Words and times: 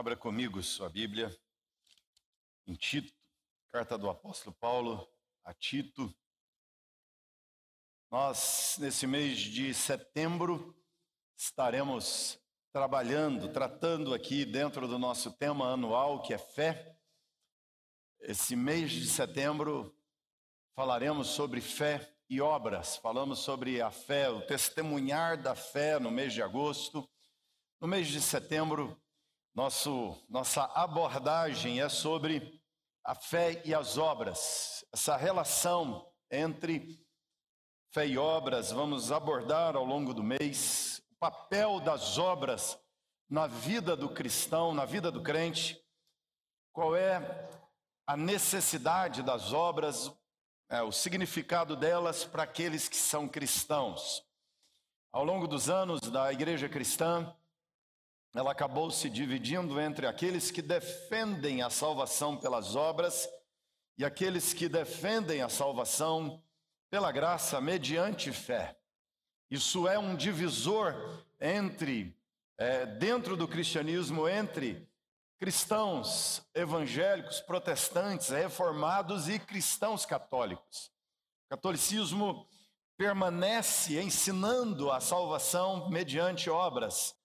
Abra 0.00 0.16
comigo 0.16 0.62
sua 0.62 0.88
Bíblia 0.88 1.30
em 2.66 2.74
Tito, 2.74 3.12
carta 3.70 3.98
do 3.98 4.08
apóstolo 4.08 4.56
Paulo 4.58 5.06
a 5.44 5.52
Tito. 5.52 6.10
Nós, 8.10 8.78
nesse 8.80 9.06
mês 9.06 9.38
de 9.38 9.74
setembro, 9.74 10.74
estaremos 11.36 12.40
trabalhando, 12.72 13.52
tratando 13.52 14.14
aqui 14.14 14.46
dentro 14.46 14.88
do 14.88 14.98
nosso 14.98 15.32
tema 15.32 15.70
anual, 15.70 16.22
que 16.22 16.32
é 16.32 16.38
fé. 16.38 16.96
Esse 18.20 18.56
mês 18.56 18.90
de 18.92 19.06
setembro 19.06 19.94
falaremos 20.74 21.28
sobre 21.28 21.60
fé 21.60 22.10
e 22.26 22.40
obras. 22.40 22.96
Falamos 22.96 23.40
sobre 23.40 23.82
a 23.82 23.90
fé, 23.90 24.30
o 24.30 24.46
testemunhar 24.46 25.36
da 25.36 25.54
fé 25.54 25.98
no 25.98 26.10
mês 26.10 26.32
de 26.32 26.42
agosto. 26.42 27.06
No 27.78 27.86
mês 27.86 28.08
de 28.08 28.22
setembro, 28.22 28.98
nosso, 29.54 30.16
nossa 30.28 30.64
abordagem 30.74 31.80
é 31.80 31.88
sobre 31.88 32.60
a 33.04 33.14
fé 33.14 33.62
e 33.64 33.74
as 33.74 33.98
obras, 33.98 34.84
essa 34.92 35.16
relação 35.16 36.10
entre 36.30 37.04
fé 37.92 38.06
e 38.06 38.16
obras. 38.16 38.70
Vamos 38.70 39.10
abordar 39.10 39.76
ao 39.76 39.84
longo 39.84 40.14
do 40.14 40.22
mês 40.22 41.02
o 41.10 41.16
papel 41.18 41.80
das 41.80 42.18
obras 42.18 42.78
na 43.28 43.46
vida 43.46 43.96
do 43.96 44.08
cristão, 44.08 44.72
na 44.74 44.84
vida 44.84 45.10
do 45.10 45.22
crente, 45.22 45.80
qual 46.72 46.96
é 46.96 47.48
a 48.06 48.16
necessidade 48.16 49.22
das 49.22 49.52
obras, 49.52 50.12
é, 50.68 50.82
o 50.82 50.90
significado 50.90 51.76
delas 51.76 52.24
para 52.24 52.42
aqueles 52.42 52.88
que 52.88 52.96
são 52.96 53.28
cristãos. 53.28 54.24
Ao 55.12 55.24
longo 55.24 55.46
dos 55.46 55.68
anos 55.68 56.00
da 56.00 56.32
igreja 56.32 56.68
cristã, 56.68 57.34
ela 58.32 58.52
acabou 58.52 58.90
se 58.90 59.10
dividindo 59.10 59.80
entre 59.80 60.06
aqueles 60.06 60.50
que 60.50 60.62
defendem 60.62 61.62
a 61.62 61.70
salvação 61.70 62.36
pelas 62.36 62.76
obras 62.76 63.28
e 63.98 64.04
aqueles 64.04 64.54
que 64.54 64.68
defendem 64.68 65.42
a 65.42 65.48
salvação 65.48 66.40
pela 66.88 67.10
graça 67.10 67.60
mediante 67.60 68.32
fé. 68.32 68.76
Isso 69.50 69.88
é 69.88 69.98
um 69.98 70.14
divisor 70.14 70.94
entre, 71.40 72.16
é, 72.56 72.86
dentro 72.86 73.36
do 73.36 73.48
cristianismo, 73.48 74.28
entre 74.28 74.88
cristãos 75.36 76.40
evangélicos, 76.54 77.40
protestantes, 77.40 78.28
reformados 78.28 79.28
e 79.28 79.40
cristãos 79.40 80.06
católicos. 80.06 80.92
O 81.46 81.50
catolicismo 81.50 82.46
permanece 82.96 84.00
ensinando 84.00 84.92
a 84.92 85.00
salvação 85.00 85.90
mediante 85.90 86.48
obras 86.48 87.18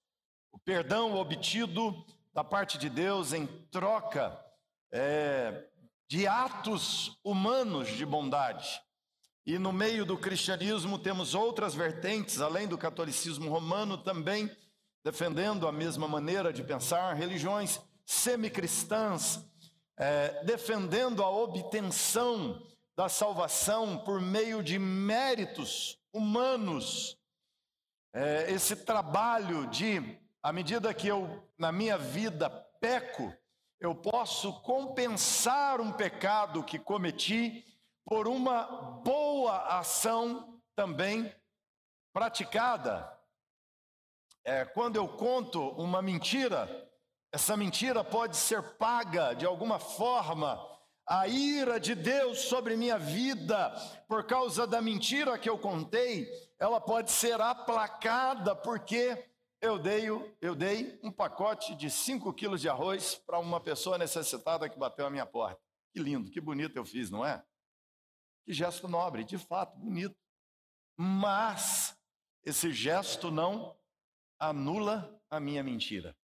o 0.55 0.59
perdão 0.59 1.17
obtido 1.17 2.05
da 2.33 2.41
parte 2.41 2.77
de 2.77 2.89
Deus 2.89 3.33
em 3.33 3.45
troca 3.69 4.39
é, 4.89 5.65
de 6.07 6.25
atos 6.25 7.19
humanos 7.25 7.89
de 7.89 8.05
bondade. 8.05 8.81
E 9.45 9.59
no 9.59 9.73
meio 9.73 10.05
do 10.05 10.17
cristianismo 10.17 10.97
temos 10.97 11.35
outras 11.35 11.75
vertentes, 11.75 12.39
além 12.39 12.69
do 12.69 12.77
catolicismo 12.77 13.49
romano, 13.49 13.97
também 13.97 14.49
defendendo 15.03 15.67
a 15.67 15.73
mesma 15.73 16.07
maneira 16.07 16.53
de 16.53 16.63
pensar, 16.63 17.13
religiões 17.15 17.81
semicristãs, 18.05 19.45
é, 19.97 20.41
defendendo 20.45 21.21
a 21.21 21.29
obtenção 21.29 22.65
da 22.95 23.09
salvação 23.09 23.97
por 23.97 24.21
meio 24.21 24.63
de 24.63 24.79
méritos 24.79 25.99
humanos, 26.13 27.17
é, 28.13 28.49
esse 28.49 28.77
trabalho 28.77 29.67
de 29.67 30.23
à 30.45 30.53
medida 30.53 30.93
que 30.93 31.07
eu, 31.07 31.43
na 31.57 31.71
minha 31.71 31.97
vida, 31.97 32.51
peco, 32.79 33.33
eu 33.79 33.95
posso 33.95 34.61
compensar 34.61 35.81
um 35.81 35.91
pecado 35.91 36.63
que 36.63 36.77
cometi 36.77 37.65
por 38.05 38.27
uma 38.27 39.01
boa 39.03 39.79
ação 39.79 40.61
também 40.75 41.33
praticada. 42.13 43.11
É, 44.43 44.63
quando 44.65 44.97
eu 44.97 45.07
conto 45.07 45.67
uma 45.69 45.99
mentira, 45.99 46.69
essa 47.33 47.57
mentira 47.57 48.03
pode 48.03 48.37
ser 48.37 48.61
paga 48.77 49.33
de 49.33 49.47
alguma 49.47 49.79
forma. 49.79 50.63
A 51.07 51.27
ira 51.27 51.79
de 51.79 51.95
Deus 51.95 52.41
sobre 52.41 52.77
minha 52.77 52.99
vida, 52.99 53.71
por 54.07 54.23
causa 54.27 54.67
da 54.67 54.79
mentira 54.79 55.39
que 55.39 55.49
eu 55.49 55.57
contei, 55.57 56.29
ela 56.59 56.79
pode 56.79 57.09
ser 57.09 57.41
aplacada, 57.41 58.55
porque 58.55 59.33
eu 59.65 59.79
dei, 59.79 60.05
eu 60.41 60.55
dei 60.55 60.99
um 61.03 61.11
pacote 61.11 61.75
de 61.75 61.89
5 61.89 62.31
quilos 62.33 62.61
de 62.61 62.69
arroz 62.69 63.15
para 63.15 63.39
uma 63.39 63.59
pessoa 63.59 63.97
necessitada 63.97 64.69
que 64.69 64.77
bateu 64.77 65.05
a 65.05 65.09
minha 65.09 65.25
porta. 65.25 65.59
Que 65.91 65.99
lindo, 65.99 66.29
que 66.29 66.39
bonito 66.39 66.75
eu 66.77 66.85
fiz, 66.85 67.09
não 67.09 67.25
é? 67.25 67.43
Que 68.45 68.53
gesto 68.53 68.87
nobre, 68.87 69.23
de 69.23 69.37
fato, 69.37 69.77
bonito. 69.77 70.15
Mas 70.95 71.97
esse 72.43 72.71
gesto 72.71 73.31
não 73.31 73.75
anula 74.39 75.19
a 75.29 75.39
minha 75.39 75.63
mentira. 75.63 76.15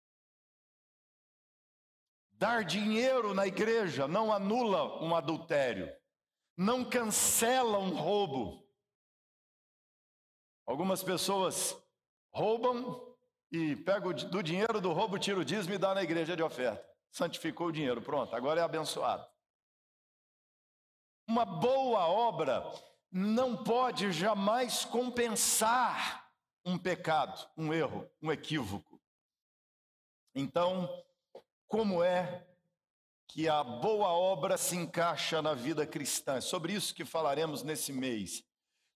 Dar 2.33 2.63
dinheiro 2.63 3.33
na 3.33 3.47
igreja 3.47 4.07
não 4.07 4.31
anula 4.31 5.03
um 5.03 5.15
adultério, 5.15 5.91
não 6.55 6.87
cancela 6.87 7.79
um 7.79 7.95
roubo. 7.95 8.67
Algumas 10.65 11.03
pessoas 11.03 11.75
roubam 12.31 13.10
e 13.51 13.75
pega 13.75 14.13
do 14.13 14.41
dinheiro 14.41 14.79
do 14.79 14.93
roubo, 14.93 15.19
tira 15.19 15.39
o 15.39 15.45
dízimo 15.45 15.73
e 15.73 15.77
dá 15.77 15.93
na 15.93 16.03
igreja 16.03 16.35
de 16.35 16.41
oferta. 16.41 16.83
Santificou 17.11 17.67
o 17.67 17.71
dinheiro, 17.71 18.01
pronto, 18.01 18.33
agora 18.33 18.61
é 18.61 18.63
abençoado. 18.63 19.27
Uma 21.27 21.45
boa 21.45 22.07
obra 22.07 22.63
não 23.11 23.61
pode 23.61 24.11
jamais 24.11 24.85
compensar 24.85 26.31
um 26.65 26.77
pecado, 26.77 27.49
um 27.57 27.73
erro, 27.73 28.09
um 28.21 28.31
equívoco. 28.31 29.01
Então, 30.33 30.87
como 31.67 32.01
é 32.01 32.47
que 33.27 33.49
a 33.49 33.63
boa 33.63 34.09
obra 34.09 34.57
se 34.57 34.77
encaixa 34.77 35.41
na 35.41 35.53
vida 35.53 35.85
cristã? 35.85 36.35
É 36.35 36.41
sobre 36.41 36.73
isso 36.73 36.95
que 36.95 37.03
falaremos 37.03 37.63
nesse 37.63 37.91
mês 37.91 38.43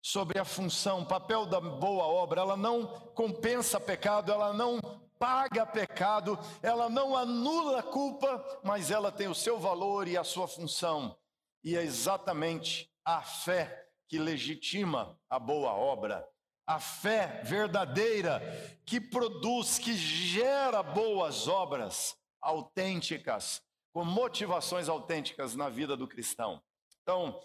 sobre 0.06 0.38
a 0.38 0.46
função, 0.46 1.04
papel 1.04 1.48
da 1.48 1.60
boa 1.60 2.06
obra. 2.06 2.42
Ela 2.42 2.56
não 2.56 2.86
compensa 3.16 3.80
pecado, 3.80 4.32
ela 4.32 4.54
não 4.54 4.80
paga 5.18 5.66
pecado, 5.66 6.38
ela 6.62 6.88
não 6.88 7.18
anula 7.18 7.82
culpa, 7.82 8.62
mas 8.64 8.92
ela 8.92 9.12
tem 9.12 9.28
o 9.28 9.34
seu 9.34 9.60
valor 9.60 10.08
e 10.08 10.16
a 10.16 10.24
sua 10.24 10.48
função. 10.48 11.18
E 11.64 11.76
é 11.76 11.82
exatamente 11.82 12.88
a 13.04 13.24
fé 13.24 13.90
que 14.08 14.20
legitima 14.20 15.20
a 15.28 15.40
boa 15.40 15.74
obra. 15.74 16.24
A 16.68 16.80
fé 16.80 17.42
verdadeira 17.44 18.44
que 18.86 19.02
produz, 19.02 19.80
que 19.80 19.98
gera 19.98 20.84
boas 20.84 21.48
obras 21.48 22.16
autênticas, 22.40 23.60
com 23.92 24.06
motivações 24.06 24.88
autênticas 24.88 25.56
na 25.56 25.68
vida 25.68 25.98
do 25.98 26.08
cristão. 26.08 26.62
Então, 27.02 27.42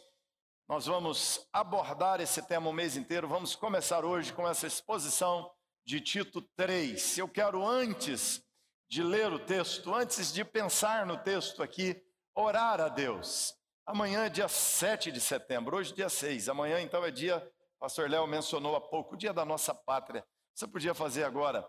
nós 0.71 0.87
vamos 0.87 1.49
abordar 1.53 2.21
esse 2.21 2.41
tema 2.41 2.71
o 2.71 2.73
mês 2.73 2.97
inteiro. 2.97 3.27
Vamos 3.27 3.57
começar 3.57 4.05
hoje 4.05 4.33
com 4.33 4.47
essa 4.47 4.69
exposição 4.69 5.51
de 5.85 6.01
Tito 6.01 6.41
3. 6.55 7.19
Eu 7.19 7.29
quero, 7.29 7.67
antes 7.67 8.41
de 8.89 9.03
ler 9.03 9.33
o 9.33 9.39
texto, 9.41 9.93
antes 9.93 10.33
de 10.33 10.45
pensar 10.45 11.05
no 11.05 11.17
texto 11.17 11.61
aqui, 11.61 12.01
orar 12.37 12.81
a 12.81 12.89
Deus. 12.89 13.53
Amanhã 13.85 14.27
é 14.27 14.29
dia 14.29 14.47
7 14.47 15.11
de 15.11 15.21
setembro, 15.21 15.77
hoje 15.77 15.91
é 15.91 15.97
dia 15.97 16.09
6. 16.09 16.49
Amanhã, 16.49 16.81
então, 16.81 17.05
é 17.05 17.11
dia, 17.11 17.39
o 17.75 17.81
pastor 17.81 18.09
Léo 18.09 18.29
mencionou 18.29 18.77
há 18.77 18.81
pouco, 18.81 19.17
dia 19.17 19.33
da 19.33 19.45
nossa 19.45 19.75
pátria. 19.75 20.25
Você 20.55 20.69
podia 20.69 20.95
fazer 20.95 21.25
agora, 21.25 21.69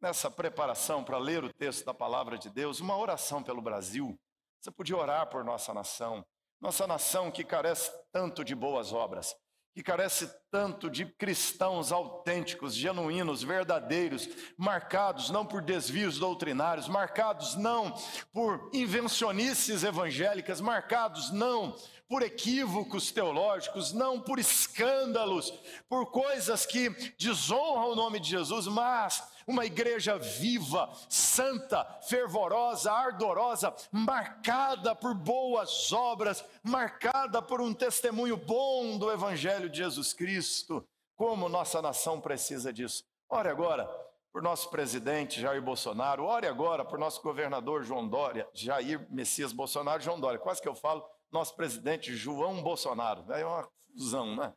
nessa 0.00 0.28
preparação 0.28 1.04
para 1.04 1.16
ler 1.16 1.44
o 1.44 1.52
texto 1.52 1.84
da 1.84 1.94
palavra 1.94 2.36
de 2.36 2.50
Deus, 2.50 2.80
uma 2.80 2.98
oração 2.98 3.40
pelo 3.40 3.62
Brasil. 3.62 4.18
Você 4.60 4.72
podia 4.72 4.96
orar 4.96 5.30
por 5.30 5.44
nossa 5.44 5.72
nação. 5.72 6.26
Nossa 6.62 6.86
nação 6.86 7.28
que 7.28 7.42
carece 7.42 7.90
tanto 8.12 8.44
de 8.44 8.54
boas 8.54 8.92
obras, 8.92 9.34
que 9.74 9.82
carece 9.82 10.32
tanto 10.48 10.88
de 10.88 11.04
cristãos 11.04 11.90
autênticos, 11.90 12.72
genuínos, 12.72 13.42
verdadeiros, 13.42 14.28
marcados 14.56 15.28
não 15.28 15.44
por 15.44 15.60
desvios 15.60 16.20
doutrinários, 16.20 16.86
marcados 16.86 17.56
não 17.56 17.92
por 18.32 18.70
invencionices 18.72 19.82
evangélicas, 19.82 20.60
marcados 20.60 21.32
não 21.32 21.74
por 22.08 22.22
equívocos 22.22 23.10
teológicos, 23.10 23.92
não 23.92 24.20
por 24.20 24.38
escândalos, 24.38 25.52
por 25.88 26.12
coisas 26.12 26.64
que 26.64 26.90
desonram 27.18 27.90
o 27.90 27.96
nome 27.96 28.20
de 28.20 28.28
Jesus, 28.30 28.68
mas 28.68 29.31
uma 29.46 29.64
igreja 29.64 30.18
viva, 30.18 30.90
santa, 31.08 31.84
fervorosa, 32.02 32.92
ardorosa, 32.92 33.74
marcada 33.90 34.94
por 34.94 35.14
boas 35.14 35.92
obras, 35.92 36.44
marcada 36.62 37.40
por 37.40 37.60
um 37.60 37.72
testemunho 37.72 38.36
bom 38.36 38.98
do 38.98 39.10
Evangelho 39.10 39.68
de 39.68 39.78
Jesus 39.78 40.12
Cristo. 40.12 40.86
Como 41.16 41.48
nossa 41.48 41.80
nação 41.80 42.20
precisa 42.20 42.72
disso. 42.72 43.04
Ore 43.28 43.48
agora, 43.48 43.86
por 44.32 44.42
nosso 44.42 44.70
presidente 44.70 45.40
Jair 45.40 45.60
Bolsonaro, 45.60 46.24
ore 46.24 46.46
agora 46.46 46.84
por 46.84 46.98
nosso 46.98 47.22
governador 47.22 47.82
João 47.82 48.08
Dória, 48.08 48.48
Jair 48.54 49.06
Messias 49.10 49.52
Bolsonaro 49.52 50.02
João 50.02 50.18
Dória. 50.18 50.38
Quase 50.38 50.60
que 50.60 50.68
eu 50.68 50.74
falo 50.74 51.04
nosso 51.30 51.54
presidente 51.54 52.14
João 52.14 52.62
Bolsonaro. 52.62 53.24
É 53.32 53.44
uma 53.44 53.68
fusão, 53.92 54.36
né? 54.36 54.52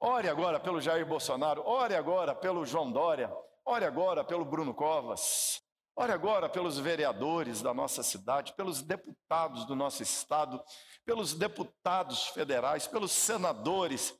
Ore 0.00 0.28
agora 0.28 0.60
pelo 0.60 0.80
Jair 0.80 1.04
Bolsonaro, 1.04 1.62
ore 1.66 1.94
agora 1.94 2.34
pelo 2.34 2.64
João 2.64 2.90
Dória, 2.92 3.30
ore 3.68 3.84
agora 3.84 4.24
pelo 4.24 4.46
Bruno 4.46 4.72
Covas, 4.72 5.62
ore 5.94 6.10
agora 6.10 6.48
pelos 6.48 6.78
vereadores 6.78 7.60
da 7.60 7.74
nossa 7.74 8.02
cidade, 8.02 8.54
pelos 8.54 8.80
deputados 8.80 9.66
do 9.66 9.76
nosso 9.76 10.02
estado, 10.02 10.62
pelos 11.04 11.34
deputados 11.34 12.28
federais, 12.28 12.86
pelos 12.86 13.12
senadores. 13.12 14.18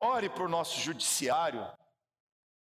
Ore 0.00 0.30
por 0.30 0.48
nosso 0.48 0.80
judiciário, 0.80 1.66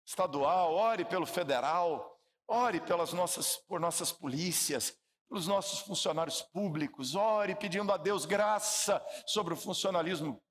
estadual, 0.05 0.73
ore 0.73 1.05
pelo 1.05 1.27
federal, 1.27 2.19
ore 2.47 2.79
pelas 2.81 3.13
nossas, 3.13 3.57
por 3.67 3.79
nossas 3.79 4.11
polícias, 4.11 4.97
pelos 5.29 5.47
nossos 5.47 5.79
funcionários 5.79 6.41
públicos, 6.41 7.13
ore 7.13 7.55
pedindo 7.55 7.91
a 7.91 7.97
Deus 7.97 8.25
graça 8.25 9.03
sobre 9.27 9.53
o 9.53 9.57
funcionalismo 9.57 10.41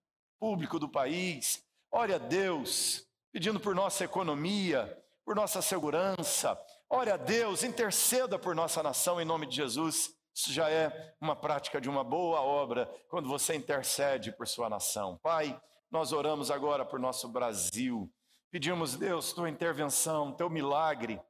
público 0.41 0.79
do 0.79 0.89
país, 0.89 1.65
ore 1.93 2.15
a 2.15 2.19
Deus 2.19 3.05
pedindo 3.33 3.59
por 3.59 3.75
nossa 3.75 4.05
economia, 4.05 5.04
por 5.25 5.35
nossa 5.35 5.63
segurança, 5.63 6.59
ore 6.89 7.11
a 7.11 7.17
Deus, 7.17 7.63
interceda 7.63 8.39
por 8.39 8.55
nossa 8.55 8.83
nação 8.83 9.21
em 9.21 9.25
nome 9.25 9.47
de 9.47 9.57
Jesus. 9.57 10.15
Isso 10.35 10.53
já 10.53 10.69
é 10.69 11.17
uma 11.21 11.35
prática 11.35 11.81
de 11.81 11.89
uma 11.89 12.05
boa 12.05 12.41
obra 12.41 12.87
quando 13.09 13.29
você 13.29 13.55
intercede 13.55 14.33
por 14.33 14.47
sua 14.47 14.69
nação. 14.69 15.19
Pai, 15.23 15.59
nós 15.91 16.13
oramos 16.13 16.51
agora 16.51 16.85
por 16.85 16.99
nosso 16.99 17.29
Brasil. 17.29 18.13
Pedimos, 18.51 18.97
Deus, 18.97 19.33
tua 19.33 19.49
intervenção, 19.49 20.33
teu 20.33 20.51
milagre. 20.51 21.21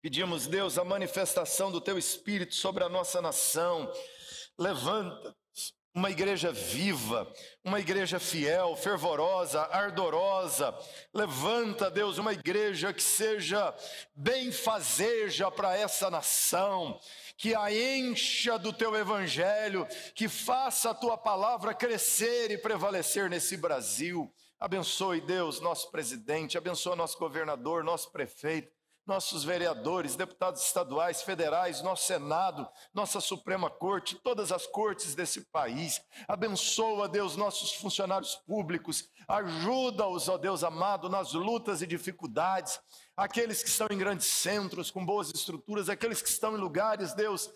Pedimos, 0.00 0.46
Deus, 0.46 0.78
a 0.78 0.84
manifestação 0.84 1.72
do 1.72 1.80
teu 1.80 1.98
espírito 1.98 2.54
sobre 2.54 2.84
a 2.84 2.88
nossa 2.88 3.20
nação. 3.20 3.90
Levanta 4.58 5.34
uma 5.94 6.10
igreja 6.10 6.50
viva, 6.50 7.32
uma 7.62 7.78
igreja 7.78 8.18
fiel, 8.18 8.74
fervorosa, 8.74 9.62
ardorosa. 9.70 10.76
Levanta, 11.14 11.88
Deus, 11.88 12.18
uma 12.18 12.32
igreja 12.32 12.92
que 12.92 13.02
seja 13.02 13.72
benfazeja 14.12 15.48
para 15.52 15.76
essa 15.76 16.10
nação, 16.10 16.98
que 17.36 17.54
a 17.54 17.72
encha 17.72 18.58
do 18.58 18.72
teu 18.72 18.96
evangelho, 18.96 19.86
que 20.16 20.28
faça 20.28 20.90
a 20.90 20.94
tua 20.94 21.16
palavra 21.16 21.72
crescer 21.72 22.50
e 22.50 22.58
prevalecer 22.58 23.30
nesse 23.30 23.56
Brasil. 23.56 24.28
Abençoe, 24.58 25.20
Deus, 25.20 25.60
nosso 25.60 25.92
presidente, 25.92 26.58
abençoe 26.58 26.96
nosso 26.96 27.18
governador, 27.18 27.84
nosso 27.84 28.10
prefeito, 28.10 28.73
nossos 29.06 29.44
vereadores, 29.44 30.16
deputados 30.16 30.62
estaduais, 30.62 31.22
federais, 31.22 31.82
nosso 31.82 32.06
Senado, 32.06 32.68
nossa 32.92 33.20
Suprema 33.20 33.70
Corte, 33.70 34.16
todas 34.16 34.50
as 34.50 34.66
cortes 34.66 35.14
desse 35.14 35.42
país. 35.50 36.00
Abençoa, 36.26 37.08
Deus, 37.08 37.36
nossos 37.36 37.72
funcionários 37.72 38.36
públicos. 38.46 39.08
Ajuda-os, 39.28 40.28
ó 40.28 40.38
Deus 40.38 40.64
amado, 40.64 41.08
nas 41.08 41.32
lutas 41.32 41.82
e 41.82 41.86
dificuldades. 41.86 42.80
Aqueles 43.16 43.62
que 43.62 43.68
estão 43.68 43.88
em 43.90 43.98
grandes 43.98 44.26
centros, 44.26 44.90
com 44.90 45.04
boas 45.04 45.30
estruturas, 45.30 45.88
aqueles 45.88 46.20
que 46.22 46.28
estão 46.28 46.56
em 46.56 46.60
lugares, 46.60 47.14
Deus, 47.14 47.50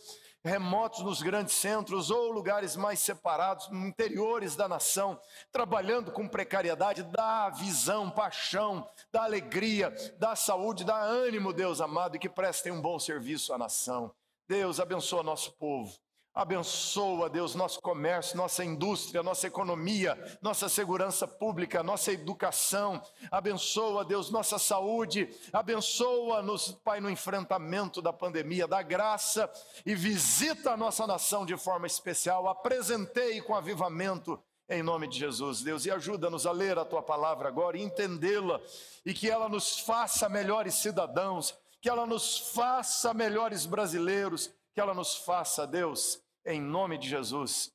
remotos 0.45 1.01
nos 1.01 1.23
grandes 1.23 1.55
centros 1.55 2.11
ou 2.11 2.31
lugares 2.31 2.77
mais 2.77 3.01
separados, 3.01 3.69
interiores 3.73 4.57
da 4.57 4.69
nação, 4.69 5.21
trabalhando 5.53 6.11
com 6.11 6.29
precariedade, 6.29 7.03
dá 7.03 7.51
visão, 7.51 8.11
paixão, 8.11 8.89
dá 9.13 9.25
alegria, 9.25 9.95
dá 10.19 10.35
saúde, 10.37 10.85
dá 10.85 10.97
ânimo, 10.97 11.53
Deus 11.53 11.81
amado, 11.81 12.17
e 12.17 12.19
que 12.19 12.29
prestem 12.29 12.73
um 12.73 12.81
bom 12.81 12.99
serviço 12.99 13.53
à 13.53 13.59
nação. 13.59 14.15
Deus 14.49 14.81
abençoa 14.81 15.23
nosso 15.23 15.53
povo. 15.53 15.99
Abençoa, 16.35 17.29
Deus, 17.29 17.55
nosso 17.55 17.81
comércio, 17.81 18.37
nossa 18.37 18.65
indústria, 18.65 19.23
nossa 19.23 19.47
economia, 19.47 20.17
nossa 20.41 20.69
segurança 20.69 21.27
pública, 21.27 21.83
nossa 21.83 22.13
educação. 22.13 23.03
Abençoa, 23.31 24.05
Deus, 24.05 24.31
nossa 24.31 24.59
saúde. 24.59 25.29
Abençoa-nos, 25.53 26.73
Pai, 26.85 27.01
no 27.01 27.11
enfrentamento 27.11 28.01
da 28.01 28.13
pandemia. 28.13 28.69
Dá 28.69 28.83
graça 28.83 29.51
e 29.85 29.95
visita 29.95 30.73
a 30.73 30.77
nossa 30.77 31.07
nação 31.07 31.45
de 31.45 31.57
forma 31.57 31.87
especial. 31.87 32.49
Apresentei 32.49 33.41
com 33.41 33.55
avivamento 33.55 34.41
em 34.71 34.83
nome 34.83 35.09
de 35.09 35.19
Jesus, 35.19 35.63
Deus, 35.63 35.87
e 35.87 35.91
ajuda-nos 35.91 36.47
a 36.47 36.53
ler 36.53 36.79
a 36.79 36.85
tua 36.85 37.03
palavra 37.03 37.49
agora 37.49 37.79
e 37.79 37.83
entendê-la, 37.83 38.61
e 39.05 39.15
que 39.15 39.31
ela 39.31 39.49
nos 39.49 39.81
faça 39.81 40.29
melhores 40.29 40.75
cidadãos, 40.75 41.57
que 41.81 41.89
ela 41.89 42.07
nos 42.07 42.53
faça 42.53 43.15
melhores 43.15 43.65
brasileiros, 43.65 44.51
que 44.79 44.81
ela 44.81 44.95
nos 44.95 45.17
faça, 45.17 45.67
Deus, 45.67 46.23
em 46.47 46.61
nome 46.61 46.99
de 46.99 47.09
Jesus. 47.09 47.75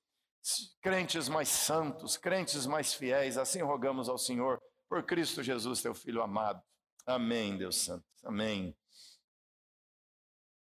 Crentes 0.82 1.28
mais 1.28 1.50
santos, 1.50 2.16
crentes 2.16 2.66
mais 2.66 2.94
fiéis, 2.94 3.38
assim 3.38 3.62
rogamos 3.62 4.08
ao 4.08 4.18
Senhor, 4.18 4.58
por 4.88 5.04
Cristo 5.04 5.44
Jesus, 5.44 5.82
teu 5.82 5.94
Filho 5.94 6.22
amado. 6.22 6.64
Amém, 7.06 7.58
Deus 7.58 7.76
Santo. 7.76 8.06
Amém. 8.24 8.74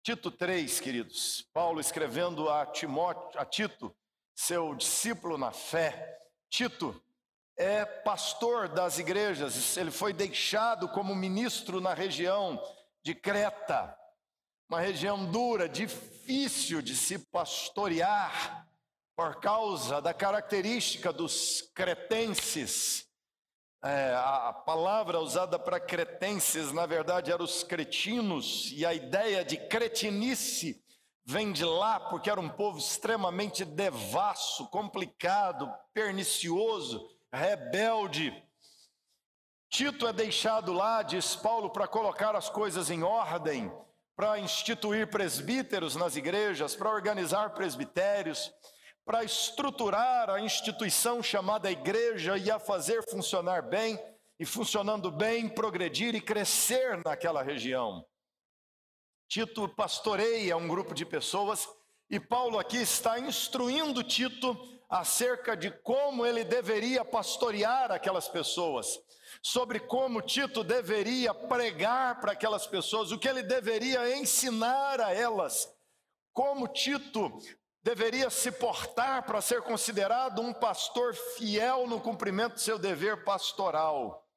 Tito 0.04 0.30
3, 0.30 0.82
queridos. 0.82 1.48
Paulo 1.54 1.80
escrevendo 1.80 2.50
a, 2.50 2.66
Timóteo, 2.66 3.40
a 3.40 3.46
Tito, 3.46 3.96
seu 4.36 4.76
discípulo 4.76 5.38
na 5.38 5.54
fé. 5.54 6.20
Tito 6.50 7.02
é 7.56 7.86
pastor 7.86 8.68
das 8.68 9.00
igrejas, 9.00 9.78
ele 9.78 9.92
foi 9.92 10.12
deixado 10.12 10.90
como 10.90 11.16
ministro 11.16 11.80
na 11.80 11.94
região 11.94 12.62
de 13.02 13.16
Creta 13.16 13.98
uma 14.69 14.81
região 14.81 15.25
dura, 15.25 15.69
difícil 15.69 16.81
de 16.81 16.96
se 16.96 17.18
pastorear, 17.19 18.68
por 19.16 19.40
causa 19.40 20.02
da 20.02 20.14
característica 20.14 21.12
dos 21.12 21.62
cretenses. 21.74 23.08
É, 23.84 24.14
a 24.14 24.52
palavra 24.52 25.19
usada 25.19 25.58
para 25.58 25.80
cretenses, 25.80 26.74
na 26.74 26.86
verdade, 26.86 27.31
era 27.31 27.42
os 27.42 27.64
cretinos, 27.64 28.72
e 28.74 28.86
a 28.86 28.94
ideia 28.94 29.46
de 29.46 29.56
cretinice 29.56 30.84
vem 31.24 31.52
de 31.54 31.64
lá, 31.64 32.00
porque 32.00 32.30
era 32.30 32.40
um 32.40 32.50
povo 32.50 32.78
extremamente 32.78 33.64
devasso, 33.64 34.68
complicado, 34.68 35.74
pernicioso, 35.94 37.10
rebelde. 37.31 38.44
Tito 39.69 40.07
é 40.07 40.14
deixado 40.14 40.74
lá, 40.74 41.02
diz 41.04 41.36
Paulo, 41.36 41.69
para 41.69 41.88
colocar 41.88 42.36
as 42.36 42.50
coisas 42.50 42.90
em 42.90 43.04
ordem 43.04 43.71
para 44.18 44.40
instituir 44.40 45.07
presbíteros 45.12 45.95
nas 45.95 46.16
igrejas, 46.16 46.76
para 46.76 46.90
organizar 46.90 47.52
presbitérios, 47.52 48.52
para 49.06 49.24
estruturar 49.24 50.28
a 50.31 50.42
instituição 50.42 51.21
chamada 51.21 51.69
igreja 51.69 52.36
e 52.36 52.50
a 52.50 52.57
fazer 52.57 53.07
funcionar 53.07 53.62
bem, 53.62 53.97
e 54.40 54.45
funcionando 54.45 55.12
bem, 55.12 55.47
progredir 55.47 56.16
e 56.16 56.21
crescer 56.21 57.00
naquela 57.06 57.44
região. 57.44 58.04
Tito 59.30 59.69
pastoreia 59.69 60.57
um 60.57 60.68
grupo 60.68 60.95
de 60.95 61.06
pessoas 61.06 61.69
e 62.09 62.19
Paulo 62.19 62.57
aqui 62.57 62.78
está 62.78 63.19
instruindo 63.19 64.04
Tito 64.04 64.77
acerca 64.90 65.56
de 65.56 65.70
como 65.70 66.26
ele 66.26 66.44
deveria 66.44 67.04
pastorear 67.04 67.92
aquelas 67.92 68.28
pessoas 68.28 69.00
sobre 69.42 69.80
como 69.80 70.22
Tito 70.22 70.64
deveria 70.64 71.34
pregar 71.34 72.20
para 72.20 72.32
aquelas 72.32 72.66
pessoas, 72.66 73.12
o 73.12 73.20
que 73.20 73.28
ele 73.28 73.44
deveria 73.44 74.18
ensinar 74.18 75.00
a 75.02 75.14
elas, 75.14 75.70
como 76.34 76.68
Tito 76.68 77.32
deveria 77.84 78.30
se 78.30 78.52
portar 78.52 79.24
para 79.24 79.42
ser 79.42 79.62
considerado 79.62 80.42
um 80.42 80.54
pastor 80.54 81.14
fiel 81.14 81.88
no 81.88 82.02
cumprimento 82.02 82.54
do 82.54 82.60
seu 82.60 82.78
dever 82.78 83.24
pastoral. 83.24 84.28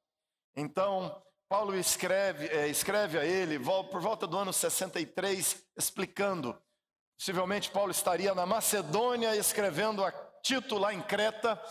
Então, 0.55 1.21
Paulo 1.49 1.77
escreve, 1.77 2.47
é, 2.47 2.67
escreve 2.67 3.19
a 3.19 3.25
ele 3.25 3.59
por 3.59 3.99
volta 3.99 4.25
do 4.25 4.37
ano 4.37 4.53
63, 4.53 5.65
explicando. 5.75 6.57
Possivelmente 7.17 7.69
Paulo 7.69 7.91
estaria 7.91 8.33
na 8.33 8.45
Macedônia 8.45 9.35
escrevendo 9.35 10.03
a 10.03 10.11
Tito 10.41 10.77
lá 10.77 10.93
em 10.93 11.01
Creta, 11.01 11.61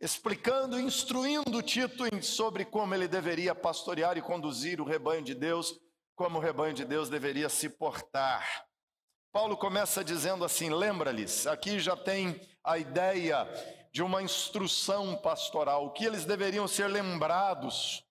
explicando, 0.00 0.78
instruindo 0.78 1.62
Tito 1.62 2.04
sobre 2.22 2.64
como 2.64 2.94
ele 2.94 3.08
deveria 3.08 3.54
pastorear 3.54 4.16
e 4.16 4.22
conduzir 4.22 4.80
o 4.80 4.84
rebanho 4.84 5.22
de 5.22 5.34
Deus, 5.34 5.78
como 6.14 6.38
o 6.38 6.40
rebanho 6.40 6.74
de 6.74 6.84
Deus 6.84 7.08
deveria 7.08 7.48
se 7.48 7.68
portar. 7.68 8.66
Paulo 9.32 9.56
começa 9.56 10.02
dizendo 10.04 10.44
assim: 10.44 10.70
lembra-lhes, 10.70 11.46
aqui 11.46 11.78
já 11.78 11.96
tem 11.96 12.40
a 12.64 12.78
ideia 12.78 13.48
de 13.92 14.02
uma 14.02 14.22
instrução 14.22 15.16
pastoral, 15.16 15.86
o 15.86 15.92
que 15.92 16.04
eles 16.04 16.24
deveriam 16.24 16.66
ser 16.68 16.88
lembrados, 16.88 18.04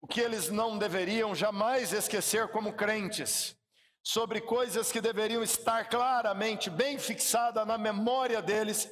o 0.00 0.06
que 0.06 0.20
eles 0.20 0.48
não 0.48 0.78
deveriam 0.78 1.34
jamais 1.34 1.92
esquecer 1.92 2.48
como 2.48 2.72
crentes, 2.72 3.56
sobre 4.02 4.40
coisas 4.40 4.90
que 4.90 5.00
deveriam 5.00 5.42
estar 5.42 5.88
claramente 5.88 6.68
bem 6.68 6.98
fixadas 6.98 7.66
na 7.66 7.78
memória 7.78 8.42
deles 8.42 8.90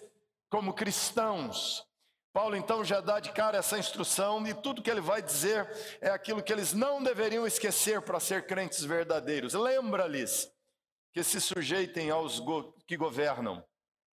como 0.50 0.75
cristãos. 0.75 1.87
Paulo 2.33 2.57
então 2.57 2.85
já 2.85 3.00
dá 3.00 3.19
de 3.19 3.33
cara 3.33 3.59
essa 3.59 3.78
instrução 3.78 4.47
e 4.47 4.54
tudo 4.54 4.83
que 4.83 4.90
ele 4.90 5.00
vai 5.00 5.23
dizer 5.23 5.69
é 6.00 6.11
aquilo 6.11 6.42
que 6.42 6.52
eles 6.52 6.73
não 6.73 7.02
deveriam 7.02 7.47
esquecer 7.47 8.02
para 8.02 8.21
ser 8.21 8.47
crentes 8.47 8.85
verdadeiros. 8.85 9.54
Lembra-lhes 9.54 10.50
que 11.12 11.25
se 11.25 11.40
sujeitem 11.40 12.11
aos 12.11 12.38
go 12.38 12.73
que 12.87 12.97
governam, 12.97 13.64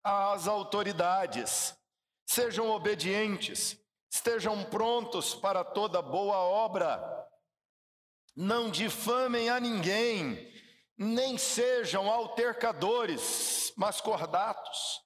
às 0.03 0.49
autoridades, 0.49 1.77
sejam 2.27 2.71
obedientes, 2.71 3.79
estejam 4.11 4.65
prontos 4.65 5.35
para 5.35 5.63
toda 5.63 6.03
boa 6.03 6.37
obra, 6.37 7.01
não 8.35 8.71
difamem 8.71 9.51
a 9.51 9.61
ninguém, 9.61 10.53
nem 10.97 11.39
sejam 11.39 12.11
altercadores, 12.11 13.73
mas 13.77 14.01
cordatos 14.01 15.01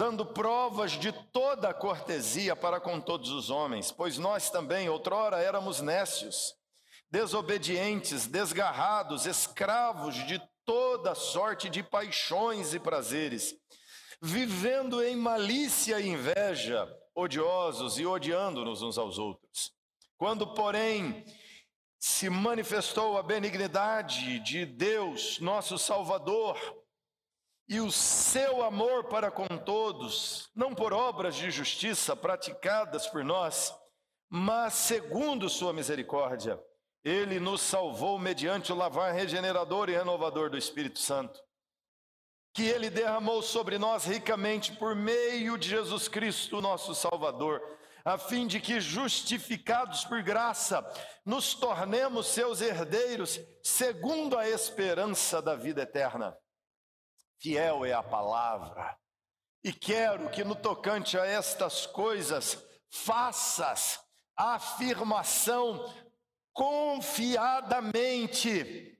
dando 0.00 0.24
provas 0.24 0.92
de 0.92 1.12
toda 1.12 1.68
a 1.68 1.74
cortesia 1.74 2.56
para 2.56 2.80
com 2.80 2.98
todos 2.98 3.28
os 3.28 3.50
homens, 3.50 3.92
pois 3.92 4.16
nós 4.16 4.48
também, 4.48 4.88
outrora, 4.88 5.42
éramos 5.42 5.82
nécios, 5.82 6.54
desobedientes, 7.10 8.26
desgarrados, 8.26 9.26
escravos 9.26 10.14
de 10.26 10.40
toda 10.64 11.14
sorte 11.14 11.68
de 11.68 11.82
paixões 11.82 12.72
e 12.72 12.80
prazeres, 12.80 13.54
vivendo 14.22 15.02
em 15.02 15.16
malícia 15.16 16.00
e 16.00 16.08
inveja, 16.08 16.88
odiosos 17.14 17.98
e 17.98 18.06
odiando-nos 18.06 18.80
uns 18.80 18.96
aos 18.96 19.18
outros. 19.18 19.70
Quando, 20.16 20.46
porém, 20.54 21.26
se 21.98 22.30
manifestou 22.30 23.18
a 23.18 23.22
benignidade 23.22 24.38
de 24.38 24.64
Deus, 24.64 25.38
nosso 25.40 25.76
Salvador, 25.76 26.56
e 27.70 27.80
o 27.80 27.92
seu 27.92 28.64
amor 28.64 29.04
para 29.04 29.30
com 29.30 29.46
todos, 29.46 30.50
não 30.56 30.74
por 30.74 30.92
obras 30.92 31.36
de 31.36 31.52
justiça 31.52 32.16
praticadas 32.16 33.06
por 33.06 33.22
nós, 33.22 33.72
mas 34.28 34.74
segundo 34.74 35.48
sua 35.48 35.72
misericórdia, 35.72 36.60
ele 37.04 37.38
nos 37.38 37.60
salvou 37.60 38.18
mediante 38.18 38.72
o 38.72 38.74
lavar 38.74 39.14
regenerador 39.14 39.88
e 39.88 39.92
renovador 39.92 40.50
do 40.50 40.58
Espírito 40.58 40.98
Santo, 40.98 41.40
que 42.52 42.64
ele 42.64 42.90
derramou 42.90 43.40
sobre 43.40 43.78
nós 43.78 44.04
ricamente 44.04 44.72
por 44.72 44.96
meio 44.96 45.56
de 45.56 45.68
Jesus 45.68 46.08
Cristo, 46.08 46.60
nosso 46.60 46.92
Salvador, 46.92 47.62
a 48.04 48.18
fim 48.18 48.48
de 48.48 48.58
que, 48.58 48.80
justificados 48.80 50.04
por 50.04 50.20
graça, 50.24 50.84
nos 51.24 51.54
tornemos 51.54 52.26
seus 52.26 52.60
herdeiros, 52.60 53.38
segundo 53.62 54.36
a 54.36 54.48
esperança 54.48 55.40
da 55.40 55.54
vida 55.54 55.82
eterna 55.82 56.36
fiel 57.40 57.84
é 57.84 57.92
a 57.92 58.02
palavra. 58.02 58.96
E 59.64 59.72
quero 59.72 60.30
que 60.30 60.44
no 60.44 60.54
tocante 60.54 61.18
a 61.18 61.26
estas 61.26 61.86
coisas 61.86 62.56
faças 62.88 63.98
a 64.36 64.54
afirmação 64.54 65.92
confiadamente, 66.52 68.96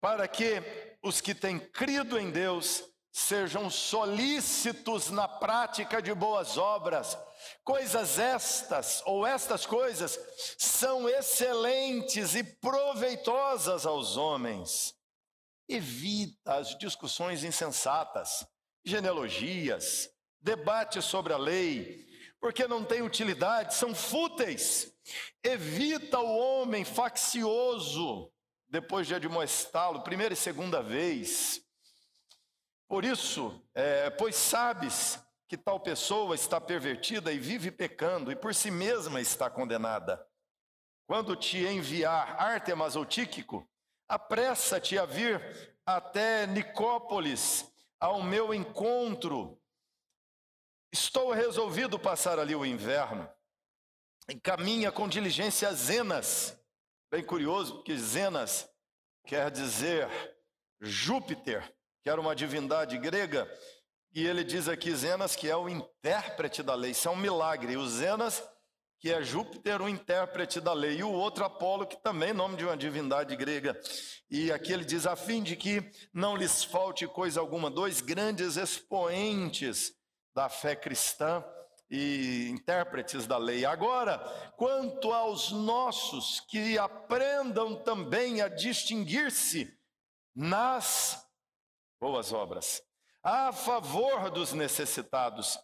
para 0.00 0.28
que 0.28 0.62
os 1.02 1.20
que 1.20 1.34
têm 1.34 1.58
crido 1.58 2.16
em 2.18 2.30
Deus 2.30 2.84
sejam 3.12 3.68
solícitos 3.68 5.10
na 5.10 5.26
prática 5.26 6.00
de 6.00 6.14
boas 6.14 6.56
obras. 6.56 7.18
Coisas 7.64 8.16
estas, 8.18 9.02
ou 9.04 9.26
estas 9.26 9.66
coisas, 9.66 10.16
são 10.56 11.08
excelentes 11.08 12.36
e 12.36 12.44
proveitosas 12.44 13.84
aos 13.86 14.16
homens. 14.16 14.96
Evita 15.68 16.54
as 16.54 16.76
discussões 16.78 17.44
insensatas, 17.44 18.46
genealogias, 18.84 20.08
debates 20.40 21.04
sobre 21.04 21.32
a 21.32 21.36
lei, 21.36 22.06
porque 22.40 22.66
não 22.66 22.84
têm 22.84 23.02
utilidade, 23.02 23.74
são 23.74 23.94
fúteis. 23.94 24.92
Evita 25.42 26.18
o 26.20 26.38
homem 26.38 26.84
faccioso, 26.84 28.32
depois 28.68 29.06
de 29.06 29.14
admoestá-lo, 29.14 30.02
primeira 30.02 30.34
e 30.34 30.36
segunda 30.36 30.82
vez. 30.82 31.60
Por 32.86 33.04
isso, 33.04 33.62
é, 33.74 34.08
pois 34.10 34.34
sabes 34.36 35.20
que 35.48 35.56
tal 35.56 35.80
pessoa 35.80 36.34
está 36.34 36.60
pervertida 36.60 37.32
e 37.32 37.38
vive 37.38 37.70
pecando, 37.70 38.30
e 38.30 38.36
por 38.36 38.54
si 38.54 38.70
mesma 38.70 39.20
está 39.20 39.50
condenada. 39.50 40.24
Quando 41.06 41.34
te 41.34 41.58
enviar 41.58 42.40
Artemas 42.40 42.94
ou 42.94 43.04
Tíquico, 43.04 43.66
Apressa-te 44.08 44.98
a 44.98 45.04
vir 45.04 45.40
até 45.84 46.46
Nicópolis, 46.46 47.70
ao 48.00 48.22
meu 48.22 48.54
encontro. 48.54 49.60
Estou 50.90 51.32
resolvido 51.32 51.98
passar 51.98 52.38
ali 52.38 52.54
o 52.54 52.64
inverno. 52.64 53.28
Encaminha 54.28 54.90
com 54.90 55.08
diligência 55.08 55.72
Zenas. 55.72 56.58
Bem 57.10 57.22
curioso, 57.24 57.76
porque 57.76 57.96
Zenas 57.96 58.68
quer 59.26 59.50
dizer 59.50 60.08
Júpiter, 60.80 61.62
que 62.02 62.08
era 62.08 62.20
uma 62.20 62.34
divindade 62.34 62.96
grega, 62.98 63.50
e 64.14 64.26
ele 64.26 64.42
diz 64.42 64.68
aqui 64.68 64.94
Zenas 64.94 65.36
que 65.36 65.50
é 65.50 65.56
o 65.56 65.68
intérprete 65.68 66.62
da 66.62 66.74
lei. 66.74 66.92
Isso 66.92 67.08
é 67.08 67.10
um 67.10 67.16
milagre. 67.16 67.72
E 67.72 67.76
o 67.76 67.86
Zenas 67.86 68.42
que 69.00 69.12
é 69.12 69.22
Júpiter, 69.22 69.80
o 69.80 69.88
intérprete 69.88 70.60
da 70.60 70.72
lei, 70.72 70.98
e 70.98 71.02
o 71.04 71.10
outro 71.10 71.44
Apolo, 71.44 71.86
que 71.86 71.96
também 72.02 72.30
é 72.30 72.32
nome 72.32 72.56
de 72.56 72.64
uma 72.64 72.76
divindade 72.76 73.36
grega. 73.36 73.78
E 74.30 74.50
aqui 74.50 74.72
ele 74.72 74.84
diz: 74.84 75.06
a 75.06 75.14
fim 75.14 75.42
de 75.42 75.54
que 75.56 75.90
não 76.12 76.36
lhes 76.36 76.64
falte 76.64 77.06
coisa 77.06 77.40
alguma, 77.40 77.70
dois 77.70 78.00
grandes 78.00 78.56
expoentes 78.56 79.92
da 80.34 80.48
fé 80.48 80.74
cristã 80.74 81.44
e 81.90 82.48
intérpretes 82.50 83.26
da 83.26 83.38
lei. 83.38 83.64
Agora, 83.64 84.18
quanto 84.56 85.12
aos 85.12 85.50
nossos, 85.50 86.40
que 86.40 86.76
aprendam 86.76 87.76
também 87.76 88.42
a 88.42 88.48
distinguir-se 88.48 89.72
nas 90.34 91.26
boas 92.00 92.32
obras, 92.32 92.82
a 93.22 93.52
favor 93.52 94.30
dos 94.30 94.52
necessitados 94.52 95.58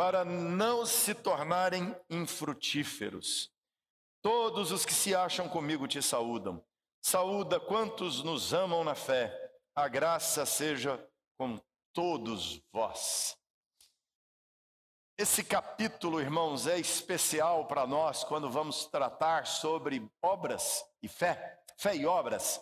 para 0.00 0.24
não 0.24 0.86
se 0.86 1.14
tornarem 1.14 1.94
infrutíferos. 2.08 3.52
Todos 4.22 4.72
os 4.72 4.86
que 4.86 4.94
se 4.94 5.14
acham 5.14 5.46
comigo 5.46 5.86
te 5.86 6.00
saúdam. 6.00 6.64
Saúda 7.02 7.60
quantos 7.60 8.22
nos 8.22 8.54
amam 8.54 8.82
na 8.82 8.94
fé. 8.94 9.30
A 9.76 9.88
graça 9.88 10.46
seja 10.46 11.06
com 11.38 11.60
todos 11.92 12.62
vós. 12.72 13.36
Esse 15.18 15.44
capítulo, 15.44 16.18
irmãos, 16.18 16.66
é 16.66 16.78
especial 16.78 17.66
para 17.66 17.86
nós 17.86 18.24
quando 18.24 18.50
vamos 18.50 18.86
tratar 18.86 19.46
sobre 19.46 20.10
obras 20.22 20.82
e 21.02 21.08
fé, 21.08 21.60
fé 21.76 21.94
e 21.94 22.06
obras, 22.06 22.58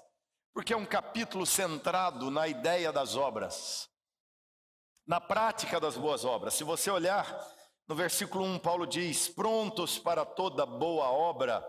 porque 0.53 0.73
é 0.73 0.77
um 0.77 0.85
capítulo 0.85 1.47
centrado 1.47 2.33
na 2.33 2.49
ideia 2.49 2.91
das 2.93 3.15
obras 3.15 3.89
na 5.09 5.19
prática 5.19 5.81
das 5.81 5.97
boas 5.97 6.23
obras. 6.27 6.53
Se 6.53 6.63
você 6.63 6.91
olhar 6.91 7.27
no 7.89 7.95
versículo 7.95 8.45
1, 8.45 8.59
Paulo 8.59 8.87
diz: 8.87 9.27
prontos 9.27 9.99
para 9.99 10.25
toda 10.27 10.67
boa 10.67 11.11
obra. 11.11 11.67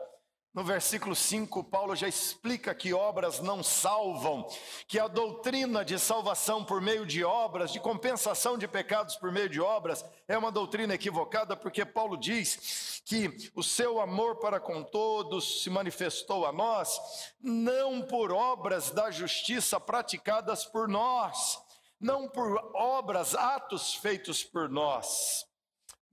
No 0.51 0.63
versículo 0.63 1.15
5, 1.15 1.63
Paulo 1.65 1.95
já 1.95 2.07
explica 2.07 2.73
que 2.73 2.91
obras 2.91 3.39
não 3.39 3.63
salvam, 3.63 4.45
que 4.87 4.99
a 4.99 5.07
doutrina 5.07 5.85
de 5.85 5.97
salvação 5.99 6.65
por 6.65 6.81
meio 6.81 7.05
de 7.05 7.23
obras, 7.23 7.71
de 7.71 7.79
compensação 7.79 8.57
de 8.57 8.67
pecados 8.67 9.15
por 9.15 9.31
meio 9.31 9.47
de 9.47 9.61
obras, 9.61 10.03
é 10.27 10.35
uma 10.35 10.51
doutrina 10.51 10.95
equivocada, 10.95 11.55
porque 11.55 11.85
Paulo 11.85 12.17
diz 12.17 12.99
que 13.05 13.51
o 13.55 13.61
seu 13.61 14.01
amor 14.01 14.37
para 14.37 14.59
com 14.59 14.83
todos 14.83 15.61
se 15.61 15.69
manifestou 15.69 16.47
a 16.47 16.51
nós, 16.51 16.99
não 17.39 18.01
por 18.01 18.31
obras 18.31 18.89
da 18.89 19.11
justiça 19.11 19.79
praticadas 19.79 20.65
por 20.65 20.87
nós, 20.87 21.59
não 21.99 22.27
por 22.27 22.57
obras, 22.73 23.35
atos 23.35 23.95
feitos 23.95 24.43
por 24.43 24.69
nós. 24.69 25.45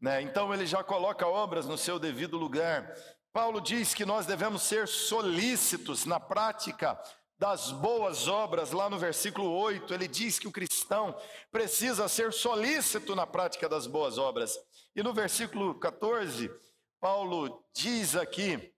Né? 0.00 0.20
Então 0.22 0.52
ele 0.52 0.66
já 0.66 0.82
coloca 0.82 1.26
obras 1.26 1.66
no 1.66 1.78
seu 1.78 1.98
devido 1.98 2.36
lugar. 2.36 2.94
Paulo 3.32 3.60
diz 3.60 3.94
que 3.94 4.04
nós 4.04 4.26
devemos 4.26 4.62
ser 4.62 4.88
solícitos 4.88 6.04
na 6.04 6.18
prática 6.18 6.98
das 7.38 7.70
boas 7.70 8.28
obras, 8.28 8.72
lá 8.72 8.88
no 8.88 8.98
versículo 8.98 9.50
8, 9.50 9.92
ele 9.92 10.08
diz 10.08 10.38
que 10.38 10.48
o 10.48 10.52
cristão 10.52 11.14
precisa 11.52 12.08
ser 12.08 12.32
solícito 12.32 13.14
na 13.14 13.26
prática 13.26 13.68
das 13.68 13.86
boas 13.86 14.16
obras. 14.16 14.58
E 14.94 15.02
no 15.02 15.12
versículo 15.12 15.78
14, 15.78 16.50
Paulo 16.98 17.62
diz 17.74 18.16
aqui 18.16 18.72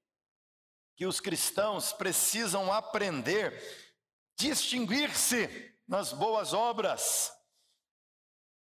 que 0.96 1.06
os 1.06 1.20
cristãos 1.20 1.92
precisam 1.92 2.72
aprender, 2.72 3.62
distinguir-se 4.36 5.72
nas 5.88 6.12
boas 6.12 6.52
obras. 6.52 7.32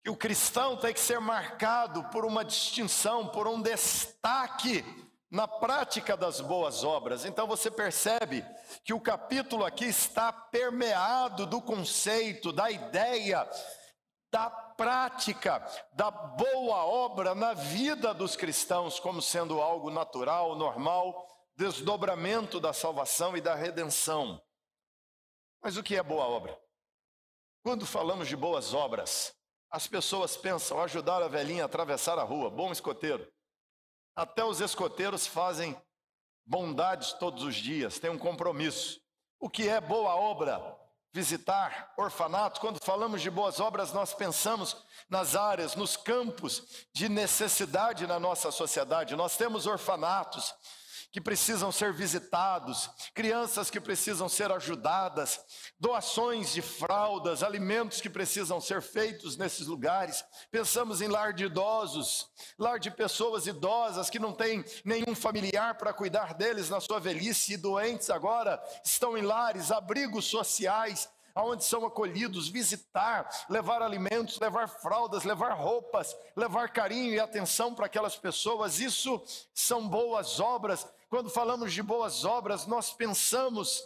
Que 0.03 0.09
o 0.09 0.17
cristão 0.17 0.75
tem 0.75 0.93
que 0.93 0.99
ser 0.99 1.19
marcado 1.19 2.03
por 2.05 2.25
uma 2.25 2.43
distinção, 2.43 3.27
por 3.27 3.47
um 3.47 3.61
destaque 3.61 4.83
na 5.29 5.47
prática 5.47 6.17
das 6.17 6.41
boas 6.41 6.83
obras. 6.83 7.23
Então 7.23 7.45
você 7.45 7.69
percebe 7.69 8.43
que 8.83 8.93
o 8.93 8.99
capítulo 8.99 9.63
aqui 9.63 9.85
está 9.85 10.33
permeado 10.33 11.45
do 11.45 11.61
conceito, 11.61 12.51
da 12.51 12.71
ideia 12.71 13.47
da 14.31 14.49
prática 14.49 15.59
da 15.93 16.09
boa 16.09 16.85
obra 16.85 17.35
na 17.35 17.53
vida 17.53 18.13
dos 18.13 18.35
cristãos 18.35 18.99
como 18.99 19.21
sendo 19.21 19.61
algo 19.61 19.91
natural, 19.91 20.55
normal, 20.55 21.27
desdobramento 21.55 22.59
da 22.59 22.71
salvação 22.71 23.35
e 23.35 23.41
da 23.41 23.53
redenção. 23.53 24.41
Mas 25.61 25.75
o 25.77 25.83
que 25.83 25.97
é 25.97 26.01
boa 26.01 26.25
obra? 26.25 26.57
Quando 27.63 27.85
falamos 27.85 28.27
de 28.27 28.35
boas 28.35 28.73
obras, 28.73 29.35
as 29.69 29.85
pessoas 29.85 30.35
pensam 30.35 30.81
ajudar 30.81 31.21
a 31.21 31.27
velhinha 31.27 31.63
a 31.63 31.65
atravessar 31.67 32.17
a 32.17 32.23
rua, 32.23 32.49
bom 32.49 32.71
escoteiro. 32.71 33.31
Até 34.15 34.43
os 34.43 34.59
escoteiros 34.59 35.27
fazem 35.27 35.79
bondades 36.43 37.13
todos 37.13 37.43
os 37.43 37.55
dias, 37.55 37.99
têm 37.99 38.09
um 38.09 38.17
compromisso. 38.17 38.99
O 39.39 39.47
que 39.47 39.69
é 39.69 39.79
boa 39.79 40.15
obra? 40.15 40.59
Visitar 41.13 41.93
orfanatos. 41.97 42.59
Quando 42.59 42.83
falamos 42.83 43.21
de 43.21 43.29
boas 43.29 43.59
obras, 43.59 43.93
nós 43.93 44.13
pensamos 44.13 44.77
nas 45.07 45.35
áreas, 45.35 45.75
nos 45.75 45.95
campos 45.95 46.87
de 46.93 47.07
necessidade 47.07 48.07
na 48.07 48.19
nossa 48.19 48.49
sociedade. 48.49 49.15
Nós 49.15 49.37
temos 49.37 49.67
orfanatos, 49.67 50.53
que 51.11 51.19
precisam 51.19 51.71
ser 51.71 51.91
visitados, 51.91 52.89
crianças 53.13 53.69
que 53.69 53.81
precisam 53.81 54.29
ser 54.29 54.51
ajudadas, 54.51 55.39
doações 55.79 56.53
de 56.53 56.61
fraldas, 56.61 57.43
alimentos 57.43 57.99
que 57.99 58.09
precisam 58.09 58.61
ser 58.61 58.81
feitos 58.81 59.35
nesses 59.35 59.67
lugares. 59.67 60.23
Pensamos 60.49 61.01
em 61.01 61.07
lar 61.07 61.33
de 61.33 61.45
idosos, 61.45 62.29
lar 62.57 62.79
de 62.79 62.89
pessoas 62.89 63.45
idosas 63.45 64.09
que 64.09 64.19
não 64.19 64.31
têm 64.31 64.63
nenhum 64.85 65.13
familiar 65.13 65.75
para 65.75 65.93
cuidar 65.93 66.33
deles 66.33 66.69
na 66.69 66.79
sua 66.79 66.99
velhice 66.99 67.53
e 67.53 67.57
doentes 67.57 68.09
agora 68.09 68.61
estão 68.83 69.17
em 69.17 69.21
lares, 69.21 69.71
abrigos 69.71 70.25
sociais 70.25 71.09
aonde 71.33 71.63
são 71.63 71.85
acolhidos, 71.85 72.49
visitar, 72.49 73.29
levar 73.49 73.81
alimentos, 73.81 74.39
levar 74.39 74.67
fraldas, 74.67 75.23
levar 75.23 75.53
roupas, 75.53 76.15
levar 76.35 76.69
carinho 76.69 77.13
e 77.13 77.19
atenção 77.19 77.73
para 77.73 77.85
aquelas 77.85 78.15
pessoas. 78.15 78.79
Isso 78.79 79.21
são 79.53 79.87
boas 79.87 80.39
obras. 80.39 80.85
Quando 81.11 81.29
falamos 81.29 81.73
de 81.73 81.83
boas 81.83 82.23
obras, 82.23 82.65
nós 82.65 82.93
pensamos 82.93 83.85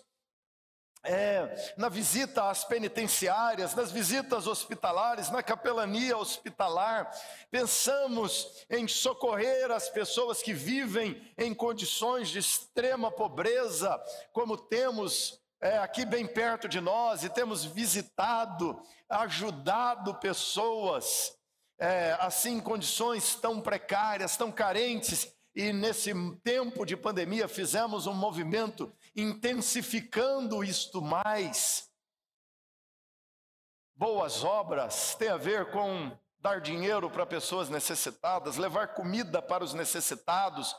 é, 1.03 1.74
na 1.75 1.89
visita 1.89 2.51
às 2.51 2.63
penitenciárias, 2.63 3.74
nas 3.74 3.91
visitas 3.91 4.46
hospitalares, 4.46 5.32
na 5.32 5.41
capelania 5.41 6.15
hospitalar, 6.15 7.10
pensamos 7.50 8.63
em 8.70 8.88
socorrer 8.88 9.72
as 9.72 9.89
pessoas 9.89 10.44
que 10.44 10.53
vivem 10.53 11.20
em 11.36 11.51
condições 11.51 12.29
de 12.29 12.38
extrema 12.38 13.10
pobreza, 13.10 14.00
como 14.32 14.55
temos 14.55 15.41
é, 15.60 15.79
aqui 15.79 16.05
bem 16.05 16.27
perto 16.27 16.70
de 16.70 16.79
nós 16.79 17.24
e 17.24 17.29
temos 17.29 17.65
visitado, 17.65 18.79
ajudado 19.10 20.13
pessoas 20.20 21.36
é, 21.79 22.15
assim 22.20 22.58
em 22.58 22.62
condições 22.62 23.34
tão 23.36 23.60
precárias, 23.60 24.38
tão 24.38 24.51
carentes. 24.51 25.35
E 25.55 25.71
nesse 25.71 26.13
tempo 26.43 26.85
de 26.85 26.97
pandemia 26.97 27.47
fizemos 27.47 28.07
um 28.07 28.13
movimento 28.13 28.91
intensificando 29.15 30.62
isto 30.62 31.01
mais. 31.01 31.89
Boas 33.95 34.43
obras 34.43 35.15
tem 35.15 35.29
a 35.29 35.38
ver 35.38 35.71
com 35.71 36.12
dar 36.41 36.59
dinheiro 36.59 37.09
para 37.09 37.25
pessoas 37.25 37.69
necessitadas, 37.69 38.57
levar 38.57 38.89
comida 38.89 39.41
para 39.41 39.63
os 39.63 39.74
necessitados, 39.74 40.75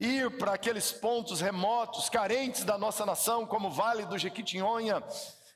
ir 0.00 0.36
para 0.36 0.54
aqueles 0.54 0.90
pontos 0.90 1.40
remotos, 1.40 2.10
carentes 2.10 2.64
da 2.64 2.76
nossa 2.76 3.06
nação, 3.06 3.46
como 3.46 3.68
o 3.68 3.70
Vale 3.70 4.04
do 4.06 4.18
Jequitinhonha, 4.18 5.00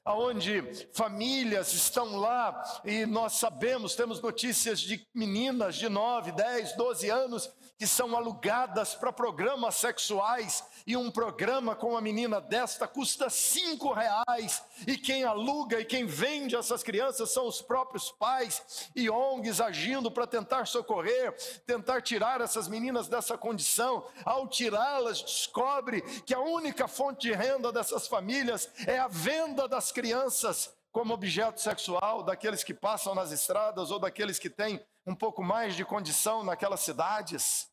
onde 0.07 0.63
famílias 0.95 1.73
estão 1.73 2.17
lá 2.17 2.63
e 2.85 3.05
nós 3.05 3.33
sabemos, 3.33 3.97
temos 3.97 4.21
notícias 4.21 4.81
de 4.81 5.05
meninas 5.13 5.75
de 5.75 5.89
9, 5.89 6.31
10, 6.31 6.77
12 6.77 7.11
anos 7.11 7.53
que 7.81 7.87
são 7.87 8.15
alugadas 8.15 8.95
para 8.95 9.11
programas 9.11 9.77
sexuais 9.77 10.63
e 10.87 10.99
um 10.99 11.11
programa 11.11 11.75
com 11.75 11.93
uma 11.93 12.01
menina 12.03 12.39
desta 12.39 12.87
custa 12.87 13.31
cinco 13.31 13.91
reais 13.95 14.63
e 14.87 14.99
quem 14.99 15.25
aluga 15.25 15.81
e 15.81 15.85
quem 15.87 16.05
vende 16.05 16.55
essas 16.55 16.83
crianças 16.83 17.33
são 17.33 17.47
os 17.47 17.63
próprios 17.63 18.11
pais 18.11 18.91
e 18.95 19.09
ONGs 19.09 19.63
agindo 19.63 20.11
para 20.11 20.27
tentar 20.27 20.67
socorrer, 20.67 21.35
tentar 21.67 22.03
tirar 22.03 22.43
essas 22.43 22.69
meninas 22.69 23.09
dessa 23.09 23.39
condição. 23.39 24.05
Ao 24.27 24.47
tirá-las, 24.47 25.23
descobre 25.23 26.03
que 26.27 26.35
a 26.35 26.41
única 26.41 26.87
fonte 26.87 27.29
de 27.29 27.33
renda 27.33 27.73
dessas 27.73 28.07
famílias 28.07 28.69
é 28.87 28.99
a 28.99 29.09
venda 29.09 29.67
das 29.67 29.91
crianças 29.91 30.71
como 30.93 31.15
objeto 31.15 31.63
sexual 31.63 32.23
daqueles 32.23 32.63
que 32.63 32.75
passam 32.75 33.15
nas 33.15 33.33
estradas 33.33 33.91
ou 33.91 33.99
daqueles 33.99 34.39
que 34.39 34.51
têm 34.51 34.85
um 35.07 35.15
pouco 35.15 35.43
mais 35.43 35.75
de 35.75 35.85
condição 35.85 36.45
naquelas 36.45 36.81
cidades. 36.81 37.70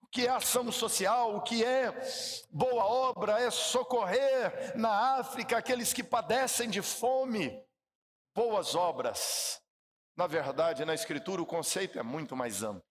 O 0.00 0.06
que 0.06 0.26
é 0.26 0.30
ação 0.30 0.70
social, 0.72 1.36
o 1.36 1.42
que 1.42 1.64
é 1.64 1.92
boa 2.50 2.84
obra, 2.84 3.40
é 3.40 3.50
socorrer 3.50 4.76
na 4.76 5.18
África 5.18 5.58
aqueles 5.58 5.92
que 5.92 6.02
padecem 6.02 6.70
de 6.70 6.80
fome. 6.80 7.62
Boas 8.34 8.74
obras. 8.74 9.60
Na 10.16 10.26
verdade, 10.26 10.84
na 10.84 10.94
Escritura 10.94 11.42
o 11.42 11.46
conceito 11.46 11.98
é 11.98 12.02
muito 12.02 12.34
mais 12.34 12.62
amplo. 12.62 12.82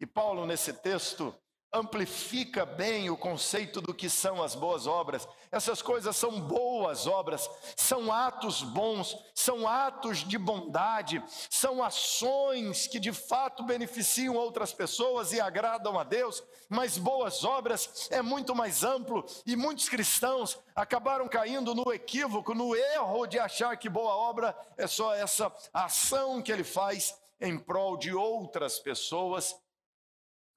E 0.00 0.06
Paulo, 0.06 0.46
nesse 0.46 0.72
texto, 0.72 1.34
amplifica 1.72 2.66
bem 2.66 3.10
o 3.10 3.16
conceito 3.16 3.80
do 3.80 3.94
que 3.94 4.10
são 4.10 4.42
as 4.42 4.56
boas 4.56 4.86
obras. 4.86 5.28
Essas 5.52 5.80
coisas 5.80 6.16
são 6.16 6.40
boas 6.40 7.06
obras, 7.06 7.48
são 7.76 8.12
atos 8.12 8.62
bons, 8.62 9.16
são 9.34 9.68
atos 9.68 10.18
de 10.18 10.36
bondade, 10.36 11.22
são 11.48 11.82
ações 11.82 12.88
que 12.88 12.98
de 12.98 13.12
fato 13.12 13.62
beneficiam 13.62 14.34
outras 14.34 14.72
pessoas 14.72 15.32
e 15.32 15.40
agradam 15.40 15.98
a 15.98 16.02
Deus, 16.02 16.42
mas 16.68 16.98
boas 16.98 17.44
obras 17.44 18.08
é 18.10 18.20
muito 18.20 18.54
mais 18.54 18.82
amplo 18.82 19.24
e 19.46 19.54
muitos 19.54 19.88
cristãos 19.88 20.58
acabaram 20.74 21.28
caindo 21.28 21.74
no 21.74 21.92
equívoco, 21.92 22.52
no 22.52 22.74
erro 22.74 23.26
de 23.26 23.38
achar 23.38 23.76
que 23.76 23.88
boa 23.88 24.14
obra 24.16 24.56
é 24.76 24.88
só 24.88 25.14
essa 25.14 25.52
ação 25.72 26.42
que 26.42 26.50
ele 26.50 26.64
faz 26.64 27.14
em 27.40 27.56
prol 27.56 27.96
de 27.96 28.12
outras 28.12 28.78
pessoas 28.80 29.56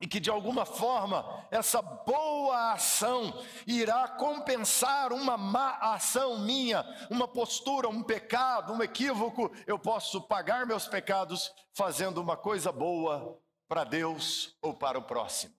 e 0.03 0.05
que 0.05 0.19
de 0.19 0.29
alguma 0.29 0.65
forma 0.65 1.47
essa 1.49 1.81
boa 1.81 2.73
ação 2.73 3.41
irá 3.65 4.05
compensar 4.05 5.13
uma 5.13 5.37
má 5.37 5.77
ação 5.77 6.39
minha, 6.39 6.83
uma 7.09 7.25
postura, 7.25 7.87
um 7.87 8.03
pecado, 8.03 8.73
um 8.73 8.83
equívoco. 8.83 9.49
Eu 9.65 9.79
posso 9.79 10.21
pagar 10.27 10.65
meus 10.65 10.89
pecados 10.89 11.53
fazendo 11.71 12.17
uma 12.17 12.35
coisa 12.35 12.69
boa 12.69 13.41
para 13.65 13.85
Deus 13.85 14.57
ou 14.61 14.73
para 14.73 14.99
o 14.99 15.03
próximo. 15.03 15.55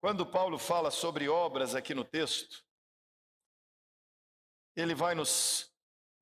Quando 0.00 0.26
Paulo 0.26 0.58
fala 0.58 0.90
sobre 0.90 1.28
obras 1.28 1.76
aqui 1.76 1.94
no 1.94 2.04
texto, 2.04 2.64
ele 4.74 4.96
vai 4.96 5.14
nos 5.14 5.72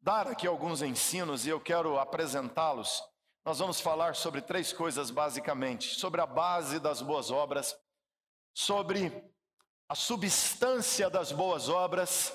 dar 0.03 0.29
aqui 0.29 0.47
alguns 0.47 0.83
ensinos 0.83 1.47
e 1.47 1.49
eu 1.49 1.59
quero 1.59 1.99
apresentá-los 1.99 3.03
nós 3.45 3.59
vamos 3.59 3.79
falar 3.79 4.17
sobre 4.17 4.41
três 4.41 4.73
coisas 4.73 5.11
basicamente: 5.11 5.99
sobre 5.99 6.21
a 6.21 6.27
base 6.27 6.79
das 6.79 7.03
boas 7.03 7.31
obras, 7.31 7.77
sobre 8.55 9.13
a 9.89 9.95
substância 9.95 11.11
das 11.11 11.31
boas 11.31 11.69
obras 11.69 12.33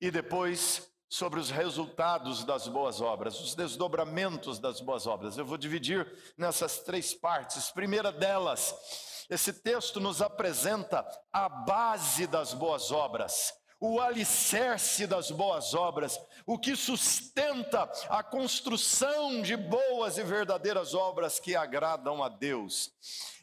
e 0.00 0.10
depois 0.10 0.88
sobre 1.08 1.38
os 1.38 1.50
resultados 1.50 2.44
das 2.44 2.66
boas 2.68 3.00
obras, 3.00 3.40
os 3.40 3.54
desdobramentos 3.54 4.58
das 4.58 4.80
boas 4.80 5.06
obras. 5.06 5.36
Eu 5.36 5.44
vou 5.44 5.58
dividir 5.58 6.06
nessas 6.36 6.78
três 6.80 7.14
partes. 7.14 7.70
Primeira 7.70 8.10
delas, 8.10 8.74
esse 9.30 9.52
texto 9.52 10.00
nos 10.00 10.20
apresenta 10.22 11.06
a 11.32 11.48
base 11.48 12.26
das 12.26 12.52
boas 12.52 12.90
obras 12.90 13.52
o 13.86 14.00
alicerce 14.00 15.06
das 15.06 15.30
boas 15.30 15.74
obras, 15.74 16.18
o 16.46 16.58
que 16.58 16.74
sustenta 16.74 17.82
a 18.08 18.22
construção 18.22 19.42
de 19.42 19.58
boas 19.58 20.16
e 20.16 20.22
verdadeiras 20.22 20.94
obras 20.94 21.38
que 21.38 21.54
agradam 21.54 22.24
a 22.24 22.30
Deus. 22.30 22.90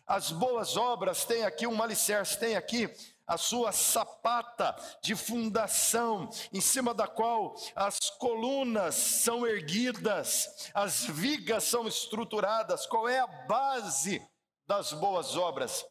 As 0.08 0.32
boas 0.32 0.76
obras 0.76 1.26
têm 1.26 1.44
aqui 1.44 1.68
um 1.68 1.80
alicerce, 1.82 2.40
tem 2.40 2.56
aqui 2.56 2.92
a 3.28 3.38
sua 3.38 3.72
sapata 3.72 4.76
de 5.04 5.16
fundação, 5.16 6.28
em 6.52 6.60
cima 6.60 6.92
da 6.92 7.08
qual 7.08 7.56
as 7.76 8.10
colunas 8.10 8.96
são 8.96 9.46
erguidas, 9.46 10.72
as 10.74 11.06
vigas 11.06 11.66
são 11.66 11.88
estruturadas. 11.88 12.88
Qual 12.88 13.08
é 13.08 13.20
a 13.20 13.28
base 13.28 14.20
das 14.66 14.92
boas 14.92 15.38
obras? 15.38 15.86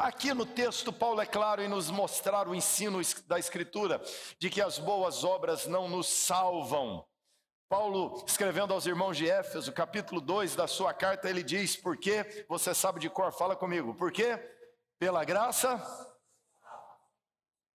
Aqui 0.00 0.32
no 0.32 0.46
texto, 0.46 0.90
Paulo 0.90 1.20
é 1.20 1.26
claro 1.26 1.60
em 1.60 1.68
nos 1.68 1.90
mostrar 1.90 2.48
o 2.48 2.54
ensino 2.54 3.02
da 3.26 3.38
Escritura 3.38 4.00
de 4.38 4.48
que 4.48 4.62
as 4.62 4.78
boas 4.78 5.24
obras 5.24 5.66
não 5.66 5.90
nos 5.90 6.08
salvam. 6.08 7.06
Paulo, 7.68 8.24
escrevendo 8.26 8.72
aos 8.72 8.86
irmãos 8.86 9.18
de 9.18 9.28
Éfeso, 9.28 9.70
capítulo 9.74 10.18
2 10.22 10.56
da 10.56 10.66
sua 10.66 10.94
carta, 10.94 11.28
ele 11.28 11.42
diz: 11.42 11.76
Por 11.76 11.98
quê? 11.98 12.46
Você 12.48 12.74
sabe 12.74 12.98
de 12.98 13.10
cor, 13.10 13.30
fala 13.30 13.54
comigo. 13.54 13.94
Por 13.94 14.10
quê? 14.10 14.38
Pela 14.98 15.22
graça, 15.22 15.78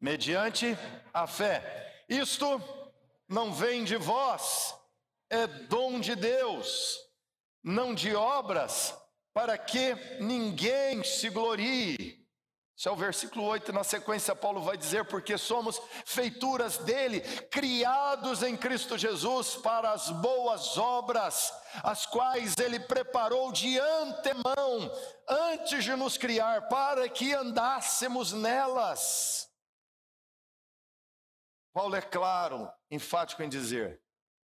mediante 0.01 0.75
a 1.13 1.27
fé. 1.27 2.03
Isto 2.09 2.59
não 3.29 3.53
vem 3.53 3.83
de 3.83 3.97
vós, 3.97 4.75
é 5.29 5.45
dom 5.45 5.99
de 5.99 6.15
Deus, 6.15 6.97
não 7.63 7.93
de 7.93 8.15
obras, 8.15 8.97
para 9.35 9.57
que 9.57 9.93
ninguém 10.21 11.03
se 11.03 11.29
glorie. 11.29 12.25
Isso 12.73 12.87
é 12.87 12.91
o 12.91 12.95
versículo 12.95 13.43
8, 13.43 13.73
na 13.73 13.83
sequência, 13.83 14.33
Paulo 14.33 14.61
vai 14.61 14.77
dizer: 14.77 15.03
porque 15.05 15.37
somos 15.37 15.77
feituras 16.05 16.77
dele, 16.77 17.19
criados 17.51 18.41
em 18.43 18.55
Cristo 18.55 18.97
Jesus 18.97 19.57
para 19.57 19.91
as 19.91 20.09
boas 20.09 20.77
obras, 20.77 21.53
as 21.83 22.05
quais 22.05 22.55
ele 22.57 22.79
preparou 22.79 23.51
de 23.51 23.77
antemão, 23.77 24.89
antes 25.27 25.83
de 25.83 25.95
nos 25.97 26.17
criar, 26.17 26.69
para 26.69 27.07
que 27.09 27.33
andássemos 27.33 28.31
nelas. 28.31 29.49
Paulo 31.73 31.95
é 31.97 32.01
claro, 32.01 32.71
enfático 32.89 33.43
em 33.43 33.49
dizer: 33.49 34.01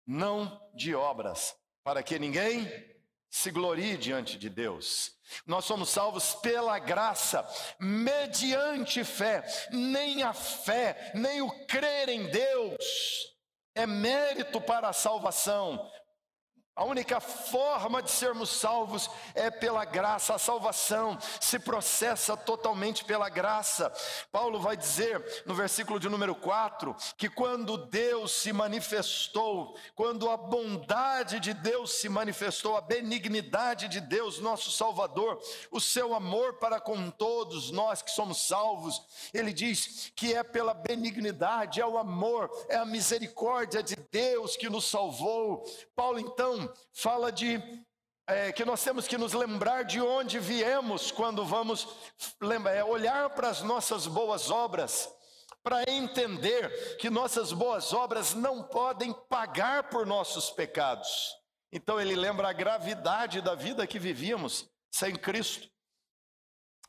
não 0.05 0.61
de 0.75 0.93
obras, 0.93 1.55
para 1.83 2.03
que 2.03 2.19
ninguém 2.19 2.94
se 3.35 3.51
glorie 3.51 3.97
diante 3.97 4.37
de 4.37 4.49
Deus. 4.49 5.11
Nós 5.45 5.65
somos 5.65 5.89
salvos 5.89 6.35
pela 6.35 6.79
graça, 6.79 7.45
mediante 7.77 9.03
fé. 9.03 9.43
Nem 9.71 10.23
a 10.23 10.31
fé, 10.33 11.11
nem 11.13 11.41
o 11.41 11.65
crer 11.65 12.07
em 12.07 12.29
Deus 12.29 13.35
é 13.75 13.85
mérito 13.85 14.61
para 14.61 14.87
a 14.87 14.93
salvação, 14.93 15.91
a 16.75 16.83
única 16.83 17.21
forma 17.21 18.03
de 18.03 18.11
sermos 18.11 18.49
salvos 18.49 19.09
é 19.33 19.49
pela 19.49 19.85
graça, 19.85 20.35
a 20.35 20.37
salvação 20.37 21.17
se 21.39 21.57
processa 21.57 22.35
totalmente 22.35 23.05
pela 23.05 23.29
graça. 23.29 23.89
Paulo 24.29 24.59
vai 24.59 24.75
dizer 24.75 25.43
no 25.45 25.55
versículo 25.55 26.01
de 26.01 26.09
número 26.09 26.35
4 26.35 26.93
que 27.15 27.29
quando 27.29 27.77
Deus 27.77 28.33
se 28.33 28.51
manifestou, 28.51 29.77
quando 29.95 30.29
a 30.29 30.35
bondade 30.35 31.39
de 31.39 31.53
Deus 31.53 31.93
se 31.93 32.09
manifestou, 32.09 32.75
a 32.75 32.81
benignidade 32.81 33.87
de 33.87 34.01
Deus, 34.01 34.39
nosso 34.39 34.69
Salvador, 34.69 35.41
o 35.71 35.79
seu 35.79 36.13
amor 36.13 36.55
para 36.55 36.81
com 36.81 37.09
todos 37.09 37.71
nós 37.71 38.01
que 38.01 38.11
somos 38.11 38.45
salvos, 38.45 39.01
ele 39.33 39.53
diz 39.53 40.11
que 40.13 40.33
é 40.33 40.43
pela 40.43 40.73
benignidade, 40.73 41.79
é 41.79 41.85
o 41.85 41.97
amor, 41.97 42.51
é 42.67 42.75
a 42.75 42.85
misericórdia 42.85 43.81
de 43.81 43.95
Deus 43.95 44.57
que 44.57 44.69
nos 44.69 44.89
salvou. 44.89 45.63
Paulo 45.95 46.19
então 46.19 46.64
fala 46.93 47.31
de 47.31 47.61
é, 48.27 48.51
que 48.51 48.65
nós 48.65 48.83
temos 48.83 49.07
que 49.07 49.17
nos 49.17 49.33
lembrar 49.33 49.83
de 49.83 50.01
onde 50.01 50.39
viemos 50.39 51.11
quando 51.11 51.45
vamos 51.45 51.87
lembra, 52.41 52.71
é, 52.71 52.83
olhar 52.83 53.29
para 53.29 53.49
as 53.49 53.61
nossas 53.61 54.07
boas 54.07 54.49
obras, 54.49 55.09
para 55.61 55.83
entender 55.89 56.97
que 56.97 57.09
nossas 57.09 57.51
boas 57.51 57.93
obras 57.93 58.33
não 58.33 58.63
podem 58.63 59.13
pagar 59.29 59.89
por 59.89 60.05
nossos 60.05 60.49
pecados. 60.49 61.35
Então 61.71 61.99
ele 61.99 62.15
lembra 62.15 62.49
a 62.49 62.53
gravidade 62.53 63.41
da 63.41 63.53
vida 63.53 63.85
que 63.85 63.99
vivíamos 63.99 64.69
sem 64.91 65.15
Cristo. 65.15 65.69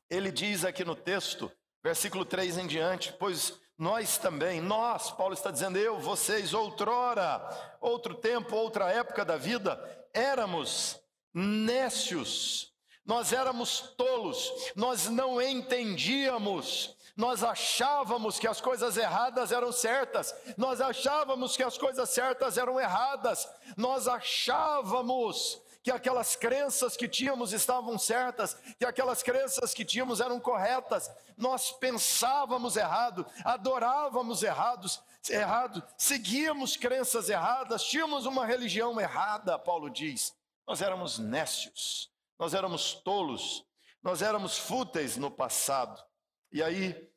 Ele 0.08 0.30
diz 0.30 0.64
aqui 0.64 0.84
no 0.84 0.94
texto, 0.94 1.50
versículo 1.82 2.24
3 2.24 2.58
em 2.58 2.66
diante, 2.66 3.12
pois 3.14 3.60
nós 3.78 4.16
também, 4.16 4.60
nós, 4.60 5.10
Paulo 5.10 5.34
está 5.34 5.50
dizendo, 5.50 5.76
eu, 5.78 5.98
vocês, 5.98 6.54
outrora, 6.54 7.46
outro 7.80 8.14
tempo, 8.14 8.56
outra 8.56 8.90
época 8.90 9.24
da 9.24 9.36
vida, 9.36 9.78
éramos 10.14 10.98
nécios, 11.32 12.72
nós 13.04 13.32
éramos 13.32 13.80
tolos, 13.98 14.50
nós 14.74 15.08
não 15.08 15.40
entendíamos, 15.42 16.96
nós 17.14 17.44
achávamos 17.44 18.38
que 18.38 18.48
as 18.48 18.60
coisas 18.60 18.96
erradas 18.96 19.52
eram 19.52 19.70
certas, 19.70 20.34
nós 20.56 20.80
achávamos 20.80 21.54
que 21.54 21.62
as 21.62 21.76
coisas 21.76 22.08
certas 22.08 22.56
eram 22.56 22.80
erradas, 22.80 23.46
nós 23.76 24.08
achávamos 24.08 25.60
que 25.86 25.92
aquelas 25.92 26.34
crenças 26.34 26.96
que 26.96 27.06
tínhamos 27.06 27.52
estavam 27.52 27.96
certas, 27.96 28.54
que 28.76 28.84
aquelas 28.84 29.22
crenças 29.22 29.72
que 29.72 29.84
tínhamos 29.84 30.20
eram 30.20 30.40
corretas. 30.40 31.08
Nós 31.36 31.70
pensávamos 31.70 32.76
errado, 32.76 33.24
adorávamos 33.44 34.42
errados, 34.42 35.00
errado, 35.30 35.80
seguíamos 35.96 36.76
crenças 36.76 37.30
erradas, 37.30 37.84
tínhamos 37.84 38.26
uma 38.26 38.44
religião 38.44 39.00
errada, 39.00 39.56
Paulo 39.60 39.88
diz. 39.88 40.34
Nós 40.66 40.82
éramos 40.82 41.20
nécios, 41.20 42.10
nós 42.36 42.52
éramos 42.52 42.94
tolos, 42.94 43.64
nós 44.02 44.22
éramos 44.22 44.58
fúteis 44.58 45.16
no 45.16 45.30
passado. 45.30 46.02
E 46.50 46.64
aí 46.64 47.08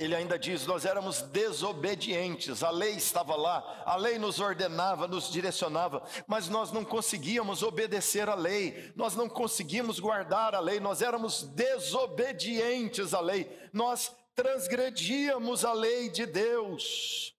ele 0.00 0.16
ainda 0.16 0.38
diz: 0.38 0.66
nós 0.66 0.86
éramos 0.86 1.20
desobedientes, 1.20 2.62
a 2.62 2.70
lei 2.70 2.94
estava 2.94 3.36
lá, 3.36 3.82
a 3.84 3.96
lei 3.96 4.18
nos 4.18 4.40
ordenava, 4.40 5.06
nos 5.06 5.30
direcionava, 5.30 6.02
mas 6.26 6.48
nós 6.48 6.72
não 6.72 6.82
conseguíamos 6.82 7.62
obedecer 7.62 8.26
à 8.26 8.34
lei, 8.34 8.90
nós 8.96 9.14
não 9.14 9.28
conseguimos 9.28 10.00
guardar 10.00 10.54
a 10.54 10.60
lei, 10.60 10.80
nós 10.80 11.02
éramos 11.02 11.42
desobedientes 11.42 13.12
à 13.12 13.20
lei, 13.20 13.54
nós 13.74 14.16
transgredíamos 14.34 15.66
a 15.66 15.74
lei 15.74 16.08
de 16.08 16.24
Deus. 16.24 17.36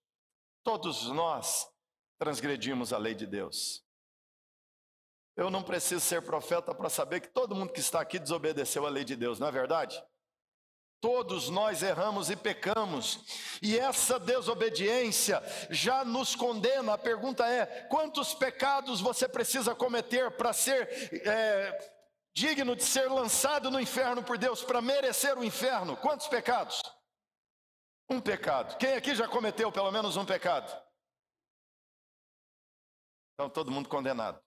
Todos 0.62 1.08
nós 1.08 1.68
transgredimos 2.16 2.92
a 2.92 2.98
lei 2.98 3.16
de 3.16 3.26
Deus. 3.26 3.82
Eu 5.36 5.50
não 5.50 5.64
preciso 5.64 6.00
ser 6.00 6.22
profeta 6.22 6.72
para 6.72 6.88
saber 6.88 7.20
que 7.20 7.28
todo 7.28 7.56
mundo 7.56 7.72
que 7.72 7.80
está 7.80 8.00
aqui 8.00 8.20
desobedeceu 8.20 8.86
a 8.86 8.90
lei 8.90 9.02
de 9.02 9.16
Deus, 9.16 9.40
não 9.40 9.48
é 9.48 9.50
verdade? 9.50 10.00
Todos 11.02 11.48
nós 11.48 11.82
erramos 11.82 12.30
e 12.30 12.36
pecamos, 12.36 13.18
e 13.60 13.76
essa 13.76 14.20
desobediência 14.20 15.42
já 15.68 16.04
nos 16.04 16.36
condena. 16.36 16.94
A 16.94 16.98
pergunta 16.98 17.44
é: 17.44 17.66
quantos 17.88 18.32
pecados 18.34 19.00
você 19.00 19.28
precisa 19.28 19.74
cometer 19.74 20.30
para 20.36 20.52
ser 20.52 20.86
é, 21.26 21.92
digno 22.32 22.76
de 22.76 22.84
ser 22.84 23.10
lançado 23.10 23.68
no 23.68 23.80
inferno 23.80 24.22
por 24.22 24.38
Deus, 24.38 24.62
para 24.62 24.80
merecer 24.80 25.36
o 25.36 25.42
inferno? 25.42 25.96
Quantos 25.96 26.28
pecados? 26.28 26.80
Um 28.08 28.20
pecado. 28.20 28.78
Quem 28.78 28.94
aqui 28.94 29.12
já 29.16 29.26
cometeu 29.26 29.72
pelo 29.72 29.90
menos 29.90 30.16
um 30.16 30.24
pecado? 30.24 30.72
Então, 33.34 33.50
todo 33.50 33.72
mundo 33.72 33.88
condenado. 33.88 34.40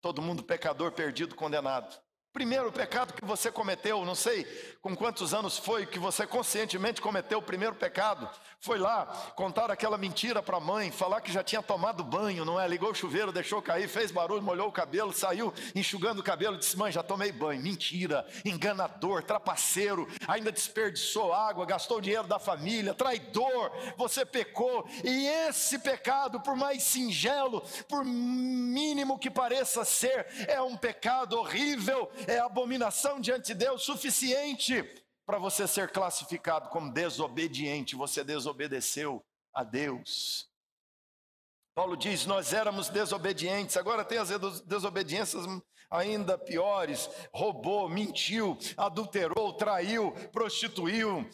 Todo 0.00 0.20
mundo 0.20 0.42
pecador 0.42 0.90
perdido, 0.90 1.36
condenado. 1.36 2.01
Primeiro 2.32 2.72
pecado 2.72 3.12
que 3.12 3.24
você 3.26 3.52
cometeu, 3.52 4.06
não 4.06 4.14
sei 4.14 4.46
com 4.80 4.96
quantos 4.96 5.34
anos 5.34 5.58
foi 5.58 5.84
que 5.84 5.98
você 5.98 6.26
conscientemente 6.26 7.00
cometeu 7.00 7.38
o 7.38 7.42
primeiro 7.42 7.74
pecado, 7.74 8.28
foi 8.58 8.78
lá 8.78 9.04
contar 9.36 9.70
aquela 9.70 9.98
mentira 9.98 10.42
para 10.42 10.56
a 10.56 10.60
mãe, 10.60 10.90
falar 10.90 11.20
que 11.20 11.30
já 11.30 11.44
tinha 11.44 11.62
tomado 11.62 12.02
banho, 12.02 12.44
não 12.44 12.58
é? 12.58 12.66
Ligou 12.66 12.90
o 12.90 12.94
chuveiro, 12.94 13.32
deixou 13.32 13.60
cair, 13.60 13.86
fez 13.86 14.10
barulho, 14.10 14.42
molhou 14.42 14.68
o 14.68 14.72
cabelo, 14.72 15.12
saiu 15.12 15.52
enxugando 15.74 16.20
o 16.20 16.22
cabelo, 16.22 16.56
disse: 16.56 16.76
Mãe, 16.76 16.90
já 16.90 17.02
tomei 17.02 17.30
banho. 17.30 17.60
Mentira, 17.60 18.26
enganador, 18.46 19.22
trapaceiro, 19.22 20.08
ainda 20.26 20.50
desperdiçou 20.50 21.34
água, 21.34 21.66
gastou 21.66 22.00
dinheiro 22.00 22.26
da 22.26 22.38
família, 22.38 22.94
traidor, 22.94 23.70
você 23.96 24.24
pecou, 24.24 24.88
e 25.04 25.26
esse 25.26 25.78
pecado, 25.78 26.40
por 26.40 26.56
mais 26.56 26.82
singelo, 26.82 27.62
por 27.86 28.04
mínimo 28.04 29.18
que 29.18 29.30
pareça 29.30 29.84
ser, 29.84 30.26
é 30.48 30.62
um 30.62 30.76
pecado 30.76 31.38
horrível 31.38 32.10
é 32.26 32.38
abominação 32.38 33.20
diante 33.20 33.48
de 33.48 33.54
Deus 33.54 33.82
suficiente 33.82 34.82
para 35.26 35.38
você 35.38 35.66
ser 35.66 35.90
classificado 35.90 36.68
como 36.68 36.92
desobediente. 36.92 37.96
Você 37.96 38.24
desobedeceu 38.24 39.24
a 39.54 39.64
Deus. 39.64 40.48
Paulo 41.74 41.96
diz: 41.96 42.26
Nós 42.26 42.52
éramos 42.52 42.88
desobedientes, 42.88 43.76
agora 43.76 44.04
tem 44.04 44.18
as 44.18 44.28
desobediências 44.62 45.44
ainda 45.90 46.38
piores: 46.38 47.08
roubou, 47.32 47.88
mentiu, 47.88 48.58
adulterou, 48.76 49.52
traiu, 49.54 50.12
prostituiu, 50.32 51.28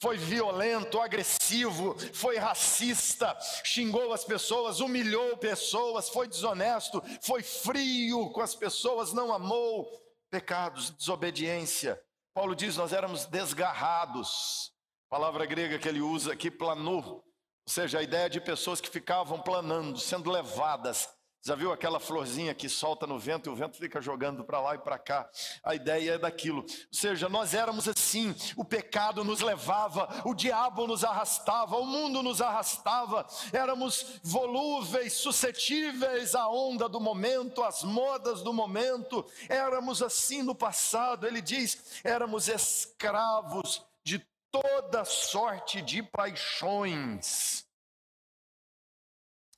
foi 0.00 0.16
violento, 0.18 1.00
agressivo, 1.00 1.96
foi 2.12 2.36
racista, 2.36 3.36
xingou 3.64 4.12
as 4.12 4.24
pessoas, 4.24 4.80
humilhou 4.80 5.36
pessoas, 5.36 6.08
foi 6.08 6.26
desonesto, 6.26 7.02
foi 7.22 7.42
frio 7.42 8.30
com 8.30 8.40
as 8.40 8.54
pessoas, 8.54 9.12
não 9.12 9.32
amou, 9.32 9.88
pecados, 10.32 10.90
desobediência. 10.90 12.02
Paulo 12.34 12.56
diz: 12.56 12.76
nós 12.76 12.92
éramos 12.94 13.26
desgarrados. 13.26 14.72
Palavra 15.10 15.44
grega 15.44 15.78
que 15.78 15.86
ele 15.86 16.00
usa 16.00 16.32
aqui, 16.32 16.50
planou, 16.50 17.04
ou 17.04 17.22
seja, 17.68 17.98
a 17.98 18.02
ideia 18.02 18.30
de 18.30 18.40
pessoas 18.40 18.80
que 18.80 18.88
ficavam 18.88 19.42
planando, 19.42 19.98
sendo 19.98 20.30
levadas 20.30 21.06
já 21.44 21.56
viu 21.56 21.72
aquela 21.72 21.98
florzinha 21.98 22.54
que 22.54 22.68
solta 22.68 23.04
no 23.04 23.18
vento 23.18 23.48
e 23.48 23.52
o 23.52 23.56
vento 23.56 23.76
fica 23.76 24.00
jogando 24.00 24.44
para 24.44 24.60
lá 24.60 24.76
e 24.76 24.78
para 24.78 24.96
cá? 24.96 25.28
A 25.64 25.74
ideia 25.74 26.12
é 26.12 26.18
daquilo. 26.18 26.60
Ou 26.60 26.68
seja, 26.92 27.28
nós 27.28 27.52
éramos 27.52 27.88
assim, 27.88 28.32
o 28.56 28.64
pecado 28.64 29.24
nos 29.24 29.40
levava, 29.40 30.22
o 30.24 30.34
diabo 30.34 30.86
nos 30.86 31.02
arrastava, 31.02 31.76
o 31.76 31.84
mundo 31.84 32.22
nos 32.22 32.40
arrastava, 32.40 33.26
éramos 33.52 34.20
volúveis, 34.22 35.14
suscetíveis 35.14 36.36
à 36.36 36.48
onda 36.48 36.88
do 36.88 37.00
momento, 37.00 37.64
às 37.64 37.82
modas 37.82 38.42
do 38.42 38.52
momento, 38.52 39.26
éramos 39.48 40.00
assim 40.00 40.42
no 40.42 40.54
passado. 40.54 41.26
Ele 41.26 41.40
diz: 41.40 42.00
éramos 42.04 42.46
escravos 42.46 43.84
de 44.04 44.24
toda 44.52 45.04
sorte 45.04 45.82
de 45.82 46.04
paixões. 46.04 47.66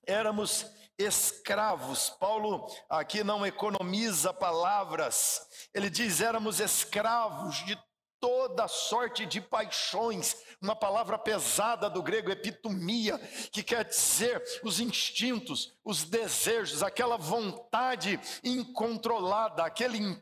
Éramos 0.06 0.66
escravos. 0.98 2.11
Paulo 2.11 2.66
aqui 2.88 3.24
não 3.24 3.44
economiza 3.46 4.33
palavras, 4.33 5.46
ele 5.72 5.90
diz: 5.90 6.20
éramos 6.20 6.61
escravos 6.61 7.57
de 7.64 7.78
toda 8.24 8.66
sorte 8.66 9.26
de 9.26 9.38
paixões, 9.38 10.35
uma 10.59 10.74
palavra 10.74 11.18
pesada 11.18 11.90
do 11.90 12.02
grego 12.02 12.30
epitomia, 12.30 13.18
que 13.52 13.62
quer 13.62 13.85
dizer 13.85 14.42
os 14.62 14.80
instintos, 14.80 15.74
os 15.85 16.04
desejos, 16.04 16.83
aquela 16.83 17.18
vontade 17.18 18.18
incontrolada, 18.42 19.62
aquele 19.62 20.18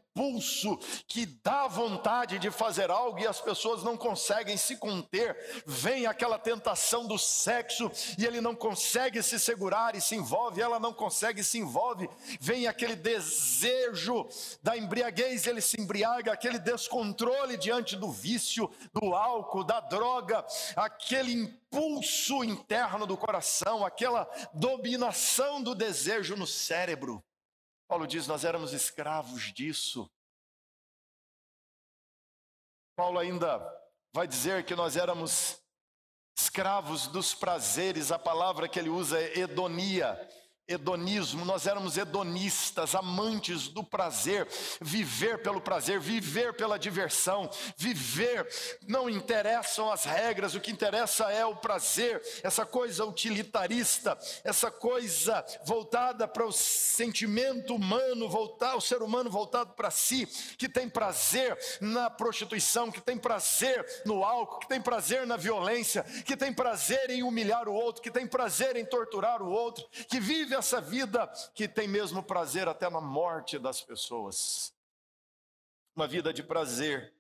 que 1.07 1.27
dá 1.43 1.67
vontade 1.67 2.39
de 2.39 2.51
fazer 2.51 2.91
algo 2.91 3.19
e 3.19 3.27
as 3.27 3.41
pessoas 3.41 3.83
não 3.83 3.97
conseguem 3.97 4.57
se 4.57 4.77
conter. 4.77 5.37
Vem 5.67 6.07
aquela 6.07 6.39
tentação 6.39 7.07
do 7.07 7.19
sexo 7.19 7.91
e 8.19 8.27
ele 8.27 8.41
não 8.41 8.55
consegue 8.55 9.23
se 9.23 9.39
segurar 9.39 9.95
e 9.95 10.01
se 10.01 10.15
envolve, 10.15 10.61
ela 10.61 10.79
não 10.79 10.93
consegue 10.93 11.43
se 11.43 11.59
envolve. 11.59 12.09
Vem 12.41 12.67
aquele 12.67 12.95
desejo 12.95 14.29
da 14.63 14.77
embriaguez, 14.77 15.47
ele 15.47 15.61
se 15.61 15.81
embriaga, 15.81 16.33
aquele 16.33 16.59
descontrole 16.59 17.57
diante 17.57 17.97
do 17.97 18.11
vício, 18.11 18.71
do 18.93 19.15
álcool, 19.15 19.65
da 19.65 19.81
droga, 19.81 20.45
aquele 20.77 21.33
impulso 21.33 22.45
interno 22.45 23.07
do 23.07 23.17
coração, 23.17 23.85
aquela 23.85 24.29
dominação 24.53 25.63
do 25.63 25.75
desejo 25.75 26.37
no 26.37 26.47
cérebro. 26.47 27.23
Paulo 27.93 28.07
diz: 28.07 28.27
Nós 28.27 28.43
éramos 28.43 28.73
escravos 28.73 29.53
disso. 29.53 30.11
Paulo 32.97 33.19
ainda 33.19 33.61
vai 34.15 34.27
dizer 34.27 34.65
que 34.65 34.75
nós 34.75 34.97
éramos 34.97 35.63
escravos 36.35 37.07
dos 37.07 37.35
prazeres, 37.35 38.11
a 38.11 38.19
palavra 38.19 38.67
que 38.67 38.79
ele 38.79 38.89
usa 38.89 39.21
é 39.21 39.41
hedonia, 39.41 40.17
hedonismo, 40.69 41.45
nós 41.45 41.67
éramos 41.67 41.97
hedonistas, 41.97 42.95
amantes 42.95 43.69
do 43.69 43.83
prazer, 43.83 44.47
viver 44.81 45.43
pelo 45.43 45.61
prazer, 45.61 45.99
viver 46.01 46.55
pela 46.55 46.79
diversão, 46.79 47.51
viver, 47.77 48.49
não 48.87 49.11
interessam 49.11 49.91
as 49.91 50.05
regras, 50.05 50.55
o 50.55 50.61
que 50.61 50.71
interessa 50.71 51.31
é 51.31 51.45
o 51.45 51.57
prazer, 51.57 52.23
essa 52.43 52.65
coisa 52.65 53.05
utilitarista, 53.05 54.19
essa 54.45 54.71
coisa 54.71 55.45
voltada 55.65 56.29
para 56.29 56.47
o 56.47 56.53
sentimento 56.53 57.75
humano, 57.75 58.29
voltar 58.29 58.77
o 58.77 58.81
ser 58.81 59.03
humano 59.03 59.31
voltado 59.31 59.73
para 59.75 59.91
si, 59.91 60.27
que 60.57 60.69
tem 60.69 60.89
prazer 60.89 61.59
na 61.81 62.09
prostituição, 62.09 62.91
que 62.91 63.01
tem 63.01 63.19
prazer 63.19 63.85
no 64.07 64.25
álcool, 64.25 64.61
que 64.61 64.69
tem 64.69 64.81
prazer 64.81 65.27
na 65.27 65.37
violência, 65.37 66.03
que 66.25 66.37
tem 66.37 66.53
prazer 66.53 67.11
em 67.11 67.23
humilhar 67.23 67.69
o 67.69 67.75
outro, 67.75 68.03
que 68.03 68.11
tem 68.11 68.27
prazer 68.27 68.77
em 68.77 68.85
torturar 68.85 69.43
o 69.43 69.51
outro, 69.51 69.87
que 70.09 70.21
vive 70.21 70.52
essa 70.55 70.81
vida 70.81 71.27
que 71.55 71.67
tem 71.69 71.89
mesmo 71.89 72.23
prazer 72.23 72.69
até 72.69 72.89
na 72.89 73.01
morte 73.01 73.59
das 73.59 73.81
pessoas. 73.81 74.73
Uma 75.95 76.07
vida 76.07 76.33
de 76.33 76.43
prazer. 76.43 77.13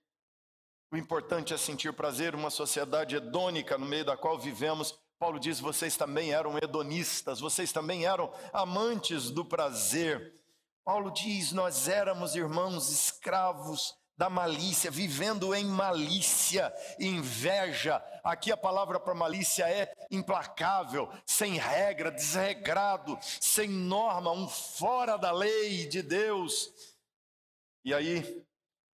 O 0.90 0.96
importante 0.96 1.54
é 1.54 1.56
sentir 1.56 1.92
prazer, 1.92 2.34
uma 2.34 2.50
sociedade 2.50 3.16
hedônica 3.16 3.78
no 3.78 3.86
meio 3.86 4.04
da 4.04 4.16
qual 4.16 4.38
vivemos. 4.38 4.98
Paulo 5.18 5.38
diz: 5.38 5.60
vocês 5.60 5.96
também 5.96 6.32
eram 6.32 6.58
hedonistas, 6.58 7.40
vocês 7.40 7.72
também 7.72 8.04
eram 8.06 8.32
amantes 8.52 9.30
do 9.30 9.44
prazer. 9.44 10.34
Paulo 10.84 11.10
diz: 11.10 11.52
nós 11.52 11.88
éramos 11.88 12.34
irmãos 12.34 12.90
escravos 12.90 13.96
da 14.22 14.30
malícia, 14.30 14.88
vivendo 14.88 15.52
em 15.52 15.64
malícia, 15.64 16.72
inveja. 16.96 18.00
Aqui 18.22 18.52
a 18.52 18.56
palavra 18.56 19.00
para 19.00 19.12
malícia 19.16 19.68
é 19.68 19.92
implacável, 20.12 21.12
sem 21.26 21.54
regra, 21.54 22.08
desregrado, 22.08 23.18
sem 23.20 23.68
norma, 23.68 24.30
um 24.30 24.46
fora 24.46 25.16
da 25.16 25.32
lei 25.32 25.88
de 25.88 26.02
Deus. 26.02 26.70
E 27.84 27.92
aí, 27.92 28.46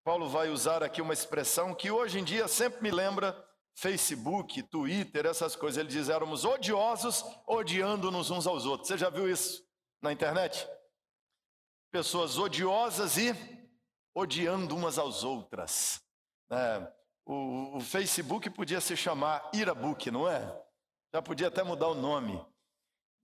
Paulo 0.03 0.31
vai 0.31 0.49
usar 0.49 0.83
aqui 0.83 1.03
uma 1.03 1.13
expressão 1.13 1.75
que 1.75 1.91
hoje 1.91 2.21
em 2.21 2.25
dia 2.25 2.49
sempre 2.49 2.83
me 2.83 2.91
lembra 2.91 3.37
Facebook, 3.75 4.63
Twitter, 4.63 5.27
essas 5.27 5.55
coisas. 5.55 5.77
Ele 5.77 5.91
diz: 5.91 6.09
éramos 6.09 6.47
odiosos, 6.47 7.23
odiando-nos 7.47 8.31
uns 8.31 8.47
aos 8.47 8.65
outros. 8.65 8.89
Você 8.89 8.97
já 8.97 9.11
viu 9.11 9.31
isso 9.31 9.63
na 10.01 10.11
internet? 10.11 10.67
Pessoas 11.93 12.39
odiosas 12.39 13.19
e 13.19 13.58
odiando 14.19 14.75
umas 14.75 14.99
às 14.99 15.23
outras. 15.23 16.03
É, 16.51 16.93
o, 17.25 17.77
o 17.77 17.81
Facebook 17.81 18.51
podia 18.51 18.81
se 18.81 18.97
chamar 18.97 19.51
Irabook, 19.55 20.11
não 20.11 20.29
é? 20.29 20.41
Já 21.15 21.23
podia 21.23 21.49
até 21.49 21.63
mudar 21.63 21.89
o 21.89 21.95
nome. 21.95 22.45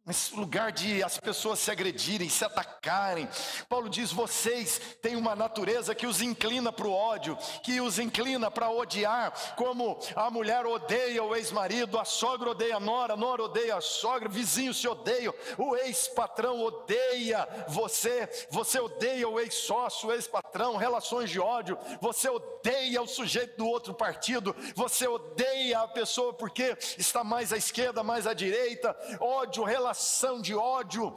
Esse 0.06 0.36
lugar 0.36 0.70
de 0.70 1.02
as 1.02 1.16
pessoas 1.16 1.58
se 1.58 1.70
agredirem, 1.70 2.28
se 2.28 2.44
atacarem. 2.44 3.26
Paulo 3.70 3.88
diz: 3.88 4.12
vocês 4.12 4.78
têm 5.00 5.16
uma 5.16 5.34
natureza 5.34 5.94
que 5.94 6.06
os 6.06 6.20
inclina 6.20 6.70
para 6.70 6.86
o 6.86 6.92
ódio, 6.92 7.38
que 7.62 7.80
os 7.80 7.98
inclina 7.98 8.50
para 8.50 8.68
odiar, 8.68 9.32
como 9.56 9.98
a 10.14 10.30
mulher 10.30 10.66
odeia 10.66 11.24
o 11.24 11.34
ex-marido, 11.34 11.98
a 11.98 12.04
sogra 12.04 12.50
odeia 12.50 12.76
a 12.76 12.80
nora, 12.80 13.14
a 13.14 13.16
nora 13.16 13.44
odeia 13.44 13.76
a 13.76 13.80
sogra, 13.80 14.28
vizinhos 14.28 14.78
se 14.78 14.86
odeiam, 14.86 15.32
o 15.56 15.74
ex-patrão 15.74 16.60
odeia 16.60 17.48
você, 17.66 18.28
você 18.50 18.78
odeia 18.78 19.26
o 19.26 19.40
ex-sócio, 19.40 20.10
o 20.10 20.12
ex-patrão, 20.12 20.76
relações 20.76 21.30
de 21.30 21.40
ódio, 21.40 21.78
você 21.98 22.28
odeia 22.28 23.00
o 23.00 23.06
sujeito 23.06 23.56
do 23.56 23.66
outro 23.66 23.94
partido, 23.94 24.54
você 24.74 25.08
odeia 25.08 25.80
a 25.80 25.88
pessoa 25.88 26.34
porque 26.34 26.76
está 26.98 27.24
mais 27.24 27.54
à 27.54 27.56
esquerda, 27.56 28.02
mais 28.02 28.26
à 28.26 28.34
direita, 28.34 28.94
ódio, 29.18 29.64
relações 29.64 29.93
relação 29.94 30.40
de 30.40 30.54
ódio. 30.54 31.14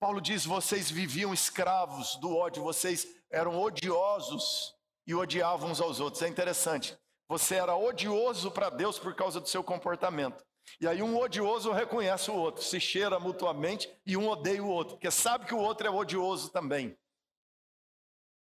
Paulo 0.00 0.20
diz: 0.20 0.44
vocês 0.44 0.90
viviam 0.90 1.32
escravos 1.32 2.16
do 2.16 2.36
ódio, 2.36 2.62
vocês 2.62 3.06
eram 3.30 3.60
odiosos 3.60 4.74
e 5.06 5.14
odiavam 5.14 5.70
uns 5.70 5.80
aos 5.80 6.00
outros. 6.00 6.22
É 6.22 6.28
interessante. 6.28 6.98
Você 7.28 7.54
era 7.54 7.76
odioso 7.76 8.50
para 8.50 8.70
Deus 8.70 8.98
por 8.98 9.14
causa 9.14 9.40
do 9.40 9.48
seu 9.48 9.62
comportamento. 9.62 10.44
E 10.80 10.88
aí 10.88 11.02
um 11.02 11.16
odioso 11.16 11.70
reconhece 11.72 12.30
o 12.30 12.34
outro, 12.34 12.62
se 12.62 12.80
cheira 12.80 13.18
mutuamente 13.20 13.88
e 14.04 14.16
um 14.16 14.28
odeia 14.28 14.62
o 14.62 14.68
outro, 14.68 14.96
porque 14.96 15.10
sabe 15.10 15.46
que 15.46 15.54
o 15.54 15.58
outro 15.58 15.86
é 15.86 15.90
odioso 15.90 16.50
também. 16.50 16.96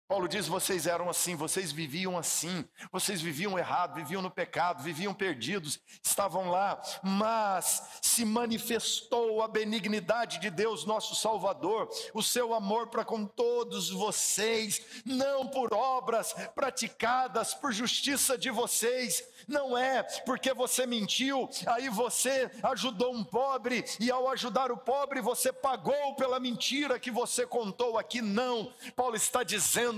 Paulo 0.08 0.28
diz: 0.28 0.48
vocês 0.48 0.88
eram 0.88 1.10
assim, 1.10 1.36
vocês 1.36 1.72
viviam 1.72 2.17
assim, 2.17 2.63
vocês 2.91 3.22
viviam 3.22 3.60
errado, 3.60 3.96
viviam 3.96 4.22
no 4.22 4.32
pecado, 4.32 4.82
viviam 4.82 5.13
perdidos, 5.13 5.80
estavam 6.02 6.50
lá, 6.50 6.82
mas 7.04 8.00
se 8.02 8.24
manifestou 8.24 9.41
a 9.41 9.50
benignidade 9.50 10.39
de 10.39 10.50
Deus, 10.50 10.86
nosso 10.86 11.13
Salvador, 11.13 11.89
o 12.13 12.24
seu 12.24 12.54
amor 12.54 12.88
para 12.88 13.04
com 13.04 13.26
todos 13.26 13.89
vocês, 13.89 14.82
não 15.06 15.46
por 15.46 15.74
obras 15.74 16.34
praticadas 16.56 17.54
por 17.54 17.74
justiça 17.74 18.38
de 18.38 18.50
vocês, 18.50 19.24
não 19.46 19.78
é 19.78 20.04
porque 20.26 20.54
você 20.54 20.86
mentiu, 20.86 21.50
aí 21.65 21.89
você 21.89 22.50
ajudou 22.63 23.13
um 23.13 23.26
pobre, 23.26 23.84
e 24.00 24.10
ao 24.10 24.30
ajudar 24.30 24.72
o 24.72 24.78
pobre 24.78 25.20
você 25.20 25.52
pagou 25.52 26.15
pela 26.15 26.39
mentira 26.39 26.98
que 26.98 27.12
você 27.12 27.46
contou 27.46 27.98
aqui, 27.98 28.22
não. 28.22 28.72
Paulo 28.96 29.15
está 29.15 29.43
dizendo: 29.43 29.96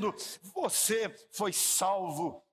você 0.54 1.10
foi 1.32 1.54
salvo 1.54 2.44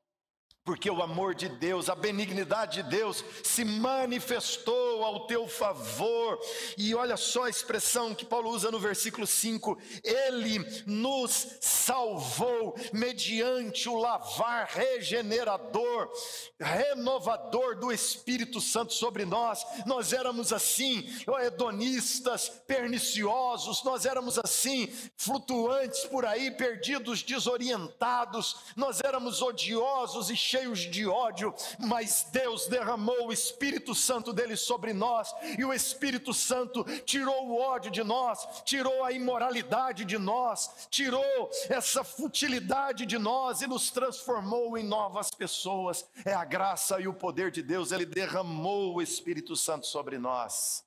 porque 0.66 0.90
o 0.90 1.00
amor 1.00 1.32
de 1.32 1.48
Deus, 1.48 1.88
a 1.88 1.94
benignidade 1.94 2.82
de 2.82 2.90
Deus 2.90 3.24
se 3.44 3.64
manifestou 3.64 5.04
ao 5.04 5.28
teu 5.28 5.46
favor. 5.46 6.40
E 6.76 6.92
olha 6.92 7.16
só 7.16 7.44
a 7.44 7.48
expressão 7.48 8.12
que 8.12 8.24
Paulo 8.24 8.50
usa 8.50 8.68
no 8.68 8.80
versículo 8.80 9.28
5: 9.28 9.78
Ele 10.02 10.58
nos 10.84 11.56
salvou 11.60 12.74
mediante 12.92 13.88
o 13.88 13.96
lavar 13.96 14.66
regenerador, 14.66 16.10
renovador 16.58 17.78
do 17.78 17.92
Espírito 17.92 18.60
Santo 18.60 18.92
sobre 18.92 19.24
nós. 19.24 19.64
Nós 19.86 20.12
éramos 20.12 20.52
assim, 20.52 21.08
hedonistas, 21.44 22.48
perniciosos, 22.48 23.84
nós 23.84 24.04
éramos 24.04 24.36
assim, 24.36 24.92
flutuantes 25.16 26.04
por 26.06 26.26
aí, 26.26 26.50
perdidos, 26.50 27.22
desorientados, 27.22 28.56
nós 28.74 29.00
éramos 29.00 29.40
odiosos 29.40 30.28
e 30.28 30.36
cheios 30.56 30.80
de 30.80 31.06
ódio, 31.06 31.54
mas 31.78 32.26
Deus 32.32 32.66
derramou 32.66 33.26
o 33.26 33.32
Espírito 33.32 33.94
Santo 33.94 34.32
dele 34.32 34.56
sobre 34.56 34.94
nós, 34.94 35.34
e 35.58 35.64
o 35.64 35.72
Espírito 35.72 36.32
Santo 36.32 36.82
tirou 37.02 37.48
o 37.48 37.60
ódio 37.60 37.90
de 37.90 38.02
nós, 38.02 38.46
tirou 38.64 39.04
a 39.04 39.12
imoralidade 39.12 40.04
de 40.04 40.16
nós, 40.16 40.88
tirou 40.90 41.50
essa 41.68 42.02
futilidade 42.02 43.04
de 43.04 43.18
nós 43.18 43.60
e 43.60 43.66
nos 43.66 43.90
transformou 43.90 44.78
em 44.78 44.84
novas 44.84 45.30
pessoas. 45.30 46.08
É 46.24 46.32
a 46.32 46.44
graça 46.44 46.98
e 47.00 47.06
o 47.06 47.12
poder 47.12 47.50
de 47.50 47.62
Deus, 47.62 47.92
ele 47.92 48.06
derramou 48.06 48.94
o 48.94 49.02
Espírito 49.02 49.54
Santo 49.56 49.86
sobre 49.86 50.18
nós. 50.18 50.84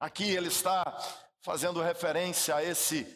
Aqui 0.00 0.24
ele 0.24 0.48
está 0.48 0.96
fazendo 1.42 1.82
referência 1.82 2.54
a 2.56 2.64
esse 2.64 3.06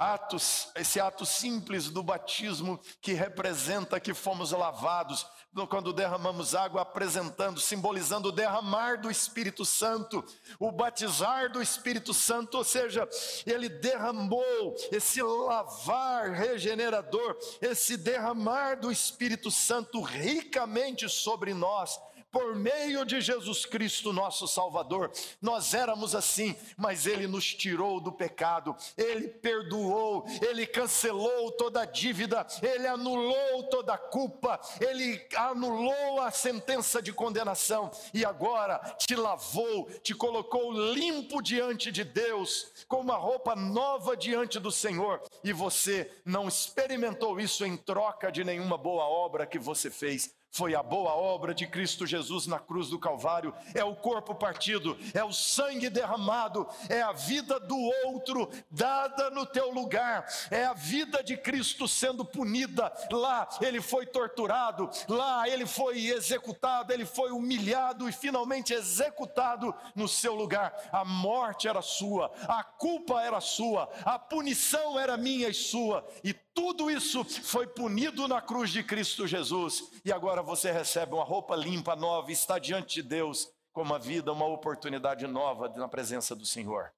atos, 0.00 0.72
esse 0.76 0.98
ato 0.98 1.26
simples 1.26 1.90
do 1.90 2.02
batismo 2.02 2.80
que 3.02 3.12
representa 3.12 4.00
que 4.00 4.14
fomos 4.14 4.50
lavados, 4.50 5.26
quando 5.68 5.92
derramamos 5.92 6.54
água, 6.54 6.80
apresentando, 6.80 7.60
simbolizando 7.60 8.30
o 8.30 8.32
derramar 8.32 8.98
do 8.98 9.10
Espírito 9.10 9.62
Santo, 9.62 10.24
o 10.58 10.72
batizar 10.72 11.52
do 11.52 11.60
Espírito 11.60 12.14
Santo, 12.14 12.56
ou 12.56 12.64
seja, 12.64 13.06
ele 13.44 13.68
derramou 13.68 14.74
esse 14.90 15.20
lavar 15.20 16.30
regenerador, 16.30 17.36
esse 17.60 17.98
derramar 17.98 18.76
do 18.76 18.90
Espírito 18.90 19.50
Santo 19.50 20.00
ricamente 20.00 21.10
sobre 21.10 21.52
nós 21.52 22.00
por 22.30 22.54
meio 22.54 23.04
de 23.04 23.20
Jesus 23.20 23.66
Cristo, 23.66 24.12
nosso 24.12 24.46
Salvador. 24.46 25.10
Nós 25.40 25.74
éramos 25.74 26.14
assim, 26.14 26.56
mas 26.76 27.06
Ele 27.06 27.26
nos 27.26 27.54
tirou 27.54 28.00
do 28.00 28.12
pecado, 28.12 28.76
Ele 28.96 29.28
perdoou, 29.28 30.24
Ele 30.40 30.66
cancelou 30.66 31.50
toda 31.52 31.82
a 31.82 31.84
dívida, 31.84 32.46
Ele 32.62 32.86
anulou 32.86 33.64
toda 33.64 33.94
a 33.94 33.98
culpa, 33.98 34.60
Ele 34.80 35.20
anulou 35.36 36.20
a 36.20 36.30
sentença 36.30 37.02
de 37.02 37.12
condenação. 37.12 37.90
E 38.14 38.24
agora 38.24 38.78
te 38.98 39.14
lavou, 39.14 39.90
te 40.02 40.14
colocou 40.14 40.72
limpo 40.72 41.42
diante 41.42 41.90
de 41.90 42.04
Deus, 42.04 42.84
com 42.86 43.00
uma 43.00 43.16
roupa 43.16 43.56
nova 43.56 44.16
diante 44.16 44.58
do 44.58 44.70
Senhor, 44.70 45.22
e 45.42 45.52
você 45.52 46.10
não 46.24 46.48
experimentou 46.48 47.40
isso 47.40 47.64
em 47.64 47.76
troca 47.76 48.30
de 48.30 48.44
nenhuma 48.44 48.76
boa 48.76 49.04
obra 49.04 49.46
que 49.46 49.58
você 49.58 49.90
fez 49.90 50.34
foi 50.50 50.74
a 50.74 50.82
boa 50.82 51.14
obra 51.14 51.54
de 51.54 51.66
Cristo 51.66 52.06
Jesus 52.06 52.46
na 52.46 52.58
cruz 52.58 52.88
do 52.88 52.98
Calvário, 52.98 53.54
é 53.74 53.84
o 53.84 53.94
corpo 53.94 54.34
partido, 54.34 54.96
é 55.14 55.22
o 55.22 55.32
sangue 55.32 55.88
derramado, 55.88 56.66
é 56.88 57.00
a 57.00 57.12
vida 57.12 57.60
do 57.60 57.78
outro 58.06 58.50
dada 58.70 59.30
no 59.30 59.46
teu 59.46 59.70
lugar, 59.70 60.26
é 60.50 60.64
a 60.64 60.72
vida 60.72 61.22
de 61.22 61.36
Cristo 61.36 61.86
sendo 61.86 62.24
punida. 62.24 62.92
Lá 63.12 63.48
ele 63.60 63.80
foi 63.80 64.06
torturado, 64.06 64.90
lá 65.08 65.48
ele 65.48 65.66
foi 65.66 66.06
executado, 66.06 66.92
ele 66.92 67.06
foi 67.06 67.30
humilhado 67.30 68.08
e 68.08 68.12
finalmente 68.12 68.72
executado 68.72 69.74
no 69.94 70.08
seu 70.08 70.34
lugar. 70.34 70.74
A 70.92 71.04
morte 71.04 71.68
era 71.68 71.80
sua, 71.80 72.32
a 72.48 72.64
culpa 72.64 73.22
era 73.22 73.40
sua, 73.40 73.88
a 74.04 74.18
punição 74.18 74.98
era 74.98 75.16
minha 75.16 75.48
e 75.48 75.54
sua, 75.54 76.06
e 76.24 76.34
tudo 76.54 76.90
isso 76.90 77.24
foi 77.24 77.66
punido 77.66 78.26
na 78.26 78.40
cruz 78.40 78.70
de 78.70 78.82
Cristo 78.82 79.26
Jesus, 79.26 79.90
e 80.04 80.12
agora 80.12 80.42
você 80.42 80.70
recebe 80.70 81.14
uma 81.14 81.24
roupa 81.24 81.54
limpa, 81.56 81.94
nova, 81.94 82.30
está 82.32 82.58
diante 82.58 83.02
de 83.02 83.08
Deus 83.08 83.48
com 83.72 83.82
uma 83.82 83.98
vida, 83.98 84.32
uma 84.32 84.46
oportunidade 84.46 85.26
nova 85.26 85.68
na 85.68 85.88
presença 85.88 86.34
do 86.34 86.44
Senhor. 86.44 86.92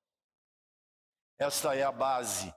Esta 1.38 1.74
é 1.74 1.82
a 1.82 1.92
base 1.92 2.52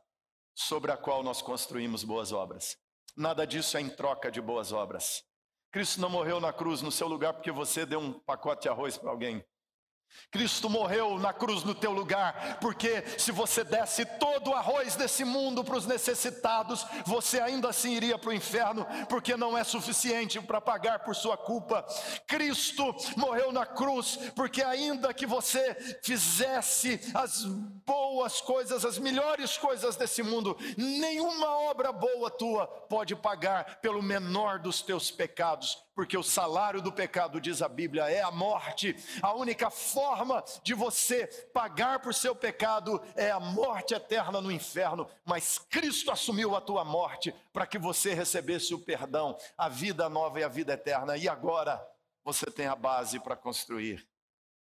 sobre 0.53 0.91
a 0.91 0.97
qual 0.97 1.23
nós 1.23 1.41
construímos 1.41 2.03
boas 2.03 2.31
obras. 2.31 2.77
Nada 3.15 3.45
disso 3.45 3.77
é 3.77 3.81
em 3.81 3.89
troca 3.89 4.31
de 4.31 4.41
boas 4.41 4.71
obras. 4.71 5.23
Cristo 5.71 5.99
não 5.99 6.09
morreu 6.09 6.39
na 6.39 6.53
cruz 6.53 6.81
no 6.81 6.91
seu 6.91 7.07
lugar 7.07 7.33
porque 7.33 7.51
você 7.51 7.85
deu 7.85 7.99
um 7.99 8.13
pacote 8.13 8.63
de 8.63 8.69
arroz 8.69 8.97
para 8.97 9.09
alguém. 9.09 9.45
Cristo 10.31 10.69
morreu 10.69 11.17
na 11.17 11.31
cruz 11.31 11.63
no 11.63 11.73
teu 11.73 11.91
lugar, 11.91 12.57
porque 12.59 13.03
se 13.17 13.31
você 13.31 13.63
desse 13.63 14.05
todo 14.05 14.51
o 14.51 14.53
arroz 14.53 14.95
desse 14.95 15.23
mundo 15.23 15.63
para 15.63 15.77
os 15.77 15.85
necessitados, 15.85 16.85
você 17.05 17.39
ainda 17.39 17.69
assim 17.69 17.93
iria 17.93 18.17
para 18.17 18.29
o 18.29 18.33
inferno, 18.33 18.85
porque 19.07 19.37
não 19.37 19.57
é 19.57 19.63
suficiente 19.63 20.41
para 20.41 20.59
pagar 20.59 20.99
por 20.99 21.15
sua 21.15 21.37
culpa. 21.37 21.85
Cristo 22.27 22.95
morreu 23.15 23.51
na 23.51 23.65
cruz, 23.65 24.17
porque 24.35 24.61
ainda 24.61 25.13
que 25.13 25.25
você 25.25 25.99
fizesse 26.03 26.99
as 27.13 27.45
boas 27.85 28.41
coisas, 28.41 28.83
as 28.83 28.97
melhores 28.97 29.57
coisas 29.57 29.95
desse 29.95 30.21
mundo, 30.21 30.57
nenhuma 30.77 31.47
obra 31.69 31.91
boa 31.91 32.29
tua 32.29 32.67
pode 32.67 33.15
pagar 33.15 33.79
pelo 33.79 34.01
menor 34.01 34.59
dos 34.59 34.81
teus 34.81 35.09
pecados 35.09 35.84
porque 35.95 36.17
o 36.17 36.23
salário 36.23 36.81
do 36.81 36.91
pecado, 36.91 37.39
diz 37.39 37.61
a 37.61 37.69
Bíblia, 37.69 38.11
é 38.11 38.21
a 38.21 38.29
morte. 38.29 38.95
A 39.21 39.33
única 39.33 39.69
forma 39.69 40.43
de 40.61 40.73
você 40.73 41.25
pagar 41.53 41.99
por 42.01 42.13
seu 42.13 42.35
pecado 42.35 43.01
é 43.15 43.31
a 43.31 43.39
morte 43.39 43.93
eterna 43.93 44.41
no 44.41 44.51
inferno, 44.51 45.09
mas 45.23 45.57
Cristo 45.57 46.11
assumiu 46.11 46.53
a 46.53 46.61
tua 46.61 46.83
morte 46.83 47.33
para 47.53 47.65
que 47.65 47.79
você 47.79 48.13
recebesse 48.13 48.73
o 48.73 48.79
perdão, 48.79 49.37
a 49.57 49.69
vida 49.69 50.09
nova 50.09 50.39
e 50.39 50.43
a 50.43 50.49
vida 50.49 50.73
eterna. 50.73 51.15
E 51.15 51.29
agora 51.29 51.81
você 52.25 52.47
tem 52.47 52.67
a 52.67 52.75
base 52.75 53.17
para 53.19 53.35
construir 53.35 54.05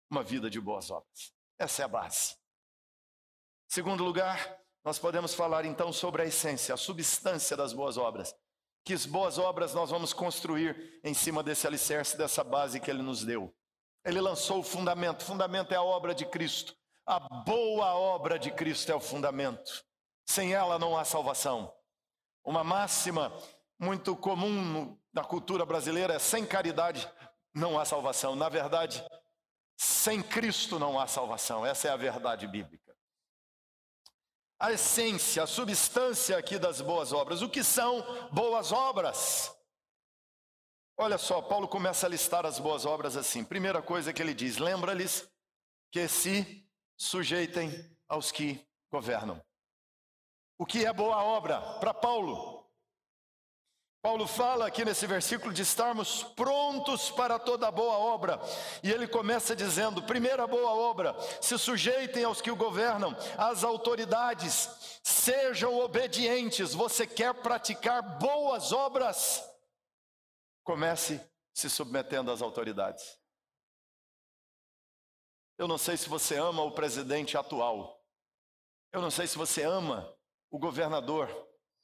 uma 0.08 0.22
vida 0.22 0.48
de 0.48 0.60
boas 0.60 0.90
obras. 0.92 1.34
Essa 1.58 1.82
é 1.82 1.84
a 1.84 1.88
base. 1.88 2.36
Segundo 3.66 4.04
lugar, 4.04 4.60
nós 4.84 4.96
podemos 4.96 5.34
falar 5.34 5.64
então 5.64 5.92
sobre 5.92 6.22
a 6.22 6.26
essência, 6.26 6.72
a 6.72 6.78
substância 6.78 7.56
das 7.56 7.72
boas 7.72 7.96
obras. 7.96 8.32
Que 8.86 8.94
as 8.94 9.04
boas 9.04 9.36
obras 9.36 9.74
nós 9.74 9.90
vamos 9.90 10.12
construir 10.12 11.00
em 11.02 11.12
cima 11.12 11.42
desse 11.42 11.66
alicerce, 11.66 12.16
dessa 12.16 12.44
base 12.44 12.78
que 12.78 12.88
ele 12.88 13.02
nos 13.02 13.24
deu. 13.24 13.52
Ele 14.04 14.20
lançou 14.20 14.60
o 14.60 14.62
fundamento, 14.62 15.22
o 15.22 15.24
fundamento 15.24 15.72
é 15.72 15.76
a 15.76 15.82
obra 15.82 16.14
de 16.14 16.24
Cristo. 16.24 16.72
A 17.04 17.18
boa 17.18 17.94
obra 17.94 18.38
de 18.38 18.52
Cristo 18.52 18.92
é 18.92 18.94
o 18.94 19.00
fundamento. 19.00 19.84
Sem 20.24 20.54
ela 20.54 20.78
não 20.78 20.96
há 20.96 21.04
salvação. 21.04 21.74
Uma 22.44 22.62
máxima 22.62 23.36
muito 23.76 24.14
comum 24.14 24.96
na 25.12 25.24
cultura 25.24 25.66
brasileira 25.66 26.14
é: 26.14 26.18
sem 26.20 26.46
caridade 26.46 27.10
não 27.52 27.76
há 27.76 27.84
salvação. 27.84 28.36
Na 28.36 28.48
verdade, 28.48 29.04
sem 29.76 30.22
Cristo 30.22 30.78
não 30.78 30.96
há 30.96 31.08
salvação. 31.08 31.66
Essa 31.66 31.88
é 31.88 31.90
a 31.90 31.96
verdade 31.96 32.46
bíblica 32.46 32.85
a 34.58 34.72
essência, 34.72 35.42
a 35.42 35.46
substância 35.46 36.36
aqui 36.36 36.58
das 36.58 36.80
boas 36.80 37.12
obras. 37.12 37.42
O 37.42 37.48
que 37.48 37.62
são 37.62 38.02
boas 38.32 38.72
obras? 38.72 39.54
Olha 40.98 41.18
só, 41.18 41.42
Paulo 41.42 41.68
começa 41.68 42.06
a 42.06 42.08
listar 42.08 42.46
as 42.46 42.58
boas 42.58 42.86
obras 42.86 43.16
assim. 43.16 43.44
Primeira 43.44 43.82
coisa 43.82 44.12
que 44.12 44.22
ele 44.22 44.32
diz: 44.32 44.56
lembra-lhes 44.56 45.28
que 45.92 46.08
se 46.08 46.66
sujeitem 46.96 47.70
aos 48.08 48.32
que 48.32 48.66
governam. 48.90 49.42
O 50.58 50.64
que 50.64 50.86
é 50.86 50.92
boa 50.92 51.22
obra 51.22 51.60
para 51.78 51.92
Paulo? 51.92 52.55
Paulo 54.06 54.24
fala 54.28 54.68
aqui 54.68 54.84
nesse 54.84 55.04
versículo 55.04 55.52
de 55.52 55.62
estarmos 55.62 56.22
prontos 56.22 57.10
para 57.10 57.40
toda 57.40 57.68
boa 57.72 57.98
obra. 57.98 58.38
E 58.80 58.88
ele 58.88 59.08
começa 59.08 59.56
dizendo: 59.56 60.00
primeira 60.00 60.46
boa 60.46 60.70
obra, 60.70 61.12
se 61.42 61.58
sujeitem 61.58 62.22
aos 62.22 62.40
que 62.40 62.48
o 62.48 62.54
governam, 62.54 63.16
às 63.36 63.64
autoridades, 63.64 65.00
sejam 65.02 65.76
obedientes. 65.80 66.72
Você 66.72 67.04
quer 67.04 67.34
praticar 67.34 68.00
boas 68.20 68.70
obras? 68.70 69.42
Comece 70.62 71.20
se 71.52 71.68
submetendo 71.68 72.30
às 72.30 72.40
autoridades. 72.40 73.18
Eu 75.58 75.66
não 75.66 75.78
sei 75.78 75.96
se 75.96 76.08
você 76.08 76.36
ama 76.36 76.62
o 76.62 76.70
presidente 76.70 77.36
atual. 77.36 78.00
Eu 78.92 79.00
não 79.00 79.10
sei 79.10 79.26
se 79.26 79.36
você 79.36 79.64
ama 79.64 80.16
o 80.48 80.60
governador. 80.60 81.28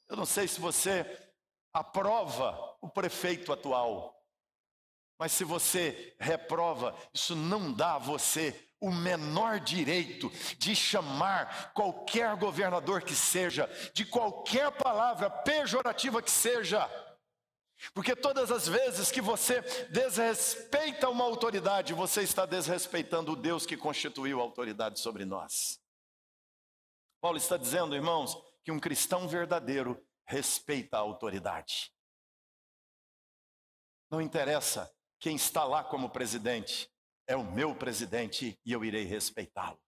Eu 0.07 0.15
não 0.15 0.25
sei 0.25 0.47
se 0.47 0.61
você 0.61 1.32
aprova 1.73 2.77
o 2.81 2.87
prefeito 2.87 3.51
atual. 3.51 4.13
Mas 5.17 5.31
se 5.31 5.43
você 5.43 6.15
reprova, 6.19 6.95
isso 7.13 7.35
não 7.35 7.71
dá 7.71 7.95
a 7.95 7.99
você 7.99 8.69
o 8.79 8.91
menor 8.91 9.61
direito 9.61 10.29
de 10.57 10.75
chamar 10.75 11.71
qualquer 11.73 12.35
governador 12.35 13.01
que 13.01 13.15
seja, 13.15 13.69
de 13.93 14.05
qualquer 14.05 14.69
palavra 14.71 15.29
pejorativa 15.29 16.21
que 16.21 16.29
seja. 16.29 16.89
Porque 17.93 18.15
todas 18.15 18.51
as 18.51 18.67
vezes 18.67 19.09
que 19.09 19.21
você 19.21 19.61
desrespeita 19.89 21.09
uma 21.09 21.23
autoridade, 21.23 21.93
você 21.93 22.21
está 22.23 22.45
desrespeitando 22.45 23.31
o 23.31 23.35
Deus 23.37 23.65
que 23.65 23.77
constituiu 23.77 24.39
a 24.39 24.43
autoridade 24.43 24.99
sobre 24.99 25.23
nós. 25.23 25.79
Paulo 27.21 27.37
está 27.37 27.55
dizendo, 27.55 27.95
irmãos, 27.95 28.37
que 28.65 28.71
um 28.71 28.79
cristão 28.79 29.29
verdadeiro 29.29 29.97
respeita 30.33 30.97
a 30.97 31.01
autoridade. 31.01 31.93
Não 34.09 34.19
interessa 34.19 34.91
quem 35.19 35.35
está 35.35 35.63
lá 35.63 35.83
como 35.83 36.09
presidente, 36.09 36.89
é 37.27 37.35
o 37.35 37.43
meu 37.43 37.75
presidente 37.75 38.59
e 38.65 38.71
eu 38.71 38.83
irei 38.83 39.03
respeitá-lo. 39.03 39.79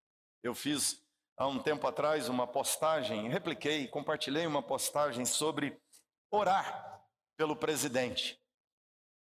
Eu 0.44 0.54
fiz 0.54 1.04
há 1.36 1.48
um 1.48 1.62
tempo 1.62 1.88
atrás 1.88 2.30
uma 2.30 2.46
postagem, 2.46 3.28
repliquei, 3.28 3.88
compartilhei 3.88 4.46
uma 4.46 4.62
postagem 4.62 5.26
sobre 5.26 5.82
orar 6.32 7.04
pelo 7.36 7.56
presidente. 7.56 8.40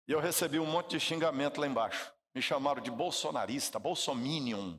E 0.08 0.12
eu 0.12 0.20
recebi 0.20 0.60
um 0.60 0.66
monte 0.66 0.92
de 0.92 1.00
xingamento 1.00 1.62
lá 1.62 1.68
embaixo. 1.68 2.14
Me 2.36 2.42
chamaram 2.42 2.82
de 2.82 2.92
bolsonarista, 2.92 3.80
bolsominion. 3.80 4.78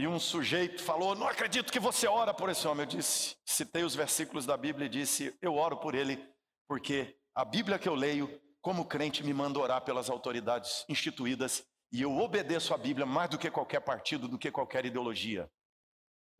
E 0.00 0.08
um 0.08 0.18
sujeito 0.18 0.82
falou: 0.82 1.14
Não 1.14 1.28
acredito 1.28 1.70
que 1.70 1.78
você 1.78 2.08
ora 2.08 2.32
por 2.32 2.48
esse 2.48 2.66
homem. 2.66 2.84
Eu 2.84 2.86
disse, 2.86 3.36
citei 3.44 3.84
os 3.84 3.94
versículos 3.94 4.46
da 4.46 4.56
Bíblia 4.56 4.86
e 4.86 4.88
disse: 4.88 5.36
Eu 5.42 5.56
oro 5.56 5.76
por 5.76 5.94
ele, 5.94 6.26
porque 6.66 7.18
a 7.34 7.44
Bíblia 7.44 7.78
que 7.78 7.86
eu 7.86 7.94
leio, 7.94 8.40
como 8.62 8.86
crente, 8.86 9.22
me 9.22 9.34
manda 9.34 9.58
orar 9.58 9.82
pelas 9.84 10.08
autoridades 10.08 10.86
instituídas 10.88 11.62
e 11.92 12.00
eu 12.00 12.16
obedeço 12.16 12.72
a 12.72 12.78
Bíblia 12.78 13.04
mais 13.04 13.28
do 13.28 13.36
que 13.36 13.50
qualquer 13.50 13.80
partido, 13.80 14.26
do 14.26 14.38
que 14.38 14.50
qualquer 14.50 14.86
ideologia. 14.86 15.52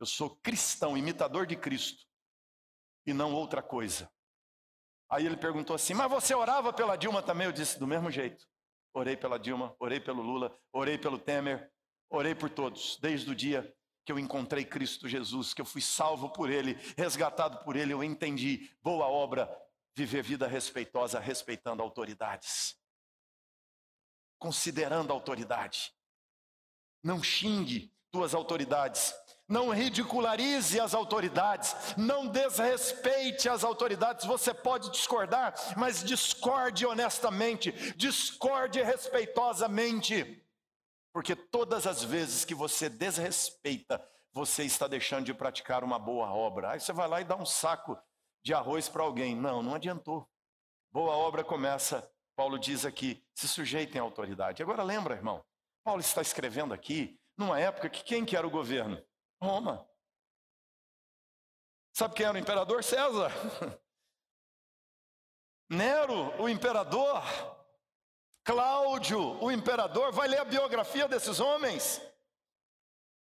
Eu 0.01 0.07
sou 0.07 0.31
cristão, 0.37 0.97
imitador 0.97 1.45
de 1.45 1.55
Cristo, 1.55 2.07
e 3.05 3.13
não 3.13 3.35
outra 3.35 3.63
coisa. 3.63 4.11
Aí 5.11 5.27
ele 5.27 5.37
perguntou 5.37 5.77
assim: 5.77 5.93
Mas 5.93 6.11
você 6.11 6.35
orava 6.35 6.73
pela 6.73 6.97
Dilma 6.97 7.21
também? 7.21 7.47
Eu 7.47 7.53
disse: 7.53 7.79
Do 7.79 7.87
mesmo 7.87 8.11
jeito. 8.11 8.49
Orei 8.95 9.19
pela 9.19 9.39
Dilma, 9.39 9.77
orei 9.79 10.01
pelo 10.01 10.23
Lula, 10.23 10.59
orei 10.73 10.97
pelo 10.97 11.19
Temer, 11.19 11.71
orei 12.11 12.35
por 12.35 12.51
todos, 12.51 12.99
desde 13.01 13.31
o 13.31 13.35
dia 13.35 13.75
que 14.05 14.13
eu 14.13 14.19
encontrei 14.19 14.65
Cristo 14.65 15.09
Jesus, 15.09 15.55
que 15.55 15.61
eu 15.63 15.67
fui 15.67 15.81
salvo 15.81 16.31
por 16.31 16.51
Ele, 16.51 16.77
resgatado 16.97 17.59
por 17.65 17.77
Ele, 17.77 17.93
eu 17.93 18.03
entendi. 18.03 18.69
Boa 18.83 19.07
obra, 19.07 19.49
viver 19.95 20.23
vida 20.23 20.47
respeitosa, 20.47 21.21
respeitando 21.21 21.83
autoridades, 21.83 22.77
considerando 24.39 25.13
a 25.13 25.15
autoridade. 25.15 25.93
Não 27.03 27.23
xingue 27.23 27.95
tuas 28.11 28.35
autoridades, 28.35 29.15
não 29.49 29.71
ridicularize 29.71 30.79
as 30.79 30.95
autoridades, 30.95 31.75
não 31.97 32.27
desrespeite 32.27 33.49
as 33.49 33.65
autoridades. 33.65 34.27
Você 34.27 34.53
pode 34.53 34.91
discordar, 34.91 35.55
mas 35.77 36.03
discorde 36.03 36.87
honestamente, 36.87 37.73
discorde 37.97 38.83
respeitosamente, 38.83 40.43
porque 41.13 41.35
todas 41.35 41.87
as 41.87 42.03
vezes 42.03 42.45
que 42.45 42.55
você 42.55 42.89
desrespeita, 42.89 44.05
você 44.33 44.65
está 44.65 44.87
deixando 44.87 45.25
de 45.25 45.35
praticar 45.35 45.83
uma 45.83 45.99
boa 45.99 46.33
obra. 46.33 46.71
Aí 46.71 46.81
você 46.81 46.93
vai 46.93 47.09
lá 47.09 47.21
e 47.21 47.25
dá 47.25 47.37
um 47.37 47.47
saco 47.47 47.99
de 48.45 48.55
arroz 48.55 48.89
para 48.89 49.03
alguém. 49.03 49.35
Não, 49.35 49.63
não 49.63 49.75
adiantou. 49.75 50.29
Boa 50.93 51.13
obra 51.13 51.45
começa, 51.45 52.11
Paulo 52.37 52.59
diz 52.59 52.85
aqui, 52.85 53.25
se 53.35 53.47
sujeitem 53.47 54.01
à 54.01 54.05
autoridade. 54.05 54.63
Agora 54.63 54.83
lembra, 54.83 55.15
irmão, 55.15 55.45
Paulo 55.85 56.01
está 56.01 56.21
escrevendo 56.21 56.75
aqui 56.75 57.19
numa 57.37 57.59
época 57.61 57.89
que 57.89 58.03
quem 58.03 58.25
que 58.25 58.37
era 58.37 58.47
o 58.47 58.51
governo? 58.51 59.03
Roma. 59.41 59.87
Sabe 61.93 62.15
quem 62.15 62.27
era 62.27 62.37
o 62.37 62.41
imperador? 62.41 62.83
César. 62.85 63.31
Nero, 65.69 66.43
o 66.43 66.49
imperador. 66.49 67.23
Cláudio, 68.45 69.43
o 69.43 69.51
imperador. 69.51 70.13
Vai 70.13 70.29
ler 70.29 70.41
a 70.41 70.45
biografia 70.45 71.07
desses 71.07 71.41
homens. 71.41 72.01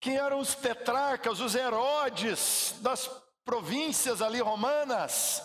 Quem 0.01 0.17
eram 0.17 0.39
os 0.39 0.55
tetrarcas, 0.55 1.41
os 1.41 1.55
Herodes 1.55 2.75
das 2.81 3.11
províncias 3.45 4.21
ali 4.21 4.41
romanas. 4.41 5.43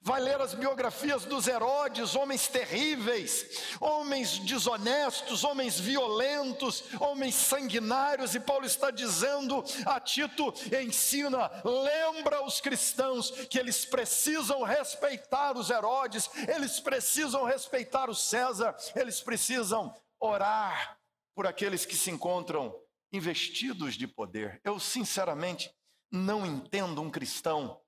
Vai 0.00 0.20
ler 0.20 0.40
as 0.40 0.54
biografias 0.54 1.24
dos 1.24 1.46
Herodes, 1.46 2.14
homens 2.14 2.48
terríveis, 2.48 3.76
homens 3.80 4.38
desonestos, 4.38 5.44
homens 5.44 5.78
violentos, 5.78 6.84
homens 7.00 7.34
sanguinários, 7.34 8.34
e 8.34 8.40
Paulo 8.40 8.66
está 8.66 8.90
dizendo 8.90 9.64
a 9.86 10.00
Tito: 10.00 10.52
ensina, 10.80 11.50
lembra 11.64 12.44
os 12.44 12.60
cristãos 12.60 13.30
que 13.48 13.58
eles 13.58 13.84
precisam 13.84 14.62
respeitar 14.62 15.56
os 15.56 15.70
Herodes, 15.70 16.30
eles 16.48 16.80
precisam 16.80 17.44
respeitar 17.44 18.08
o 18.08 18.14
César, 18.14 18.74
eles 18.94 19.20
precisam 19.20 19.94
orar 20.18 20.98
por 21.34 21.46
aqueles 21.46 21.84
que 21.84 21.96
se 21.96 22.10
encontram 22.10 22.74
investidos 23.12 23.94
de 23.94 24.06
poder. 24.06 24.60
Eu, 24.64 24.78
sinceramente, 24.78 25.72
não 26.10 26.46
entendo 26.46 27.00
um 27.02 27.10
cristão 27.10 27.80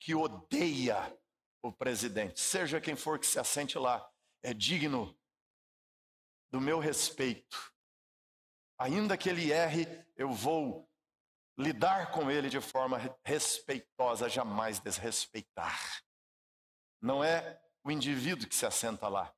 que 0.00 0.14
odeia 0.14 1.16
o 1.62 1.72
presidente, 1.72 2.40
seja 2.40 2.80
quem 2.80 2.96
for 2.96 3.18
que 3.18 3.26
se 3.26 3.38
assente 3.38 3.78
lá, 3.78 4.08
é 4.42 4.54
digno 4.54 5.18
do 6.50 6.60
meu 6.60 6.78
respeito. 6.78 7.72
Ainda 8.78 9.16
que 9.16 9.28
ele 9.28 9.50
erre, 9.50 9.86
eu 10.16 10.32
vou 10.32 10.88
lidar 11.58 12.12
com 12.12 12.30
ele 12.30 12.48
de 12.48 12.60
forma 12.60 12.98
respeitosa, 13.24 14.28
jamais 14.28 14.78
desrespeitar. 14.78 16.02
Não 17.00 17.22
é 17.22 17.60
o 17.82 17.90
indivíduo 17.90 18.48
que 18.48 18.54
se 18.54 18.64
assenta 18.64 19.08
lá, 19.08 19.34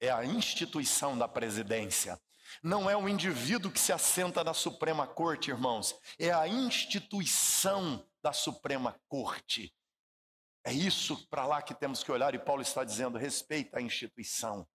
é 0.00 0.10
a 0.10 0.24
instituição 0.24 1.16
da 1.16 1.26
presidência. 1.26 2.20
Não 2.62 2.90
é 2.90 2.96
o 2.96 3.08
indivíduo 3.08 3.70
que 3.70 3.80
se 3.80 3.92
assenta 3.92 4.44
na 4.44 4.52
Suprema 4.52 5.06
Corte, 5.06 5.50
irmãos, 5.50 5.98
é 6.18 6.30
a 6.30 6.46
instituição 6.46 8.06
da 8.22 8.32
Suprema 8.32 9.00
Corte. 9.08 9.74
É 10.64 10.72
isso 10.72 11.26
para 11.28 11.44
lá 11.44 11.60
que 11.60 11.74
temos 11.74 12.04
que 12.04 12.12
olhar, 12.12 12.34
e 12.34 12.38
Paulo 12.38 12.62
está 12.62 12.84
dizendo: 12.84 13.18
respeita 13.18 13.78
a 13.78 13.82
instituição, 13.82 14.66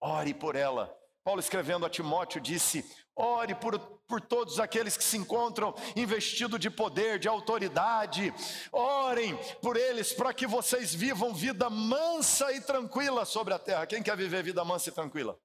ore 0.00 0.34
por 0.34 0.56
ela. 0.56 0.94
Paulo, 1.24 1.40
escrevendo 1.40 1.84
a 1.84 1.90
Timóteo, 1.90 2.40
disse: 2.40 2.84
ore 3.14 3.54
por, 3.54 3.78
por 4.08 4.20
todos 4.20 4.58
aqueles 4.58 4.96
que 4.96 5.04
se 5.04 5.16
encontram 5.16 5.74
investidos 5.94 6.58
de 6.58 6.70
poder, 6.70 7.18
de 7.18 7.28
autoridade, 7.28 8.32
orem 8.72 9.36
por 9.60 9.76
eles 9.76 10.12
para 10.12 10.32
que 10.32 10.46
vocês 10.46 10.94
vivam 10.94 11.34
vida 11.34 11.68
mansa 11.68 12.52
e 12.52 12.60
tranquila 12.60 13.24
sobre 13.24 13.54
a 13.54 13.58
terra. 13.58 13.86
Quem 13.86 14.02
quer 14.02 14.16
viver 14.16 14.42
vida 14.42 14.64
mansa 14.64 14.88
e 14.88 14.92
tranquila? 14.92 15.38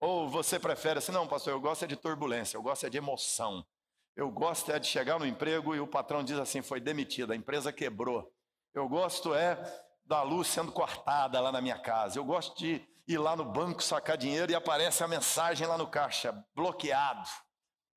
Ou 0.00 0.28
você 0.28 0.58
prefere 0.58 0.98
assim, 0.98 1.12
não, 1.12 1.28
pastor, 1.28 1.52
eu 1.52 1.60
gosto 1.60 1.84
é 1.84 1.88
de 1.88 1.96
turbulência, 1.96 2.56
eu 2.56 2.62
gosto 2.62 2.86
é 2.86 2.90
de 2.90 2.98
emoção. 2.98 3.64
Eu 4.16 4.30
gosto 4.30 4.70
é 4.70 4.78
de 4.78 4.86
chegar 4.86 5.18
no 5.18 5.26
emprego 5.26 5.74
e 5.74 5.80
o 5.80 5.86
patrão 5.86 6.22
diz 6.22 6.38
assim: 6.38 6.62
foi 6.62 6.80
demitido, 6.80 7.32
a 7.32 7.36
empresa 7.36 7.72
quebrou. 7.72 8.33
Eu 8.74 8.88
gosto 8.88 9.32
é 9.32 9.56
da 10.04 10.22
luz 10.22 10.48
sendo 10.48 10.72
cortada 10.72 11.40
lá 11.40 11.52
na 11.52 11.60
minha 11.60 11.78
casa. 11.78 12.18
Eu 12.18 12.24
gosto 12.24 12.58
de 12.58 12.86
ir 13.06 13.18
lá 13.18 13.36
no 13.36 13.44
banco 13.44 13.82
sacar 13.82 14.16
dinheiro 14.16 14.50
e 14.50 14.54
aparece 14.54 15.04
a 15.04 15.08
mensagem 15.08 15.66
lá 15.66 15.78
no 15.78 15.86
caixa: 15.86 16.32
bloqueado. 16.54 17.28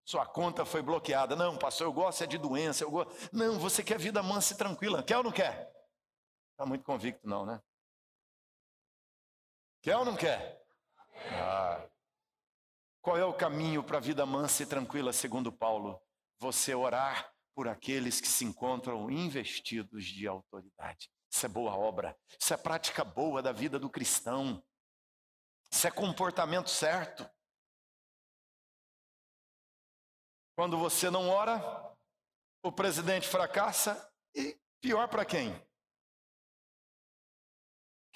Sua 0.05 0.25
conta 0.25 0.63
foi 0.63 0.81
bloqueada. 0.81 1.35
Não, 1.35 1.57
pastor, 1.57 1.87
eu 1.87 1.91
gosto 1.91 2.23
é 2.23 2.27
de 2.27 2.37
doença. 2.37 2.83
Eu 2.83 2.91
gosto... 2.91 3.13
Não, 3.33 3.59
você 3.59 3.83
quer 3.83 3.99
vida 3.99 4.23
mansa 4.23 4.53
e 4.53 4.57
tranquila. 4.57 5.03
Quer 5.03 5.17
ou 5.17 5.23
não 5.23 5.31
quer? 5.31 5.69
Está 6.51 6.65
muito 6.65 6.85
convicto, 6.85 7.27
não, 7.27 7.45
né? 7.45 7.61
Quer 9.81 9.97
ou 9.97 10.05
não 10.05 10.15
quer? 10.15 10.63
Ah. 11.33 11.85
Qual 13.01 13.17
é 13.17 13.25
o 13.25 13.33
caminho 13.33 13.83
para 13.83 13.97
a 13.97 14.01
vida 14.01 14.25
mansa 14.25 14.63
e 14.63 14.65
tranquila, 14.65 15.11
segundo 15.11 15.51
Paulo? 15.51 16.01
Você 16.39 16.73
orar 16.73 17.29
por 17.57 17.67
aqueles 17.67 18.21
que 18.21 18.27
se 18.27 18.45
encontram 18.45 19.09
investidos 19.09 20.05
de 20.05 20.27
autoridade. 20.27 21.09
Isso 21.27 21.43
é 21.43 21.49
boa 21.49 21.75
obra, 21.75 22.15
isso 22.39 22.53
é 22.53 22.57
prática 22.57 23.03
boa 23.03 23.41
da 23.41 23.51
vida 23.51 23.79
do 23.79 23.89
cristão, 23.89 24.63
isso 25.71 25.87
é 25.87 25.89
comportamento 25.89 26.69
certo. 26.69 27.27
Quando 30.55 30.77
você 30.77 31.09
não 31.09 31.29
ora, 31.29 31.59
o 32.61 32.71
presidente 32.71 33.27
fracassa 33.27 34.07
e 34.35 34.55
pior 34.79 35.07
para 35.07 35.25
quem? 35.25 35.66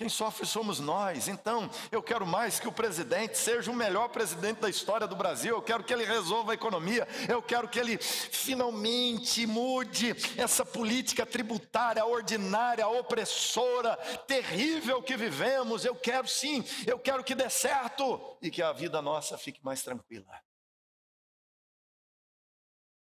Quem 0.01 0.09
sofre 0.09 0.47
somos 0.47 0.79
nós. 0.79 1.27
Então, 1.27 1.69
eu 1.91 2.01
quero 2.01 2.25
mais 2.25 2.59
que 2.59 2.67
o 2.67 2.71
presidente 2.71 3.37
seja 3.37 3.69
o 3.69 3.75
melhor 3.75 4.09
presidente 4.09 4.59
da 4.59 4.67
história 4.67 5.05
do 5.05 5.15
Brasil. 5.15 5.55
Eu 5.55 5.61
quero 5.61 5.83
que 5.83 5.93
ele 5.93 6.03
resolva 6.03 6.53
a 6.53 6.55
economia. 6.55 7.07
Eu 7.29 7.39
quero 7.39 7.69
que 7.69 7.77
ele 7.77 7.99
finalmente 7.99 9.45
mude 9.45 10.15
essa 10.41 10.65
política 10.65 11.23
tributária 11.23 12.03
ordinária, 12.03 12.87
opressora, 12.87 13.95
terrível 14.25 15.03
que 15.03 15.15
vivemos. 15.15 15.85
Eu 15.85 15.95
quero 15.95 16.27
sim, 16.27 16.65
eu 16.87 16.97
quero 16.97 17.23
que 17.23 17.35
dê 17.35 17.47
certo 17.47 18.39
e 18.41 18.49
que 18.49 18.63
a 18.63 18.73
vida 18.73 19.03
nossa 19.03 19.37
fique 19.37 19.63
mais 19.63 19.83
tranquila. 19.83 20.43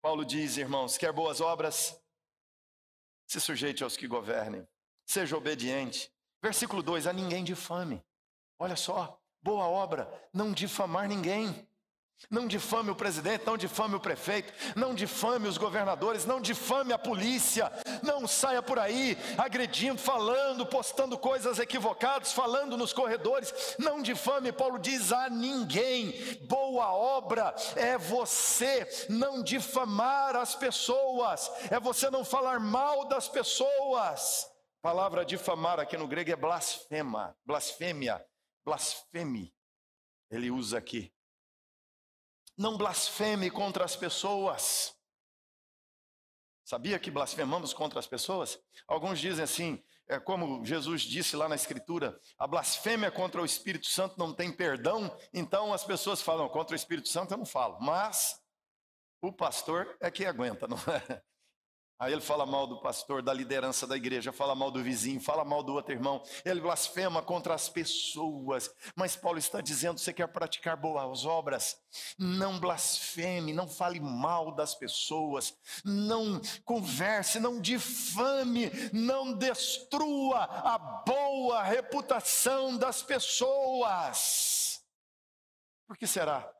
Paulo 0.01 0.25
diz, 0.25 0.57
irmãos, 0.57 0.97
quer 0.97 1.13
boas 1.13 1.41
obras, 1.41 1.95
se 3.27 3.39
sujeite 3.39 3.84
aos 3.84 3.95
que 3.95 4.07
governem, 4.07 4.67
seja 5.05 5.38
obediente 5.38 6.11
Versículo 6.42 6.82
2: 6.82 7.08
a 7.08 7.14
ninguém 7.14 7.44
difame. 7.44 8.04
Olha 8.58 8.76
só, 8.76 9.20
boa 9.42 9.66
obra, 9.66 10.12
não 10.34 10.52
difamar 10.52 11.08
ninguém. 11.08 11.68
Não 12.30 12.48
difame 12.48 12.92
o 12.92 12.96
presidente, 12.96 13.46
não 13.48 13.58
difame 13.58 13.96
o 13.96 14.00
prefeito, 14.00 14.54
não 14.76 14.94
difame 14.94 15.48
os 15.48 15.58
governadores, 15.58 16.24
não 16.24 16.39
difame 16.39 16.94
a 16.94 16.98
polícia, 17.00 17.72
não 18.04 18.28
saia 18.28 18.62
por 18.62 18.78
aí 18.78 19.18
agredindo, 19.38 20.00
falando, 20.00 20.66
postando 20.66 21.18
coisas 21.18 21.58
equivocadas, 21.58 22.32
falando 22.32 22.78
nos 22.78 22.94
corredores, 22.94 23.76
não 23.80 24.04
difame, 24.04 24.52
Paulo 24.52 24.78
diz 24.78 25.12
a 25.12 25.30
ninguém. 25.30 26.14
Boa 26.44 26.94
obra 26.94 27.56
é 27.76 27.98
você 27.98 28.88
não 29.10 29.42
difamar 29.42 30.36
as 30.36 30.54
pessoas, 30.54 31.52
é 31.72 31.80
você 31.80 32.10
não 32.12 32.24
falar 32.24 32.60
mal 32.60 33.06
das 33.06 33.28
pessoas. 33.28 34.51
Palavra 34.82 35.23
difamar 35.23 35.79
aqui 35.79 35.95
no 35.95 36.07
grego 36.07 36.32
é 36.32 36.36
blasfema, 36.36 37.38
blasfêmia, 37.45 38.25
blasfeme. 38.65 39.53
Ele 40.29 40.49
usa 40.49 40.79
aqui. 40.79 41.13
Não 42.57 42.77
blasfeme 42.77 43.51
contra 43.51 43.86
as 43.86 43.95
pessoas. 43.95 44.95
Sabia 46.65 46.97
que 46.97 47.11
blasfemamos 47.11 47.73
contra 47.73 47.99
as 47.99 48.07
pessoas? 48.07 48.59
Alguns 48.88 49.19
dizem 49.19 49.43
assim, 49.43 49.84
é 50.07 50.19
como 50.19 50.65
Jesus 50.65 51.03
disse 51.03 51.36
lá 51.36 51.47
na 51.47 51.55
Escritura: 51.55 52.19
a 52.38 52.47
blasfêmia 52.47 53.11
contra 53.11 53.41
o 53.41 53.45
Espírito 53.45 53.88
Santo 53.88 54.17
não 54.17 54.34
tem 54.34 54.51
perdão, 54.51 55.15
então 55.34 55.73
as 55.73 55.84
pessoas 55.84 56.21
falam, 56.21 56.49
contra 56.49 56.73
o 56.73 56.75
Espírito 56.75 57.07
Santo 57.07 57.34
eu 57.34 57.38
não 57.38 57.45
falo, 57.45 57.79
mas 57.79 58.41
o 59.21 59.32
pastor 59.32 59.95
é 60.01 60.09
que 60.09 60.25
aguenta, 60.25 60.67
não 60.67 60.77
é? 60.77 61.23
Aí 62.02 62.12
ele 62.12 62.22
fala 62.22 62.47
mal 62.47 62.66
do 62.66 62.82
pastor, 62.82 63.22
da 63.22 63.32
liderança 63.32 63.86
da 63.86 63.95
igreja, 63.95 64.34
fala 64.34 64.56
mal 64.56 64.72
do 64.72 64.82
vizinho, 64.82 65.22
fala 65.22 65.45
mal 65.45 65.62
do 65.62 65.76
outro 65.76 65.93
irmão. 65.93 66.20
Ele 66.43 66.60
blasfema 66.60 67.22
contra 67.22 67.54
as 67.54 67.70
pessoas. 67.70 68.74
Mas 68.95 69.16
Paulo 69.16 69.38
está 69.38 69.62
dizendo: 69.62 69.99
você 69.99 70.12
quer 70.12 70.26
praticar 70.30 70.76
boas 70.76 71.28
obras? 71.28 71.80
Não 72.18 72.60
blasfeme, 72.60 73.54
não 73.54 73.68
fale 73.68 73.99
mal 73.99 74.52
das 74.52 74.74
pessoas, 74.74 75.56
não 75.86 76.41
converse, 76.66 77.39
não 77.39 77.62
difame, 77.62 78.72
não 78.91 79.34
destrua 79.34 80.45
a 80.45 80.80
boa 81.06 81.62
reputação 81.62 82.78
das 82.78 83.04
pessoas. 83.04 84.84
Por 85.88 85.95
que 85.95 86.08
será 86.08 86.52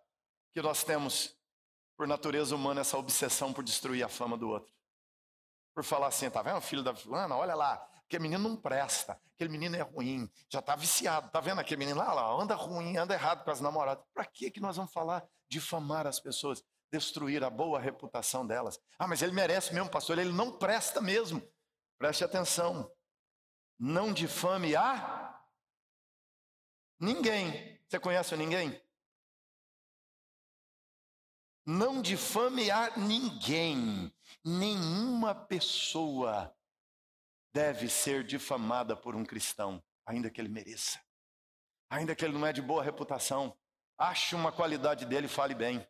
que 0.54 0.62
nós 0.62 0.84
temos, 0.84 1.36
por 1.98 2.08
natureza 2.08 2.56
humana, 2.56 2.82
essa 2.82 2.96
obsessão 2.96 3.52
por 3.52 3.64
destruir 3.64 4.04
a 4.04 4.08
fama 4.08 4.38
do 4.38 4.48
outro? 4.48 4.81
Por 5.74 5.84
falar 5.84 6.07
assim, 6.07 6.30
tá 6.30 6.41
vendo, 6.41 6.59
filho 6.61 6.84
da 6.84 6.93
fulana, 6.93 7.36
olha 7.36 7.55
lá, 7.55 7.86
aquele 8.05 8.24
menino 8.24 8.49
não 8.49 8.57
presta, 8.57 9.19
aquele 9.36 9.49
menino 9.49 9.76
é 9.76 9.82
ruim, 9.82 10.30
já 10.49 10.59
está 10.59 10.76
viciado, 10.76 11.30
tá 11.30 11.39
vendo 11.39 11.59
aquele 11.59 11.80
menino 11.80 11.97
lá, 11.97 12.13
lá, 12.13 12.41
anda 12.41 12.55
ruim, 12.55 12.97
anda 12.97 13.13
errado 13.13 13.43
com 13.43 13.51
as 13.51 13.61
namoradas. 13.61 14.03
Para 14.13 14.26
que 14.26 14.51
que 14.51 14.59
nós 14.59 14.76
vamos 14.76 14.91
falar 14.91 15.24
difamar 15.49 16.05
as 16.05 16.19
pessoas, 16.19 16.63
destruir 16.91 17.43
a 17.43 17.49
boa 17.49 17.80
reputação 17.80 18.45
delas? 18.45 18.80
Ah, 18.99 19.07
mas 19.07 19.22
ele 19.22 19.32
merece 19.32 19.74
mesmo, 19.74 19.89
pastor, 19.89 20.19
ele 20.19 20.32
não 20.32 20.57
presta 20.57 21.01
mesmo. 21.01 21.41
Preste 21.97 22.24
atenção. 22.24 22.91
Não 23.80 24.11
difame 24.11 24.76
a 24.76 25.39
ninguém. 26.99 27.80
Você 27.88 27.99
conhece 27.99 28.36
ninguém? 28.36 28.82
Não 31.65 32.01
difame 32.01 32.72
a 32.72 32.97
ninguém. 32.97 34.13
Nenhuma 34.44 35.36
pessoa 35.36 36.56
deve 37.54 37.89
ser 37.89 38.24
difamada 38.24 38.96
por 38.96 39.16
um 39.16 39.26
cristão, 39.26 39.84
ainda 40.06 40.30
que 40.30 40.42
ele 40.42 40.50
mereça. 40.50 41.00
Ainda 41.89 42.16
que 42.16 42.24
ele 42.24 42.38
não 42.38 42.48
é 42.48 42.54
de 42.54 42.62
boa 42.62 42.84
reputação. 42.84 43.56
Ache 43.98 44.34
uma 44.34 44.52
qualidade 44.52 45.06
dele 45.06 45.28
e 45.28 45.30
fale 45.30 45.54
bem. 45.54 45.86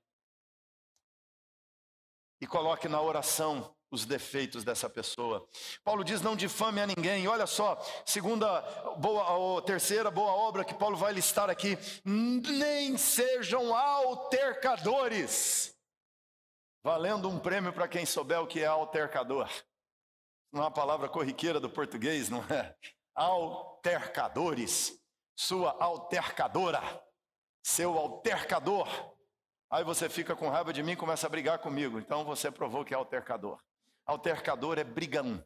E 2.42 2.48
coloque 2.48 2.88
na 2.88 3.00
oração 3.00 3.76
os 3.92 4.06
defeitos 4.06 4.64
dessa 4.64 4.90
pessoa. 4.90 5.48
Paulo 5.84 6.04
diz: 6.04 6.22
não 6.22 6.36
difame 6.36 6.82
a 6.82 6.88
ninguém. 6.88 7.28
Olha 7.28 7.46
só, 7.46 7.78
segunda 8.06 8.62
boa, 8.96 9.30
ou 9.34 9.62
terceira 9.62 10.10
boa 10.10 10.32
obra 10.32 10.66
que 10.66 10.74
Paulo 10.74 10.98
vai 10.98 11.14
listar 11.14 11.50
aqui: 11.50 11.78
nem 12.04 12.98
sejam 12.98 13.76
altercadores. 13.76 15.76
Valendo 16.84 17.30
um 17.30 17.40
prêmio 17.40 17.72
para 17.72 17.88
quem 17.88 18.06
souber 18.06 18.42
o 18.42 18.48
que 18.48 18.62
é 18.62 18.66
altercador. 18.66 19.48
Não 20.52 20.62
é 20.62 20.66
uma 20.66 20.72
palavra 20.72 21.08
corriqueira 21.08 21.60
do 21.60 21.70
português, 21.70 22.28
não 22.28 22.44
é? 22.46 22.76
Altercadores. 23.16 25.00
Sua 25.36 25.72
altercadora. 25.80 26.82
Seu 27.64 27.98
altercador. 27.98 28.88
Aí 29.70 29.84
você 29.84 30.10
fica 30.10 30.36
com 30.36 30.50
raiva 30.50 30.74
de 30.74 30.82
mim 30.82 30.94
e 30.94 30.98
começa 30.98 31.28
a 31.28 31.30
brigar 31.30 31.60
comigo. 31.60 32.00
Então 32.00 32.26
você 32.26 32.50
provou 32.50 32.84
que 32.84 32.94
é 32.94 32.98
altercador. 32.98 33.62
Altercador 34.06 34.80
é 34.80 34.84
brigão. 34.84 35.46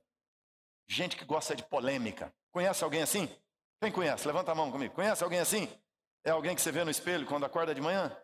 Gente 0.88 1.18
que 1.18 1.26
gosta 1.26 1.56
de 1.56 1.64
polêmica. 1.64 2.34
Conhece 2.52 2.84
alguém 2.84 3.02
assim? 3.02 3.30
Quem 3.82 3.92
conhece? 3.92 4.26
Levanta 4.26 4.54
a 4.54 4.56
mão 4.56 4.72
comigo. 4.72 4.96
Conhece 4.96 5.24
alguém 5.24 5.40
assim? 5.40 5.68
É 6.24 6.32
alguém 6.32 6.56
que 6.56 6.62
você 6.62 6.72
vê 6.72 6.84
no 6.84 6.90
espelho 6.90 7.28
quando 7.28 7.46
acorda 7.46 7.76
de 7.76 7.82
manhã? 7.82 8.16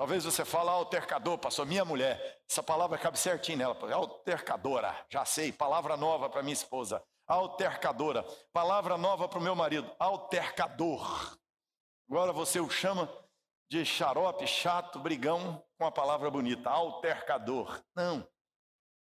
Talvez 0.00 0.24
você 0.24 0.46
fale 0.46 0.70
altercador, 0.70 1.36
pastor, 1.36 1.66
minha 1.66 1.84
mulher. 1.84 2.40
Essa 2.50 2.62
palavra 2.62 2.96
cabe 2.96 3.18
certinho 3.18 3.58
nela. 3.58 3.76
Altercadora, 3.92 4.96
já 5.10 5.26
sei. 5.26 5.52
Palavra 5.52 5.94
nova 5.94 6.30
para 6.30 6.42
minha 6.42 6.54
esposa. 6.54 7.04
Altercadora. 7.28 8.22
Palavra 8.50 8.96
nova 8.96 9.28
para 9.28 9.38
o 9.38 9.42
meu 9.42 9.54
marido. 9.54 9.94
Altercador. 9.98 11.36
Agora 12.08 12.32
você 12.32 12.58
o 12.58 12.70
chama 12.70 13.12
de 13.70 13.84
xarope, 13.84 14.46
chato, 14.46 14.98
brigão, 14.98 15.62
com 15.78 15.84
a 15.84 15.92
palavra 15.92 16.30
bonita, 16.30 16.70
altercador. 16.70 17.84
Não. 17.94 18.26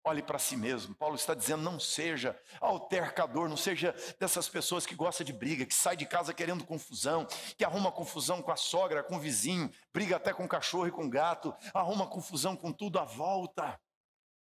Olhe 0.09 0.22
para 0.22 0.38
si 0.38 0.56
mesmo. 0.56 0.94
Paulo 0.94 1.16
está 1.16 1.34
dizendo: 1.34 1.62
não 1.62 1.78
seja 1.78 2.34
altercador, 2.62 3.46
não 3.46 3.59
seja 3.59 3.94
dessas 4.18 4.48
pessoas 4.48 4.86
que 4.86 4.94
gostam 4.94 5.22
de 5.22 5.34
briga, 5.34 5.66
que 5.66 5.74
sai 5.74 5.98
de 5.98 6.06
casa 6.06 6.32
querendo 6.32 6.64
confusão, 6.64 7.26
que 7.59 7.64
arruma 7.64 7.92
confusão 7.92 8.40
com 8.40 8.50
a 8.50 8.56
sogra, 8.56 9.02
com 9.02 9.16
o 9.16 9.20
vizinho, 9.20 9.70
briga 9.92 10.16
até 10.16 10.32
com 10.32 10.46
o 10.46 10.48
cachorro 10.48 10.88
e 10.88 10.90
com 10.90 11.04
o 11.04 11.11
gato, 11.11 11.54
arruma 11.74 12.06
confusão 12.06 12.56
com 12.56 12.72
tudo 12.72 12.98
à 12.98 13.04
volta. 13.04 13.78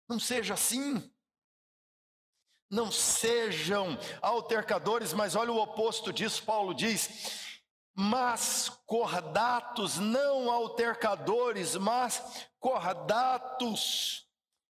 Não 0.09 0.19
seja 0.19 0.53
assim. 0.53 1.09
Não 2.69 2.91
sejam 2.91 3.97
altercadores, 4.21 5.13
mas 5.13 5.33
olha 5.33 5.51
o 5.53 5.61
oposto 5.61 6.11
disso, 6.11 6.43
Paulo 6.43 6.73
diz: 6.73 7.53
mas 7.95 8.67
cordatos, 8.85 9.97
não 9.97 10.51
altercadores, 10.51 11.77
mas 11.77 12.49
cordatos, 12.59 14.27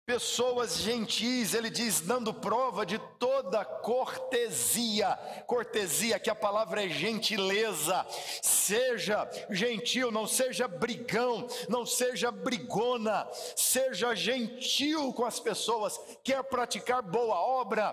pessoas 0.08 0.78
gentis, 0.78 1.52
ele 1.52 1.68
diz, 1.68 2.00
dando 2.00 2.32
prova 2.32 2.86
de 2.86 2.98
toda 3.18 3.62
cortesia, 3.62 5.14
cortesia, 5.46 6.18
que 6.18 6.30
a 6.30 6.34
palavra 6.34 6.82
é 6.82 6.88
gentileza, 6.88 8.06
seja 8.42 9.28
gentil, 9.50 10.10
não 10.10 10.26
seja 10.26 10.66
brigão, 10.66 11.46
não 11.68 11.84
seja 11.84 12.30
brigona, 12.30 13.28
seja 13.54 14.14
gentil 14.14 15.12
com 15.12 15.26
as 15.26 15.38
pessoas, 15.38 16.00
quer 16.24 16.42
praticar 16.42 17.02
boa 17.02 17.38
obra, 17.38 17.92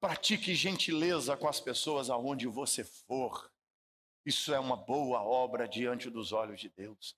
pratique 0.00 0.54
gentileza 0.54 1.36
com 1.36 1.48
as 1.48 1.58
pessoas 1.58 2.10
aonde 2.10 2.46
você 2.46 2.84
for. 2.84 3.50
Isso 4.26 4.52
é 4.52 4.58
uma 4.58 4.76
boa 4.76 5.22
obra 5.22 5.68
diante 5.68 6.10
dos 6.10 6.32
olhos 6.32 6.60
de 6.60 6.68
Deus. 6.68 7.14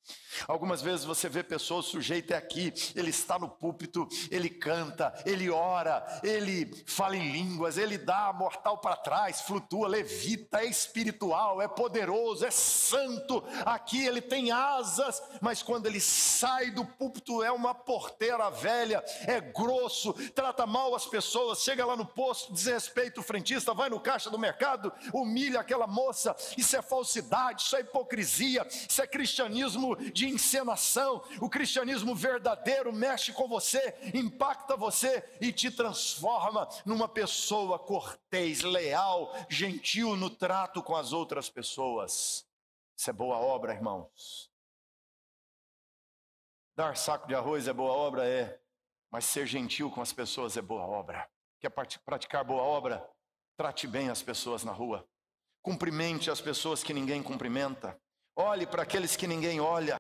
Algumas 0.46 0.82
vezes 0.82 1.06
você 1.06 1.26
vê 1.26 1.42
pessoas, 1.42 1.86
o 1.86 1.90
sujeito 1.92 2.34
é 2.34 2.36
aqui, 2.36 2.70
ele 2.94 3.08
está 3.08 3.38
no 3.38 3.48
púlpito, 3.48 4.06
ele 4.30 4.50
canta, 4.50 5.14
ele 5.24 5.48
ora, 5.48 6.04
ele 6.22 6.70
fala 6.86 7.16
em 7.16 7.32
línguas, 7.32 7.78
ele 7.78 7.96
dá 7.96 8.30
mortal 8.34 8.76
para 8.76 8.94
trás, 8.94 9.40
flutua, 9.40 9.88
levita, 9.88 10.60
é 10.60 10.66
espiritual, 10.66 11.62
é 11.62 11.66
poderoso, 11.66 12.44
é 12.44 12.50
santo. 12.50 13.42
Aqui 13.64 14.04
ele 14.04 14.20
tem 14.20 14.50
asas, 14.52 15.22
mas 15.40 15.62
quando 15.62 15.86
ele 15.86 16.02
sai 16.02 16.70
do 16.72 16.84
púlpito 16.84 17.42
é 17.42 17.50
uma 17.50 17.74
porteira 17.74 18.50
velha, 18.50 19.02
é 19.26 19.40
grosso, 19.40 20.12
trata 20.34 20.66
mal 20.66 20.94
as 20.94 21.06
pessoas, 21.06 21.62
chega 21.62 21.86
lá 21.86 21.96
no 21.96 22.04
posto, 22.04 22.52
desrespeita 22.52 23.18
o 23.18 23.24
frentista, 23.24 23.72
vai 23.72 23.88
no 23.88 23.98
caixa 23.98 24.28
do 24.28 24.38
mercado, 24.38 24.92
humilha 25.14 25.60
aquela 25.60 25.86
moça, 25.86 26.36
isso 26.58 26.76
é 26.76 26.82
falta 26.82 26.97
falsidade, 26.98 27.62
isso 27.62 27.76
é 27.76 27.80
hipocrisia, 27.80 28.66
isso 28.68 29.00
é 29.00 29.06
cristianismo 29.06 29.94
de 30.12 30.28
encenação. 30.28 31.22
O 31.40 31.48
cristianismo 31.48 32.14
verdadeiro 32.14 32.92
mexe 32.92 33.32
com 33.32 33.46
você, 33.46 33.94
impacta 34.12 34.76
você 34.76 35.24
e 35.40 35.52
te 35.52 35.70
transforma 35.70 36.68
numa 36.84 37.08
pessoa 37.08 37.78
cortês, 37.78 38.62
leal, 38.62 39.32
gentil 39.48 40.16
no 40.16 40.28
trato 40.28 40.82
com 40.82 40.96
as 40.96 41.12
outras 41.12 41.48
pessoas. 41.48 42.44
Isso 42.96 43.10
é 43.10 43.12
boa 43.12 43.38
obra, 43.38 43.72
irmãos. 43.72 44.50
Dar 46.74 46.96
saco 46.96 47.28
de 47.28 47.34
arroz 47.34 47.68
é 47.68 47.72
boa 47.72 47.92
obra? 47.92 48.26
É. 48.26 48.60
Mas 49.10 49.24
ser 49.24 49.46
gentil 49.46 49.90
com 49.90 50.00
as 50.00 50.12
pessoas 50.12 50.56
é 50.56 50.62
boa 50.62 50.82
obra. 50.82 51.28
Quer 51.60 51.70
praticar 51.70 52.44
boa 52.44 52.62
obra? 52.62 53.08
Trate 53.56 53.86
bem 53.86 54.10
as 54.10 54.22
pessoas 54.22 54.64
na 54.64 54.72
rua. 54.72 55.08
Cumprimente 55.68 56.30
as 56.30 56.40
pessoas 56.40 56.82
que 56.82 56.94
ninguém 56.94 57.22
cumprimenta. 57.22 57.94
Olhe 58.34 58.66
para 58.66 58.84
aqueles 58.84 59.16
que 59.16 59.26
ninguém 59.26 59.60
olha. 59.60 59.98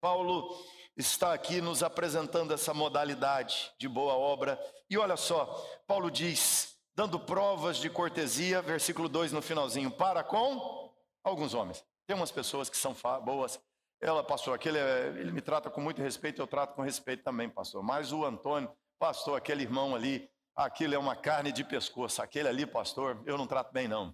Paulo 0.00 0.60
está 0.96 1.32
aqui 1.32 1.60
nos 1.60 1.80
apresentando 1.80 2.52
essa 2.52 2.74
modalidade 2.74 3.70
de 3.78 3.88
boa 3.88 4.14
obra. 4.14 4.60
E 4.90 4.98
olha 4.98 5.16
só, 5.16 5.44
Paulo 5.86 6.10
diz, 6.10 6.76
dando 6.92 7.20
provas 7.20 7.76
de 7.76 7.88
cortesia, 7.88 8.60
versículo 8.60 9.08
2 9.08 9.30
no 9.30 9.40
finalzinho, 9.40 9.92
para 9.92 10.24
com 10.24 10.92
alguns 11.22 11.54
homens. 11.54 11.84
Tem 12.04 12.16
umas 12.16 12.32
pessoas 12.32 12.68
que 12.68 12.76
são 12.76 12.96
boas. 13.24 13.60
Ela, 14.00 14.24
pastor, 14.24 14.56
aquele, 14.56 14.78
é, 14.78 15.06
ele 15.20 15.30
me 15.30 15.40
trata 15.40 15.70
com 15.70 15.80
muito 15.80 16.02
respeito, 16.02 16.42
eu 16.42 16.48
trato 16.48 16.74
com 16.74 16.82
respeito 16.82 17.22
também, 17.22 17.48
pastor. 17.48 17.80
Mas 17.80 18.10
o 18.10 18.24
Antônio, 18.24 18.72
pastor, 18.98 19.38
aquele 19.38 19.62
irmão 19.62 19.94
ali, 19.94 20.28
aquilo 20.56 20.96
é 20.96 20.98
uma 20.98 21.14
carne 21.14 21.52
de 21.52 21.62
pescoço. 21.62 22.20
Aquele 22.20 22.48
ali, 22.48 22.66
pastor, 22.66 23.22
eu 23.24 23.38
não 23.38 23.46
trato 23.46 23.72
bem, 23.72 23.86
não. 23.86 24.12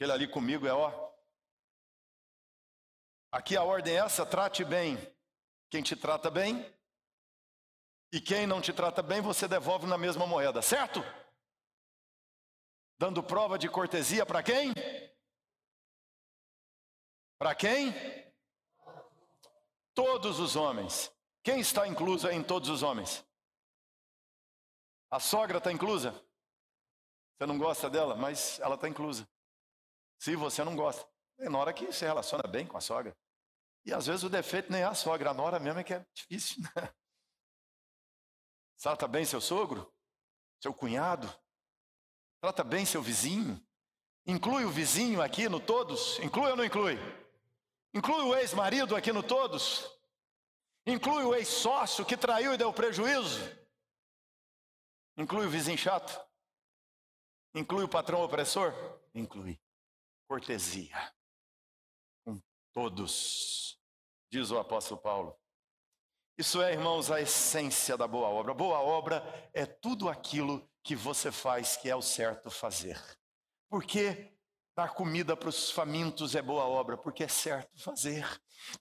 Aquele 0.00 0.12
ali 0.12 0.26
comigo 0.26 0.66
é 0.66 0.72
ó. 0.72 1.12
Aqui 3.30 3.54
a 3.54 3.62
ordem 3.62 3.92
é 3.92 3.98
essa: 3.98 4.24
trate 4.24 4.64
bem 4.64 4.96
quem 5.70 5.82
te 5.82 5.94
trata 5.94 6.30
bem, 6.30 6.66
e 8.12 8.20
quem 8.20 8.44
não 8.46 8.60
te 8.60 8.72
trata 8.72 9.02
bem, 9.02 9.20
você 9.20 9.46
devolve 9.46 9.86
na 9.86 9.96
mesma 9.96 10.26
moeda, 10.26 10.62
certo? 10.62 11.00
Dando 12.98 13.22
prova 13.22 13.56
de 13.56 13.68
cortesia 13.68 14.26
para 14.26 14.42
quem? 14.42 14.72
Para 17.38 17.54
quem? 17.54 17.92
Todos 19.94 20.40
os 20.40 20.56
homens. 20.56 21.12
Quem 21.42 21.60
está 21.60 21.86
incluso 21.86 22.28
em 22.28 22.42
todos 22.42 22.68
os 22.68 22.82
homens? 22.82 23.24
A 25.10 25.20
sogra 25.20 25.58
está 25.58 25.70
inclusa? 25.70 26.12
Você 27.36 27.46
não 27.46 27.58
gosta 27.58 27.88
dela, 27.88 28.16
mas 28.16 28.58
ela 28.60 28.74
está 28.74 28.88
inclusa. 28.88 29.28
Se 30.20 30.36
você 30.36 30.62
não 30.62 30.76
gosta, 30.76 31.08
é 31.38 31.48
na 31.48 31.58
hora 31.58 31.72
que 31.72 31.90
se 31.90 32.04
relaciona 32.04 32.46
bem 32.46 32.66
com 32.66 32.76
a 32.76 32.80
sogra. 32.80 33.16
E 33.86 33.92
às 33.92 34.06
vezes 34.06 34.22
o 34.22 34.28
defeito 34.28 34.70
nem 34.70 34.82
é 34.82 34.84
a 34.84 34.94
sogra, 34.94 35.30
a 35.30 35.34
nora 35.34 35.58
mesmo 35.58 35.80
é 35.80 35.84
que 35.84 35.94
é 35.94 36.06
difícil. 36.12 36.62
Né? 36.76 36.92
Trata 38.76 39.08
bem 39.08 39.24
seu 39.24 39.40
sogro, 39.40 39.90
seu 40.62 40.74
cunhado, 40.74 41.26
trata 42.42 42.62
bem 42.62 42.84
seu 42.84 43.00
vizinho. 43.00 43.66
Inclui 44.26 44.66
o 44.66 44.70
vizinho 44.70 45.22
aqui 45.22 45.48
no 45.48 45.58
todos? 45.58 46.18
Inclui 46.18 46.50
ou 46.50 46.56
não 46.56 46.64
inclui? 46.66 46.98
Inclui 47.94 48.22
o 48.22 48.36
ex-marido 48.36 48.94
aqui 48.94 49.12
no 49.12 49.22
todos? 49.22 49.90
Inclui 50.86 51.24
o 51.24 51.34
ex-sócio 51.34 52.04
que 52.04 52.16
traiu 52.16 52.52
e 52.52 52.58
deu 52.58 52.70
prejuízo? 52.74 53.40
Inclui 55.16 55.46
o 55.46 55.50
vizinho 55.50 55.78
chato? 55.78 56.22
Inclui 57.54 57.84
o 57.84 57.88
patrão 57.88 58.22
opressor? 58.22 58.74
Inclui. 59.14 59.58
Cortesia. 60.30 61.12
Com 62.24 62.40
todos, 62.72 63.76
diz 64.30 64.52
o 64.52 64.60
apóstolo 64.60 65.00
Paulo. 65.00 65.36
Isso 66.38 66.62
é, 66.62 66.72
irmãos, 66.72 67.10
a 67.10 67.20
essência 67.20 67.96
da 67.96 68.06
boa 68.06 68.28
obra. 68.28 68.54
Boa 68.54 68.78
obra 68.78 69.24
é 69.52 69.66
tudo 69.66 70.08
aquilo 70.08 70.70
que 70.84 70.94
você 70.94 71.32
faz 71.32 71.76
que 71.76 71.90
é 71.90 71.96
o 71.96 72.00
certo 72.00 72.48
fazer. 72.48 72.96
Porque 73.68 74.32
dar 74.76 74.94
comida 74.94 75.36
para 75.36 75.48
os 75.48 75.70
famintos 75.70 76.34
é 76.34 76.42
boa 76.42 76.64
obra, 76.64 76.96
porque 76.96 77.24
é 77.24 77.28
certo 77.28 77.82
fazer. 77.82 78.26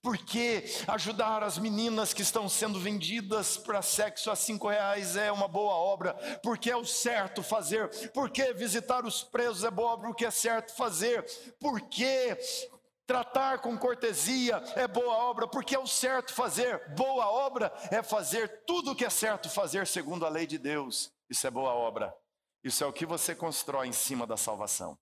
Porque 0.01 0.63
ajudar 0.87 1.43
as 1.43 1.57
meninas 1.57 2.13
que 2.13 2.21
estão 2.21 2.49
sendo 2.49 2.79
vendidas 2.79 3.57
para 3.57 3.81
sexo 3.81 4.29
a 4.29 4.35
cinco 4.35 4.67
reais 4.67 5.15
é 5.15 5.31
uma 5.31 5.47
boa 5.47 5.73
obra, 5.73 6.13
porque 6.43 6.69
é 6.69 6.75
o 6.75 6.85
certo 6.85 7.41
fazer. 7.41 7.89
Porque 8.11 8.53
visitar 8.53 9.05
os 9.05 9.23
presos 9.23 9.63
é 9.63 9.71
boa 9.71 9.93
obra, 9.93 10.07
porque 10.07 10.25
é 10.25 10.31
certo 10.31 10.75
fazer. 10.75 11.25
Porque 11.59 12.37
Tratar 13.09 13.57
com 13.57 13.75
cortesia 13.75 14.61
é 14.75 14.87
boa 14.87 15.15
obra, 15.15 15.47
porque 15.47 15.73
é 15.73 15.79
o 15.79 15.87
certo 15.87 16.31
fazer. 16.31 16.93
Boa 16.93 17.27
obra 17.27 17.73
é 17.89 18.03
fazer 18.03 18.63
tudo 18.67 18.91
o 18.91 18.95
que 18.95 19.03
é 19.03 19.09
certo 19.09 19.49
fazer 19.49 19.87
segundo 19.87 20.27
a 20.27 20.29
lei 20.29 20.45
de 20.45 20.59
Deus. 20.59 21.11
Isso 21.27 21.47
é 21.47 21.49
boa 21.49 21.73
obra. 21.73 22.13
Isso 22.63 22.83
é 22.83 22.87
o 22.87 22.93
que 22.93 23.07
você 23.07 23.33
constrói 23.33 23.87
em 23.87 23.91
cima 23.91 24.27
da 24.27 24.37
salvação. 24.37 24.95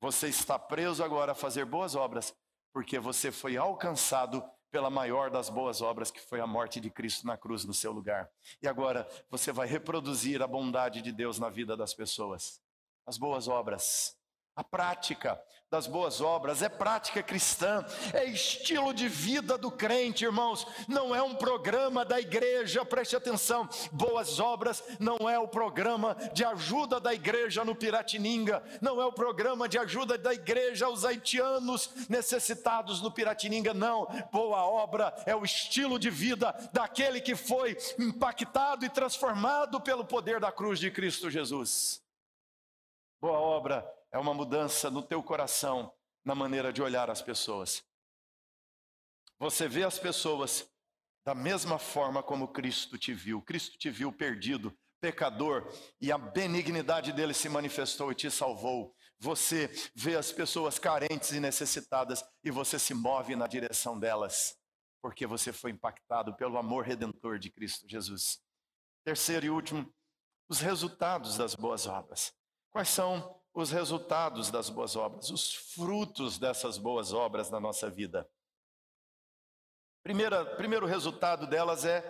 Você 0.00 0.28
está 0.28 0.58
preso 0.58 1.02
agora 1.02 1.32
a 1.32 1.34
fazer 1.34 1.64
boas 1.64 1.94
obras, 1.94 2.34
porque 2.72 2.98
você 2.98 3.32
foi 3.32 3.56
alcançado 3.56 4.44
pela 4.70 4.90
maior 4.90 5.30
das 5.30 5.48
boas 5.48 5.80
obras, 5.80 6.10
que 6.10 6.20
foi 6.20 6.40
a 6.40 6.46
morte 6.46 6.80
de 6.80 6.90
Cristo 6.90 7.26
na 7.26 7.36
cruz 7.36 7.64
no 7.64 7.72
seu 7.72 7.92
lugar. 7.92 8.28
E 8.60 8.68
agora 8.68 9.08
você 9.30 9.52
vai 9.52 9.66
reproduzir 9.66 10.42
a 10.42 10.46
bondade 10.46 11.00
de 11.00 11.12
Deus 11.12 11.38
na 11.38 11.48
vida 11.48 11.76
das 11.76 11.94
pessoas. 11.94 12.60
As 13.06 13.16
boas 13.16 13.48
obras 13.48 14.15
a 14.56 14.64
prática 14.64 15.38
das 15.70 15.86
boas 15.86 16.20
obras 16.20 16.62
é 16.62 16.68
prática 16.68 17.22
cristã, 17.22 17.84
é 18.14 18.24
estilo 18.24 18.94
de 18.94 19.08
vida 19.08 19.58
do 19.58 19.70
crente, 19.70 20.24
irmãos. 20.24 20.66
Não 20.88 21.14
é 21.14 21.20
um 21.22 21.34
programa 21.34 22.04
da 22.04 22.18
igreja, 22.18 22.84
preste 22.84 23.16
atenção. 23.16 23.68
Boas 23.92 24.40
obras 24.40 24.82
não 24.98 25.28
é 25.28 25.38
o 25.38 25.48
programa 25.48 26.16
de 26.32 26.44
ajuda 26.44 26.98
da 26.98 27.12
igreja 27.12 27.64
no 27.64 27.74
Piratininga, 27.74 28.62
não 28.80 29.02
é 29.02 29.04
o 29.04 29.12
programa 29.12 29.68
de 29.68 29.76
ajuda 29.76 30.16
da 30.16 30.32
igreja 30.32 30.86
aos 30.86 31.04
haitianos 31.04 31.90
necessitados 32.08 33.02
no 33.02 33.10
Piratininga, 33.10 33.74
não. 33.74 34.06
Boa 34.32 34.64
obra 34.64 35.12
é 35.26 35.36
o 35.36 35.44
estilo 35.44 35.98
de 35.98 36.08
vida 36.08 36.54
daquele 36.72 37.20
que 37.20 37.36
foi 37.36 37.76
impactado 37.98 38.86
e 38.86 38.88
transformado 38.88 39.80
pelo 39.80 40.04
poder 40.04 40.40
da 40.40 40.50
cruz 40.50 40.78
de 40.78 40.90
Cristo 40.90 41.28
Jesus. 41.28 42.00
Boa 43.20 43.38
obra 43.38 43.95
é 44.12 44.18
uma 44.18 44.34
mudança 44.34 44.90
no 44.90 45.02
teu 45.02 45.22
coração, 45.22 45.92
na 46.24 46.34
maneira 46.34 46.72
de 46.72 46.82
olhar 46.82 47.10
as 47.10 47.22
pessoas. 47.22 47.84
Você 49.38 49.68
vê 49.68 49.84
as 49.84 49.98
pessoas 49.98 50.68
da 51.24 51.34
mesma 51.34 51.78
forma 51.78 52.22
como 52.22 52.48
Cristo 52.48 52.96
te 52.96 53.12
viu. 53.12 53.42
Cristo 53.42 53.76
te 53.76 53.90
viu 53.90 54.12
perdido, 54.12 54.76
pecador, 55.00 55.68
e 56.00 56.10
a 56.10 56.16
benignidade 56.16 57.12
dele 57.12 57.34
se 57.34 57.48
manifestou 57.48 58.12
e 58.12 58.14
te 58.14 58.30
salvou. 58.30 58.94
Você 59.18 59.68
vê 59.94 60.16
as 60.16 60.30
pessoas 60.30 60.78
carentes 60.78 61.32
e 61.32 61.40
necessitadas 61.40 62.24
e 62.44 62.50
você 62.50 62.78
se 62.78 62.94
move 62.94 63.34
na 63.34 63.46
direção 63.46 63.98
delas, 63.98 64.56
porque 65.02 65.26
você 65.26 65.52
foi 65.52 65.70
impactado 65.72 66.34
pelo 66.36 66.58
amor 66.58 66.84
redentor 66.84 67.38
de 67.38 67.50
Cristo 67.50 67.88
Jesus. 67.88 68.40
Terceiro 69.04 69.46
e 69.46 69.50
último, 69.50 69.92
os 70.48 70.60
resultados 70.60 71.36
das 71.36 71.54
boas 71.54 71.86
obras. 71.86 72.32
Quais 72.70 72.88
são 72.88 73.40
os 73.56 73.70
resultados 73.70 74.50
das 74.50 74.68
boas 74.68 74.96
obras, 74.96 75.30
os 75.30 75.54
frutos 75.54 76.38
dessas 76.38 76.76
boas 76.76 77.14
obras 77.14 77.48
na 77.48 77.58
nossa 77.58 77.88
vida. 77.88 78.28
Primeira, 80.02 80.44
primeiro 80.44 80.84
resultado 80.84 81.46
delas 81.46 81.86
é 81.86 82.04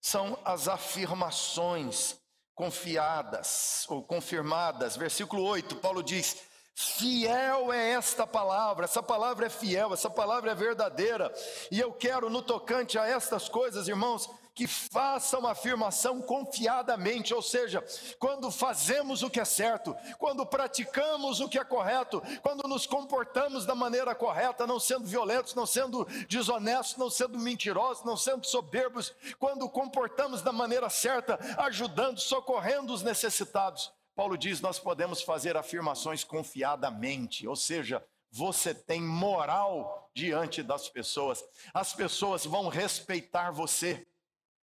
são 0.00 0.38
as 0.44 0.68
afirmações 0.68 2.16
confiadas 2.54 3.84
ou 3.88 4.00
confirmadas. 4.04 4.96
Versículo 4.96 5.42
8, 5.42 5.74
Paulo 5.76 6.04
diz: 6.04 6.46
Fiel 6.78 7.72
é 7.72 7.92
esta 7.92 8.26
palavra, 8.26 8.84
essa 8.84 9.02
palavra 9.02 9.46
é 9.46 9.48
fiel, 9.48 9.94
essa 9.94 10.10
palavra 10.10 10.50
é 10.50 10.54
verdadeira. 10.54 11.32
E 11.70 11.80
eu 11.80 11.90
quero, 11.90 12.28
no 12.28 12.42
tocante 12.42 12.98
a 12.98 13.08
estas 13.08 13.48
coisas, 13.48 13.88
irmãos, 13.88 14.28
que 14.54 14.66
faça 14.66 15.38
uma 15.38 15.52
afirmação 15.52 16.20
confiadamente, 16.20 17.32
ou 17.32 17.40
seja, 17.40 17.82
quando 18.18 18.50
fazemos 18.50 19.22
o 19.22 19.30
que 19.30 19.40
é 19.40 19.44
certo, 19.46 19.96
quando 20.18 20.44
praticamos 20.44 21.40
o 21.40 21.48
que 21.48 21.58
é 21.58 21.64
correto, 21.64 22.22
quando 22.42 22.68
nos 22.68 22.86
comportamos 22.86 23.64
da 23.64 23.74
maneira 23.74 24.14
correta, 24.14 24.66
não 24.66 24.78
sendo 24.78 25.06
violentos, 25.06 25.54
não 25.54 25.64
sendo 25.64 26.04
desonestos, 26.28 26.98
não 26.98 27.08
sendo 27.08 27.38
mentirosos, 27.38 28.04
não 28.04 28.18
sendo 28.18 28.46
soberbos, 28.46 29.14
quando 29.38 29.66
comportamos 29.66 30.42
da 30.42 30.52
maneira 30.52 30.90
certa, 30.90 31.38
ajudando, 31.56 32.18
socorrendo 32.18 32.92
os 32.92 33.02
necessitados. 33.02 33.95
Paulo 34.16 34.36
diz: 34.38 34.62
nós 34.62 34.78
podemos 34.78 35.22
fazer 35.22 35.56
afirmações 35.58 36.24
confiadamente, 36.24 37.46
ou 37.46 37.54
seja, 37.54 38.04
você 38.30 38.74
tem 38.74 39.00
moral 39.00 40.10
diante 40.14 40.62
das 40.62 40.88
pessoas, 40.88 41.44
as 41.72 41.92
pessoas 41.92 42.46
vão 42.46 42.68
respeitar 42.68 43.50
você. 43.50 44.06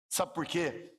Sabe 0.10 0.34
por 0.34 0.46
quê? 0.46 0.94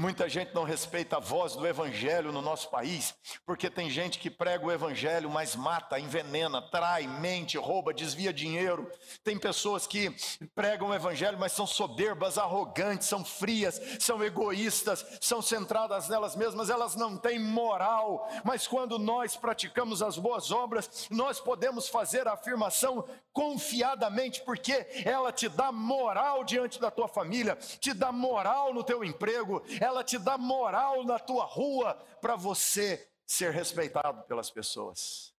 Muita 0.00 0.30
gente 0.30 0.54
não 0.54 0.64
respeita 0.64 1.18
a 1.18 1.20
voz 1.20 1.54
do 1.54 1.66
Evangelho 1.66 2.32
no 2.32 2.40
nosso 2.40 2.70
país, 2.70 3.14
porque 3.44 3.68
tem 3.68 3.90
gente 3.90 4.18
que 4.18 4.30
prega 4.30 4.64
o 4.64 4.72
Evangelho, 4.72 5.28
mas 5.28 5.54
mata, 5.54 6.00
envenena, 6.00 6.62
trai, 6.62 7.06
mente, 7.06 7.58
rouba, 7.58 7.92
desvia 7.92 8.32
dinheiro. 8.32 8.90
Tem 9.22 9.38
pessoas 9.38 9.86
que 9.86 10.10
pregam 10.54 10.88
o 10.88 10.94
Evangelho, 10.94 11.38
mas 11.38 11.52
são 11.52 11.66
soberbas, 11.66 12.38
arrogantes, 12.38 13.08
são 13.08 13.22
frias, 13.22 13.78
são 13.98 14.24
egoístas, 14.24 15.04
são 15.20 15.42
centradas 15.42 16.08
nelas 16.08 16.34
mesmas, 16.34 16.70
elas 16.70 16.96
não 16.96 17.18
têm 17.18 17.38
moral. 17.38 18.26
Mas 18.42 18.66
quando 18.66 18.98
nós 18.98 19.36
praticamos 19.36 20.00
as 20.00 20.16
boas 20.16 20.50
obras, 20.50 21.08
nós 21.10 21.40
podemos 21.40 21.90
fazer 21.90 22.26
a 22.26 22.32
afirmação 22.32 23.04
confiadamente, 23.34 24.40
porque 24.46 24.86
ela 25.04 25.30
te 25.30 25.46
dá 25.46 25.70
moral 25.70 26.42
diante 26.42 26.80
da 26.80 26.90
tua 26.90 27.06
família, 27.06 27.54
te 27.56 27.92
dá 27.92 28.10
moral 28.10 28.72
no 28.72 28.82
teu 28.82 29.04
emprego, 29.04 29.62
ela 29.78 29.89
te 30.04 30.18
dá 30.18 30.38
moral 30.38 31.04
na 31.04 31.18
tua 31.18 31.44
rua 31.44 31.94
para 32.20 32.36
você 32.36 33.08
ser 33.26 33.52
respeitado 33.52 34.22
pelas 34.24 34.50
pessoas. 34.50 35.34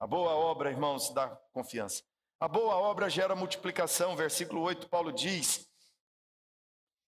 A 0.00 0.06
boa 0.06 0.32
obra, 0.32 0.70
irmãos, 0.70 1.10
dá 1.10 1.28
confiança. 1.52 2.04
A 2.40 2.46
boa 2.46 2.76
obra 2.76 3.10
gera 3.10 3.34
multiplicação. 3.34 4.14
Versículo 4.14 4.62
8, 4.62 4.88
Paulo 4.88 5.12
diz 5.12 5.68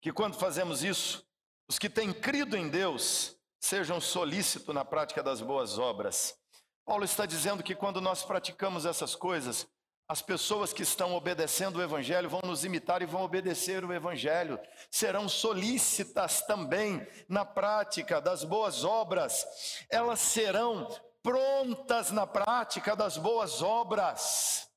que 0.02 0.14
quando 0.14 0.38
fazemos 0.38 0.84
isso, 0.84 1.28
os 1.68 1.78
que 1.78 1.90
têm 1.90 2.14
crido 2.14 2.56
em 2.56 2.70
Deus 2.70 3.38
sejam 3.60 4.00
solícitos 4.00 4.74
na 4.74 4.86
prática 4.86 5.22
das 5.22 5.42
boas 5.42 5.78
obras. 5.78 6.40
Paulo 6.86 7.04
está 7.04 7.26
dizendo 7.26 7.62
que 7.62 7.76
quando 7.76 8.00
nós 8.00 8.24
praticamos 8.24 8.86
essas 8.86 9.16
coisas, 9.16 9.68
as 10.10 10.22
pessoas 10.22 10.72
que 10.72 10.84
estão 10.84 11.14
obedecendo 11.14 11.78
o 11.78 11.84
Evangelho 11.84 12.30
vão 12.30 12.40
nos 12.46 12.64
imitar 12.64 13.02
e 13.02 13.06
vão 13.06 13.24
obedecer 13.24 13.84
o 13.84 13.92
Evangelho. 13.92 14.58
Serão 14.90 15.28
solícitas 15.28 16.42
também 16.44 17.06
na 17.28 17.44
prática 17.44 18.22
das 18.22 18.46
boas 18.46 18.86
obras. 18.86 19.46
Elas 19.90 20.20
serão 20.22 20.88
prontas 21.22 22.10
na 22.10 22.26
prática 22.26 22.96
das 22.96 23.18
boas 23.18 23.62
obras. 23.62 24.70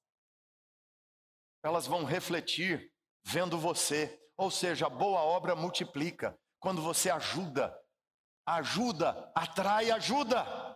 Elas 1.63 1.87
vão 1.87 2.05
refletir 2.05 2.93
vendo 3.23 3.57
você. 3.57 4.19
Ou 4.37 4.51
seja, 4.51 4.87
a 4.87 4.91
boa 4.91 5.21
obra 5.21 5.55
multiplica. 5.55 6.37
Quando 6.59 6.83
você 6.83 7.09
ajuda, 7.09 7.73
ajuda, 8.45 9.31
atrai 9.33 9.93
ajuda. 9.93 10.70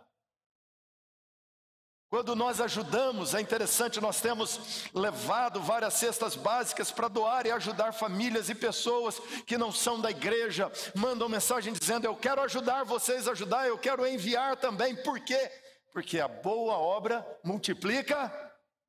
Quando 2.15 2.33
nós 2.33 2.61
ajudamos, 2.61 3.35
é 3.35 3.41
interessante, 3.41 3.99
nós 3.99 4.21
temos 4.21 4.89
levado 4.93 5.61
várias 5.61 5.95
cestas 5.95 6.33
básicas 6.33 6.89
para 6.89 7.09
doar 7.09 7.45
e 7.45 7.51
ajudar 7.51 7.91
famílias 7.91 8.47
e 8.47 8.55
pessoas 8.55 9.19
que 9.45 9.57
não 9.57 9.69
são 9.69 9.99
da 9.99 10.09
igreja, 10.09 10.71
mandam 10.95 11.27
mensagem 11.27 11.73
dizendo: 11.73 12.05
Eu 12.05 12.15
quero 12.15 12.41
ajudar 12.43 12.85
vocês 12.85 13.27
a 13.27 13.33
ajudar, 13.33 13.67
eu 13.67 13.77
quero 13.77 14.07
enviar 14.07 14.55
também. 14.55 14.95
Por 15.03 15.19
quê? 15.19 15.51
Porque 15.91 16.17
a 16.17 16.29
boa 16.29 16.77
obra 16.77 17.27
multiplica 17.43 18.31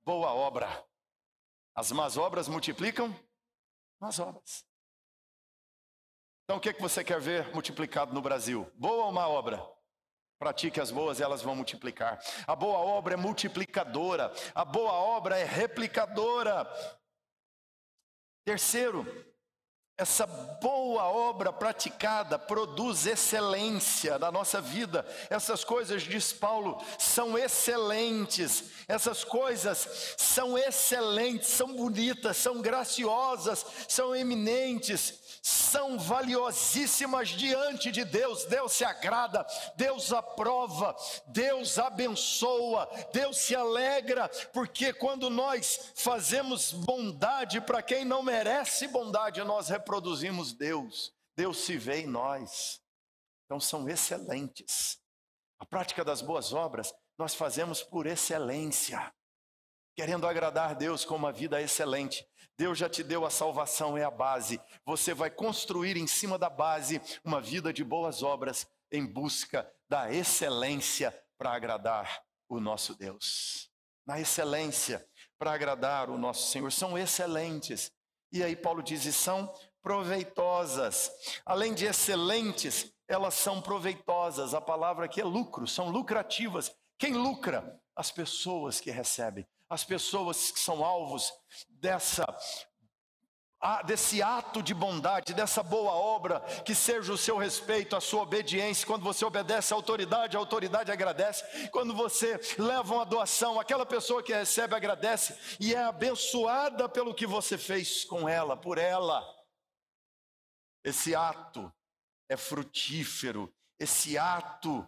boa 0.05 0.33
obra. 0.33 0.69
As 1.75 1.91
más 1.91 2.17
obras 2.17 2.47
multiplicam 2.47 3.13
más 3.99 4.21
obras. 4.21 4.65
Então 6.45 6.59
o 6.59 6.61
que, 6.61 6.69
é 6.69 6.73
que 6.73 6.81
você 6.81 7.03
quer 7.03 7.19
ver 7.19 7.53
multiplicado 7.53 8.15
no 8.15 8.23
Brasil? 8.23 8.71
Boa 8.77 9.07
ou 9.07 9.11
má 9.11 9.27
obra? 9.27 9.76
Pratique 10.39 10.81
as 10.81 10.91
boas 10.91 11.19
e 11.19 11.23
elas 11.23 11.41
vão 11.41 11.57
multiplicar. 11.57 12.21
A 12.47 12.55
boa 12.55 12.79
obra 12.79 13.15
é 13.15 13.17
multiplicadora. 13.17 14.33
A 14.55 14.65
boa 14.65 14.93
obra 14.93 15.39
é 15.39 15.45
replicadora. 15.45 16.67
Terceiro, 18.45 19.07
essa 19.99 20.27
boa 20.27 21.05
obra 21.05 21.51
praticada 21.51 22.39
produz 22.39 23.07
excelência 23.07 24.19
na 24.19 24.31
nossa 24.31 24.61
vida. 24.61 25.07
Essas 25.31 25.65
coisas, 25.65 26.03
diz 26.03 26.35
Paulo, 26.35 26.85
são 26.99 27.39
excelentes. 27.39 28.73
Essas 28.87 29.25
coisas 29.25 30.15
são 30.19 30.59
excelentes, 30.59 31.49
são 31.49 31.75
bonitas, 31.75 32.37
são 32.37 32.61
graciosas, 32.61 33.65
são 33.89 34.15
eminentes 34.15 35.26
são 35.47 35.97
valiosíssimas 35.97 37.29
diante 37.29 37.93
de 37.93 38.05
Deus. 38.05 38.47
Deus 38.47 38.73
se 38.73 38.85
agrada, 38.85 39.47
Deus 39.77 40.13
aprova, 40.13 40.97
Deus 41.29 41.79
abençoa, 41.79 42.91
Deus 43.13 43.39
se 43.39 43.55
alegra, 43.55 44.29
porque 44.53 44.93
quando 44.93 45.31
nós 45.31 45.93
fazemos 45.95 46.73
bondade 46.73 47.61
para 47.61 47.81
quem 47.81 48.05
não 48.05 48.25
merece 48.25 48.89
bondade, 48.89 49.41
nós 49.45 49.69
reproduzimos 49.69 50.53
Deus. 50.53 51.15
Deus 51.37 51.59
se 51.59 51.77
vê 51.77 52.01
em 52.01 52.07
nós. 52.09 52.83
Então 53.45 53.61
são 53.61 53.89
excelentes. 53.89 54.99
A 55.61 55.65
prática 55.65 56.05
das 56.05 56.21
boas 56.21 56.53
obras 56.53 56.93
nós 57.17 57.37
fazemos 57.37 57.85
por 57.85 58.07
excelência, 58.07 59.15
querendo 59.95 60.27
agradar 60.27 60.75
Deus 60.75 61.05
com 61.05 61.15
uma 61.15 61.31
vida 61.31 61.63
excelente. 61.63 62.27
Deus 62.59 62.79
já 62.79 62.89
te 62.89 63.03
deu 63.03 63.25
a 63.27 63.31
salvação, 63.31 63.99
é 63.99 64.05
a 64.05 64.11
base. 64.11 64.61
Você 64.85 65.13
vai 65.13 65.31
construir 65.31 65.97
em 65.97 66.07
cima 66.07 66.39
da 66.39 66.49
base 66.49 67.01
uma 67.23 67.41
vida 67.41 67.73
de 67.73 67.85
boas 67.85 68.23
obras 68.23 68.67
em 68.91 69.05
busca 69.05 69.71
da 69.89 70.13
excelência 70.13 71.15
para 71.37 71.53
agradar 71.53 72.23
o 72.49 72.59
nosso 72.59 72.95
Deus. 72.95 73.71
Na 74.07 74.21
excelência 74.21 75.07
para 75.39 75.53
agradar 75.53 76.09
o 76.09 76.17
nosso 76.17 76.51
Senhor. 76.51 76.73
São 76.73 76.97
excelentes. 76.97 77.93
E 78.33 78.43
aí 78.43 78.57
Paulo 78.57 78.83
diz: 78.83 79.05
e 79.05 79.13
são 79.13 79.53
proveitosas. 79.83 81.11
Além 81.45 81.75
de 81.75 81.85
excelentes, 81.85 82.93
elas 83.07 83.35
são 83.35 83.61
proveitosas. 83.61 84.55
A 84.55 84.61
palavra 84.61 85.05
aqui 85.05 85.21
é 85.21 85.25
lucro, 85.25 85.67
são 85.67 85.91
lucrativas. 85.91 86.75
Quem 86.99 87.13
lucra? 87.13 87.79
As 87.95 88.11
pessoas 88.11 88.79
que 88.79 88.91
recebem 88.91 89.47
as 89.69 89.85
pessoas 89.85 90.51
que 90.51 90.61
são 90.61 90.85
alvos 90.85 91.33
dessa 91.69 92.25
desse 93.85 94.23
ato 94.23 94.63
de 94.63 94.73
bondade, 94.75 95.35
dessa 95.35 95.63
boa 95.63 95.93
obra, 95.93 96.41
que 96.65 96.75
seja 96.75 97.13
o 97.13 97.19
seu 97.19 97.37
respeito, 97.37 97.97
a 97.97 98.01
sua 98.01 98.23
obediência. 98.23 98.87
Quando 98.87 99.03
você 99.03 99.25
obedece 99.25 99.73
à 99.73 99.77
autoridade, 99.77 100.37
a 100.37 100.41
autoridade 100.41 100.93
agradece. 100.93 101.69
Quando 101.71 101.95
você 101.95 102.39
leva 102.59 102.95
uma 102.95 103.07
doação, 103.07 103.59
aquela 103.59 103.85
pessoa 103.85 104.23
que 104.23 104.33
recebe 104.33 104.75
agradece 104.75 105.37
e 105.59 105.75
é 105.75 105.83
abençoada 105.83 106.89
pelo 106.89 107.15
que 107.15 107.27
você 107.27 107.59
fez 107.59 108.05
com 108.05 108.29
ela, 108.29 108.57
por 108.57 108.79
ela. 108.79 109.25
Esse 110.85 111.15
ato 111.15 111.73
é 112.29 112.37
frutífero, 112.37 113.53
esse 113.81 114.17
ato 114.17 114.87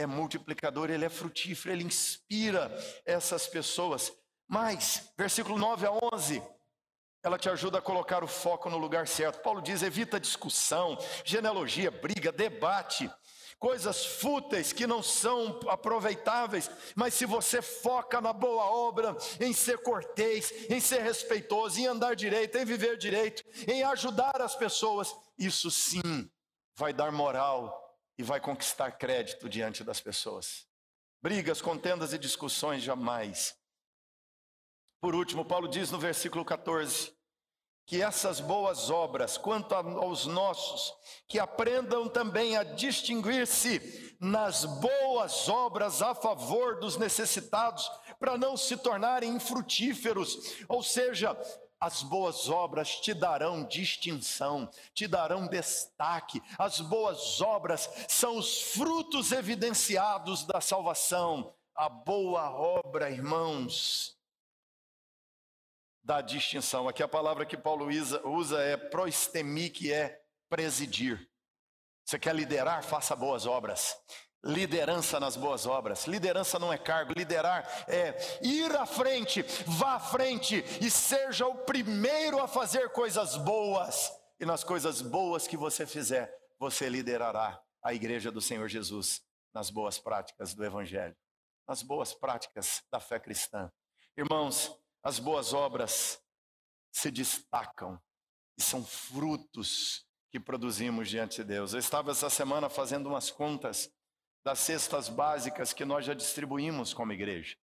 é 0.00 0.06
multiplicador, 0.06 0.90
ele 0.90 1.04
é 1.04 1.10
frutífero, 1.10 1.74
ele 1.74 1.84
inspira 1.84 2.74
essas 3.04 3.46
pessoas. 3.46 4.10
Mas, 4.48 5.12
versículo 5.16 5.58
9 5.58 5.86
a 5.86 5.92
11, 6.14 6.42
ela 7.22 7.38
te 7.38 7.50
ajuda 7.50 7.78
a 7.78 7.82
colocar 7.82 8.24
o 8.24 8.26
foco 8.26 8.70
no 8.70 8.78
lugar 8.78 9.06
certo. 9.06 9.42
Paulo 9.42 9.60
diz: 9.60 9.82
evita 9.82 10.18
discussão, 10.18 10.96
genealogia, 11.22 11.90
briga, 11.90 12.32
debate, 12.32 13.10
coisas 13.58 14.06
fúteis 14.06 14.72
que 14.72 14.86
não 14.86 15.02
são 15.02 15.60
aproveitáveis, 15.68 16.70
mas 16.96 17.12
se 17.12 17.26
você 17.26 17.60
foca 17.60 18.22
na 18.22 18.32
boa 18.32 18.64
obra, 18.64 19.14
em 19.38 19.52
ser 19.52 19.82
cortês, 19.82 20.50
em 20.70 20.80
ser 20.80 21.02
respeitoso, 21.02 21.78
em 21.78 21.86
andar 21.86 22.16
direito, 22.16 22.56
em 22.56 22.64
viver 22.64 22.96
direito, 22.96 23.44
em 23.68 23.82
ajudar 23.82 24.40
as 24.40 24.56
pessoas, 24.56 25.14
isso 25.38 25.70
sim 25.70 26.26
vai 26.74 26.94
dar 26.94 27.12
moral 27.12 27.89
e 28.20 28.22
vai 28.22 28.38
conquistar 28.38 28.92
crédito 28.92 29.48
diante 29.48 29.82
das 29.82 29.98
pessoas. 29.98 30.66
Brigas, 31.22 31.62
contendas 31.62 32.12
e 32.12 32.18
discussões 32.18 32.82
jamais. 32.82 33.56
Por 35.00 35.14
último, 35.14 35.42
Paulo 35.42 35.66
diz 35.66 35.90
no 35.90 35.98
versículo 35.98 36.44
14: 36.44 37.14
que 37.86 38.02
essas 38.02 38.38
boas 38.38 38.90
obras, 38.90 39.38
quanto 39.38 39.74
aos 39.74 40.26
nossos, 40.26 40.92
que 41.26 41.38
aprendam 41.38 42.10
também 42.10 42.58
a 42.58 42.62
distinguir-se 42.62 44.14
nas 44.20 44.66
boas 44.66 45.48
obras 45.48 46.02
a 46.02 46.14
favor 46.14 46.78
dos 46.78 46.98
necessitados, 46.98 47.90
para 48.18 48.36
não 48.36 48.54
se 48.54 48.76
tornarem 48.76 49.34
infrutíferos, 49.34 50.58
ou 50.68 50.82
seja, 50.82 51.34
as 51.80 52.02
boas 52.02 52.48
obras 52.50 53.00
te 53.00 53.14
darão 53.14 53.64
distinção, 53.64 54.70
te 54.92 55.08
darão 55.08 55.48
destaque. 55.48 56.42
As 56.58 56.78
boas 56.80 57.40
obras 57.40 57.88
são 58.06 58.36
os 58.36 58.60
frutos 58.60 59.32
evidenciados 59.32 60.44
da 60.44 60.60
salvação. 60.60 61.54
A 61.74 61.88
boa 61.88 62.50
obra, 62.50 63.10
irmãos, 63.10 64.14
dá 66.02 66.20
distinção. 66.20 66.86
Aqui 66.86 67.02
a 67.02 67.08
palavra 67.08 67.46
que 67.46 67.56
Paulo 67.56 67.88
usa 68.24 68.60
é 68.60 68.76
proistemi, 68.76 69.70
que 69.70 69.90
é 69.90 70.20
presidir. 70.50 71.30
Você 72.04 72.18
quer 72.18 72.34
liderar? 72.34 72.84
Faça 72.84 73.16
boas 73.16 73.46
obras. 73.46 73.96
Liderança 74.42 75.20
nas 75.20 75.36
boas 75.36 75.66
obras. 75.66 76.06
Liderança 76.06 76.58
não 76.58 76.72
é 76.72 76.78
cargo, 76.78 77.12
liderar 77.14 77.68
é 77.86 78.16
ir 78.42 78.74
à 78.74 78.86
frente, 78.86 79.42
vá 79.66 79.94
à 79.94 80.00
frente 80.00 80.64
e 80.80 80.90
seja 80.90 81.46
o 81.46 81.54
primeiro 81.54 82.42
a 82.42 82.48
fazer 82.48 82.90
coisas 82.90 83.36
boas. 83.36 84.10
E 84.38 84.46
nas 84.46 84.64
coisas 84.64 85.02
boas 85.02 85.46
que 85.46 85.56
você 85.56 85.86
fizer, 85.86 86.34
você 86.58 86.88
liderará 86.88 87.62
a 87.82 87.92
igreja 87.92 88.30
do 88.30 88.40
Senhor 88.40 88.66
Jesus 88.68 89.22
nas 89.52 89.68
boas 89.68 89.98
práticas 89.98 90.54
do 90.54 90.64
Evangelho, 90.64 91.16
nas 91.68 91.82
boas 91.82 92.14
práticas 92.14 92.82
da 92.90 92.98
fé 92.98 93.20
cristã. 93.20 93.70
Irmãos, 94.16 94.74
as 95.02 95.18
boas 95.18 95.52
obras 95.52 96.18
se 96.90 97.10
destacam 97.10 98.00
e 98.56 98.62
são 98.62 98.84
frutos 98.84 100.06
que 100.30 100.40
produzimos 100.40 101.08
diante 101.08 101.36
de 101.38 101.44
Deus. 101.44 101.72
Eu 101.72 101.78
estava 101.78 102.10
essa 102.10 102.30
semana 102.30 102.68
fazendo 102.68 103.08
umas 103.08 103.30
contas 103.30 103.90
das 104.44 104.58
cestas 104.58 105.08
básicas 105.08 105.72
que 105.72 105.84
nós 105.84 106.04
já 106.04 106.14
distribuímos 106.14 106.94
como 106.94 107.12
igreja. 107.12 107.56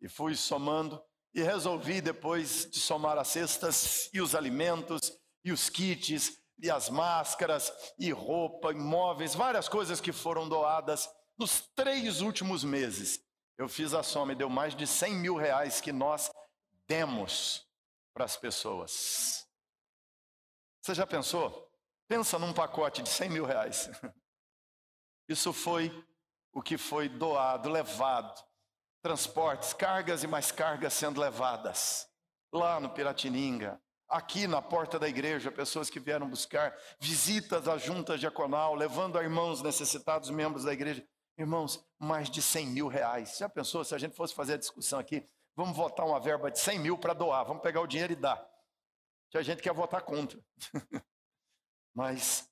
E 0.00 0.08
fui 0.08 0.34
somando 0.34 1.02
e 1.34 1.42
resolvi 1.42 2.00
depois 2.00 2.68
de 2.70 2.80
somar 2.80 3.18
as 3.18 3.28
cestas 3.28 4.10
e 4.12 4.20
os 4.20 4.34
alimentos 4.34 5.12
e 5.44 5.52
os 5.52 5.68
kits 5.68 6.38
e 6.62 6.70
as 6.70 6.90
máscaras 6.90 7.72
e 7.98 8.10
roupa, 8.10 8.72
imóveis, 8.72 9.34
várias 9.34 9.68
coisas 9.68 10.00
que 10.00 10.12
foram 10.12 10.48
doadas 10.48 11.08
nos 11.38 11.62
três 11.74 12.20
últimos 12.20 12.62
meses. 12.62 13.20
Eu 13.56 13.68
fiz 13.68 13.94
a 13.94 14.02
soma 14.02 14.32
e 14.32 14.36
deu 14.36 14.48
mais 14.48 14.74
de 14.74 14.86
100 14.86 15.14
mil 15.14 15.36
reais 15.36 15.80
que 15.80 15.92
nós 15.92 16.30
demos 16.86 17.66
para 18.12 18.24
as 18.24 18.36
pessoas. 18.36 19.46
Você 20.82 20.94
já 20.94 21.06
pensou? 21.06 21.70
Pensa 22.08 22.38
num 22.38 22.52
pacote 22.52 23.02
de 23.02 23.08
100 23.08 23.30
mil 23.30 23.44
reais. 23.44 23.88
Isso 25.30 25.52
foi 25.52 25.92
o 26.52 26.60
que 26.60 26.76
foi 26.76 27.08
doado, 27.08 27.70
levado. 27.70 28.44
Transportes, 29.00 29.72
cargas 29.72 30.24
e 30.24 30.26
mais 30.26 30.50
cargas 30.50 30.92
sendo 30.92 31.20
levadas. 31.20 32.08
Lá 32.52 32.80
no 32.80 32.90
Piratininga, 32.90 33.80
aqui 34.08 34.48
na 34.48 34.60
porta 34.60 34.98
da 34.98 35.08
igreja, 35.08 35.52
pessoas 35.52 35.88
que 35.88 36.00
vieram 36.00 36.28
buscar 36.28 36.76
visitas 36.98 37.68
à 37.68 37.78
junta 37.78 38.18
diaconal, 38.18 38.74
levando 38.74 39.16
a 39.16 39.22
irmãos 39.22 39.62
necessitados, 39.62 40.30
membros 40.30 40.64
da 40.64 40.72
igreja. 40.72 41.06
Irmãos, 41.38 41.80
mais 41.96 42.28
de 42.28 42.42
100 42.42 42.66
mil 42.66 42.88
reais. 42.88 43.36
Já 43.38 43.48
pensou 43.48 43.84
se 43.84 43.94
a 43.94 43.98
gente 43.98 44.16
fosse 44.16 44.34
fazer 44.34 44.54
a 44.54 44.58
discussão 44.58 44.98
aqui? 44.98 45.24
Vamos 45.54 45.76
votar 45.76 46.04
uma 46.04 46.18
verba 46.18 46.50
de 46.50 46.58
100 46.58 46.80
mil 46.80 46.98
para 46.98 47.14
doar, 47.14 47.44
vamos 47.44 47.62
pegar 47.62 47.80
o 47.80 47.86
dinheiro 47.86 48.14
e 48.14 48.16
dar. 48.16 48.44
Que 49.30 49.38
a 49.38 49.42
gente 49.42 49.62
quer 49.62 49.72
votar 49.72 50.02
contra. 50.02 50.40
Mas 51.94 52.50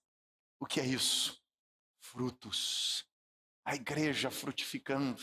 o 0.61 0.65
que 0.65 0.79
é 0.79 0.87
isso? 0.87 1.38
Frutos. 2.13 3.07
A 3.65 3.75
igreja 3.75 4.31
frutificando, 4.31 5.23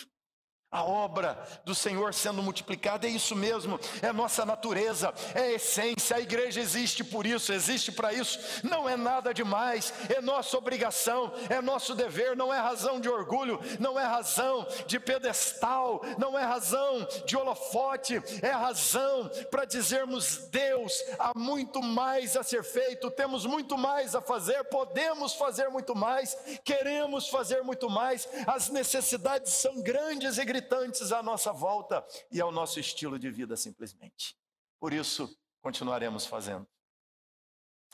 a 0.75 0.83
obra 0.83 1.41
do 1.63 1.73
Senhor 1.73 2.13
sendo 2.13 2.43
multiplicada, 2.43 3.07
é 3.07 3.09
isso 3.09 3.33
mesmo, 3.33 3.79
é 4.01 4.11
nossa 4.11 4.45
natureza, 4.45 5.13
é 5.33 5.39
a 5.39 5.51
essência, 5.53 6.17
a 6.17 6.19
igreja 6.19 6.59
existe 6.59 7.01
por 7.01 7.25
isso, 7.25 7.53
existe 7.53 7.93
para 7.93 8.11
isso, 8.11 8.37
não 8.61 8.89
é 8.89 8.97
nada 8.97 9.33
demais, 9.33 9.93
é 10.09 10.19
nossa 10.19 10.57
obrigação, 10.57 11.31
é 11.49 11.61
nosso 11.61 11.95
dever, 11.95 12.35
não 12.35 12.53
é 12.53 12.59
razão 12.59 12.99
de 12.99 13.07
orgulho, 13.07 13.57
não 13.79 13.97
é 13.97 14.03
razão 14.03 14.67
de 14.85 14.99
pedestal, 14.99 16.01
não 16.17 16.37
é 16.37 16.43
razão 16.43 17.07
de 17.25 17.37
holofote, 17.37 18.21
é 18.41 18.51
razão 18.51 19.31
para 19.49 19.63
dizermos: 19.63 20.47
Deus, 20.49 21.01
há 21.17 21.31
muito 21.37 21.81
mais 21.81 22.35
a 22.35 22.43
ser 22.43 22.65
feito, 22.65 23.09
temos 23.09 23.45
muito 23.45 23.77
mais 23.77 24.13
a 24.13 24.21
fazer, 24.21 24.65
podemos 24.65 25.33
fazer 25.35 25.69
muito 25.69 25.95
mais, 25.95 26.35
queremos 26.65 27.29
fazer 27.29 27.63
muito 27.63 27.89
mais, 27.89 28.27
as 28.45 28.67
necessidades 28.67 29.53
são 29.53 29.81
grandes 29.81 30.37
e 30.37 30.43
gritantes 30.43 30.64
gritantes 30.65 31.11
à 31.11 31.21
nossa 31.21 31.53
volta 31.53 32.05
e 32.31 32.41
ao 32.41 32.51
nosso 32.51 32.79
estilo 32.79 33.19
de 33.19 33.29
vida, 33.29 33.55
simplesmente. 33.55 34.35
Por 34.79 34.91
isso, 34.91 35.37
continuaremos 35.61 36.25
fazendo. 36.25 36.67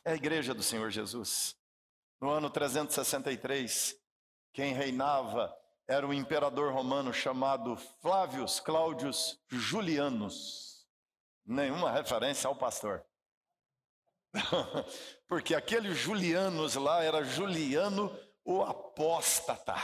É 0.06 0.14
a 0.14 0.16
igreja 0.16 0.54
do 0.54 0.64
Senhor 0.64 0.90
Jesus. 0.90 1.56
No 2.20 2.30
ano 2.30 2.50
363, 2.50 3.96
quem 4.54 4.74
reinava 4.74 5.54
era 5.88 6.08
o 6.08 6.14
imperador 6.14 6.74
romano 6.74 7.14
chamado 7.14 7.76
Flávios 8.02 8.60
Cláudios 8.60 9.38
Julianus. 9.50 10.88
Nenhuma 11.46 11.92
referência 11.92 12.48
ao 12.48 12.56
pastor. 12.56 13.06
Porque 15.28 15.54
aquele 15.54 15.94
Julianus 15.94 16.76
lá 16.76 17.04
era 17.04 17.24
Juliano 17.24 18.18
o 18.46 18.64
apóstata. 18.64 19.76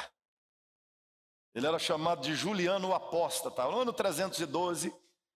Ele 1.53 1.65
era 1.65 1.79
chamado 1.79 2.21
de 2.21 2.35
Juliano 2.35 2.89
o 2.89 2.93
Apóstata. 2.93 3.63
No 3.63 3.81
ano 3.81 3.93
312, 3.93 4.93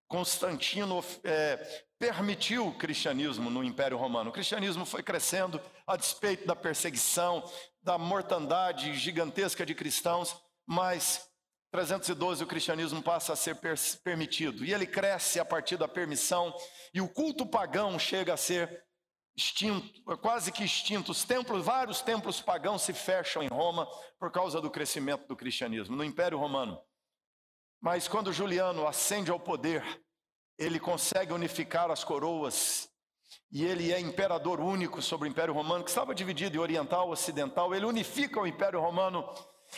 Constantino 0.07 1.03
é, 1.23 1.83
permitiu 1.97 2.67
o 2.67 2.77
cristianismo 2.77 3.49
no 3.49 3.63
Império 3.63 3.97
Romano. 3.97 4.29
O 4.29 4.33
cristianismo 4.33 4.85
foi 4.85 5.01
crescendo 5.01 5.61
a 5.87 5.95
despeito 5.95 6.45
da 6.45 6.55
perseguição, 6.55 7.43
da 7.81 7.97
mortandade 7.97 8.93
gigantesca 8.95 9.65
de 9.65 9.73
cristãos, 9.73 10.35
mas 10.65 11.27
312 11.71 12.43
o 12.43 12.47
cristianismo 12.47 13.01
passa 13.01 13.33
a 13.33 13.35
ser 13.35 13.55
permitido. 14.03 14.65
E 14.65 14.73
ele 14.73 14.85
cresce 14.85 15.39
a 15.39 15.45
partir 15.45 15.77
da 15.77 15.87
permissão, 15.87 16.53
e 16.93 16.99
o 16.99 17.07
culto 17.07 17.45
pagão 17.45 17.97
chega 17.97 18.33
a 18.33 18.37
ser 18.37 18.83
extinto, 19.35 20.03
quase 20.17 20.51
que 20.51 20.63
extinto. 20.63 21.11
Os 21.11 21.23
templos, 21.23 21.65
vários 21.65 22.01
templos 22.01 22.41
pagãos 22.41 22.81
se 22.81 22.93
fecham 22.93 23.41
em 23.41 23.47
Roma 23.47 23.87
por 24.19 24.31
causa 24.31 24.61
do 24.61 24.71
crescimento 24.71 25.27
do 25.27 25.35
cristianismo, 25.35 25.95
no 25.95 26.03
Império 26.03 26.37
Romano. 26.37 26.79
Mas 27.81 28.07
quando 28.07 28.33
Juliano 28.33 28.87
ascende 28.87 29.31
ao 29.31 29.39
poder, 29.39 29.83
ele 30.57 30.79
consegue 30.79 31.33
unificar 31.33 31.89
as 31.89 32.03
coroas 32.03 32.87
e 33.51 33.65
ele 33.65 33.91
é 33.91 33.99
imperador 33.99 34.61
único 34.61 35.01
sobre 35.01 35.27
o 35.27 35.31
Império 35.31 35.53
Romano, 35.53 35.83
que 35.83 35.89
estava 35.89 36.15
dividido 36.15 36.55
em 36.55 36.59
oriental 36.59 37.09
ocidental. 37.09 37.73
Ele 37.73 37.85
unifica 37.85 38.39
o 38.39 38.47
Império 38.47 38.79
Romano 38.79 39.27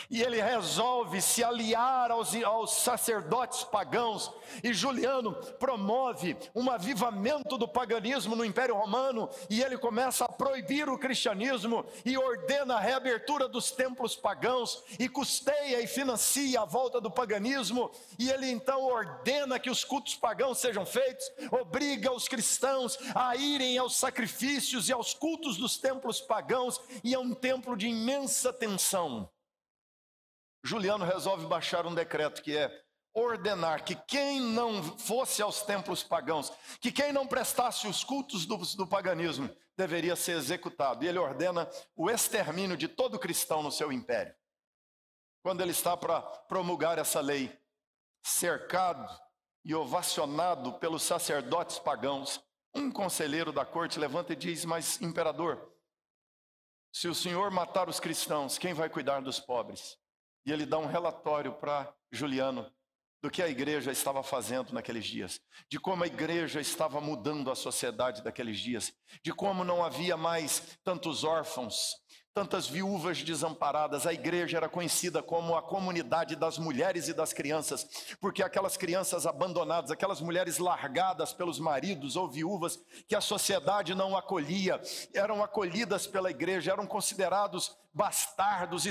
e 0.09 0.21
ele 0.21 0.41
resolve 0.41 1.21
se 1.21 1.43
aliar 1.43 2.11
aos, 2.11 2.35
aos, 2.43 2.73
sacerdotes 2.73 3.63
pagãos, 3.63 4.31
e 4.63 4.73
Juliano 4.73 5.33
promove 5.59 6.37
um 6.53 6.69
avivamento 6.69 7.57
do 7.57 7.67
paganismo 7.67 8.35
no 8.35 8.45
Império 8.45 8.75
Romano, 8.75 9.29
e 9.49 9.61
ele 9.61 9.77
começa 9.77 10.25
a 10.25 10.31
proibir 10.31 10.89
o 10.89 10.97
cristianismo 10.97 11.85
e 12.05 12.17
ordena 12.17 12.75
a 12.75 12.79
reabertura 12.79 13.47
dos 13.47 13.71
templos 13.71 14.15
pagãos, 14.15 14.83
e 14.99 15.07
custeia 15.09 15.81
e 15.81 15.87
financia 15.87 16.61
a 16.61 16.65
volta 16.65 16.99
do 16.99 17.11
paganismo, 17.11 17.91
e 18.17 18.29
ele 18.29 18.49
então 18.49 18.83
ordena 18.83 19.59
que 19.59 19.69
os 19.69 19.83
cultos 19.83 20.15
pagãos 20.15 20.59
sejam 20.59 20.85
feitos, 20.85 21.31
obriga 21.51 22.11
os 22.11 22.27
cristãos 22.27 22.97
a 23.15 23.35
irem 23.35 23.77
aos 23.77 23.95
sacrifícios 23.95 24.89
e 24.89 24.93
aos 24.93 25.13
cultos 25.13 25.57
dos 25.57 25.77
templos 25.77 26.21
pagãos, 26.21 26.79
e 27.03 27.13
é 27.13 27.19
um 27.19 27.33
templo 27.33 27.75
de 27.75 27.87
imensa 27.87 28.51
tensão. 28.51 29.29
Juliano 30.63 31.03
resolve 31.03 31.45
baixar 31.45 31.85
um 31.85 31.93
decreto 31.93 32.41
que 32.41 32.55
é 32.55 32.83
ordenar 33.13 33.83
que 33.83 33.95
quem 33.95 34.39
não 34.39 34.81
fosse 34.97 35.41
aos 35.41 35.61
templos 35.61 36.01
pagãos, 36.01 36.51
que 36.79 36.91
quem 36.91 37.11
não 37.11 37.27
prestasse 37.27 37.87
os 37.87 38.03
cultos 38.03 38.45
do, 38.45 38.57
do 38.57 38.87
paganismo, 38.87 39.49
deveria 39.77 40.15
ser 40.15 40.37
executado. 40.37 41.03
E 41.03 41.07
ele 41.07 41.19
ordena 41.19 41.69
o 41.95 42.09
extermínio 42.09 42.77
de 42.77 42.87
todo 42.87 43.19
cristão 43.19 43.61
no 43.61 43.71
seu 43.71 43.91
império. 43.91 44.33
Quando 45.43 45.61
ele 45.61 45.71
está 45.71 45.97
para 45.97 46.21
promulgar 46.21 46.97
essa 46.97 47.19
lei, 47.19 47.55
cercado 48.23 49.07
e 49.65 49.75
ovacionado 49.75 50.73
pelos 50.79 51.03
sacerdotes 51.03 51.77
pagãos, 51.77 52.41
um 52.73 52.89
conselheiro 52.89 53.51
da 53.51 53.65
corte 53.65 53.99
levanta 53.99 54.33
e 54.33 54.37
diz: 54.37 54.65
Mas, 54.65 55.01
imperador, 55.01 55.71
se 56.91 57.07
o 57.07 57.15
senhor 57.15 57.51
matar 57.51 57.89
os 57.89 57.99
cristãos, 57.99 58.57
quem 58.57 58.73
vai 58.73 58.89
cuidar 58.89 59.21
dos 59.21 59.39
pobres? 59.39 59.97
E 60.45 60.51
ele 60.51 60.65
dá 60.65 60.77
um 60.77 60.87
relatório 60.87 61.53
para 61.53 61.93
Juliano 62.11 62.71
do 63.23 63.31
que 63.31 63.41
a 63.41 63.47
igreja 63.47 63.89
estava 63.89 64.21
fazendo 64.21 64.73
naqueles 64.73 65.05
dias, 65.05 65.39
de 65.69 65.79
como 65.79 66.03
a 66.03 66.07
igreja 66.07 66.59
estava 66.59 66.99
mudando 66.99 67.49
a 67.49 67.55
sociedade 67.55 68.21
daqueles 68.21 68.59
dias, 68.59 68.93
de 69.23 69.31
como 69.33 69.63
não 69.63 69.81
havia 69.81 70.17
mais 70.17 70.77
tantos 70.83 71.23
órfãos, 71.23 71.95
tantas 72.33 72.67
viúvas 72.67 73.23
desamparadas. 73.23 74.05
A 74.05 74.13
igreja 74.13 74.57
era 74.57 74.67
conhecida 74.67 75.23
como 75.23 75.55
a 75.55 75.61
comunidade 75.61 76.35
das 76.35 76.57
mulheres 76.57 77.07
e 77.07 77.13
das 77.13 77.31
crianças, 77.31 77.87
porque 78.19 78.43
aquelas 78.43 78.75
crianças 78.75 79.25
abandonadas, 79.25 79.89
aquelas 79.89 80.19
mulheres 80.19 80.57
largadas 80.57 81.31
pelos 81.31 81.59
maridos 81.59 82.17
ou 82.17 82.29
viúvas 82.29 82.77
que 83.07 83.15
a 83.15 83.21
sociedade 83.21 83.95
não 83.95 84.17
acolhia, 84.17 84.81
eram 85.13 85.41
acolhidas 85.41 86.05
pela 86.05 86.29
igreja, 86.29 86.73
eram 86.73 86.85
considerados 86.85 87.73
bastardos, 87.93 88.85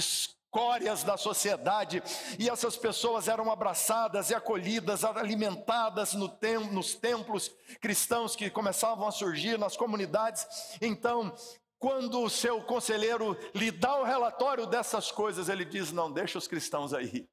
escórias 0.53 1.03
da 1.03 1.17
sociedade, 1.17 2.03
e 2.39 2.51
essas 2.51 2.77
pessoas 2.77 3.27
eram 3.27 3.51
abraçadas 3.51 4.29
e 4.29 4.35
acolhidas, 4.35 5.03
alimentadas 5.03 6.13
no 6.13 6.29
tem, 6.29 6.59
nos 6.71 6.95
templos 6.95 7.49
cristãos 7.81 8.37
que 8.37 8.51
começavam 8.51 9.09
a 9.09 9.11
surgir 9.11 9.59
nas 9.59 9.79
comunidades. 9.79 10.77
Então, 10.83 11.35
quando 11.79 12.21
o 12.21 12.29
seu 12.29 12.63
conselheiro 12.65 13.35
lhe 13.55 13.71
dá 13.71 13.97
o 13.97 14.05
relatório 14.05 14.67
dessas 14.67 15.11
coisas, 15.11 15.49
ele 15.49 15.65
diz: 15.65 15.91
Não, 15.91 16.13
deixa 16.13 16.37
os 16.37 16.47
cristãos 16.47 16.93
aí. 16.93 17.27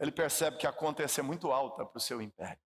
Ele 0.00 0.10
percebe 0.10 0.56
que 0.56 0.66
a 0.66 0.72
conta 0.72 1.02
ia 1.02 1.08
ser 1.08 1.22
muito 1.22 1.52
alta 1.52 1.84
para 1.84 1.98
o 1.98 2.00
seu 2.00 2.22
império. 2.22 2.58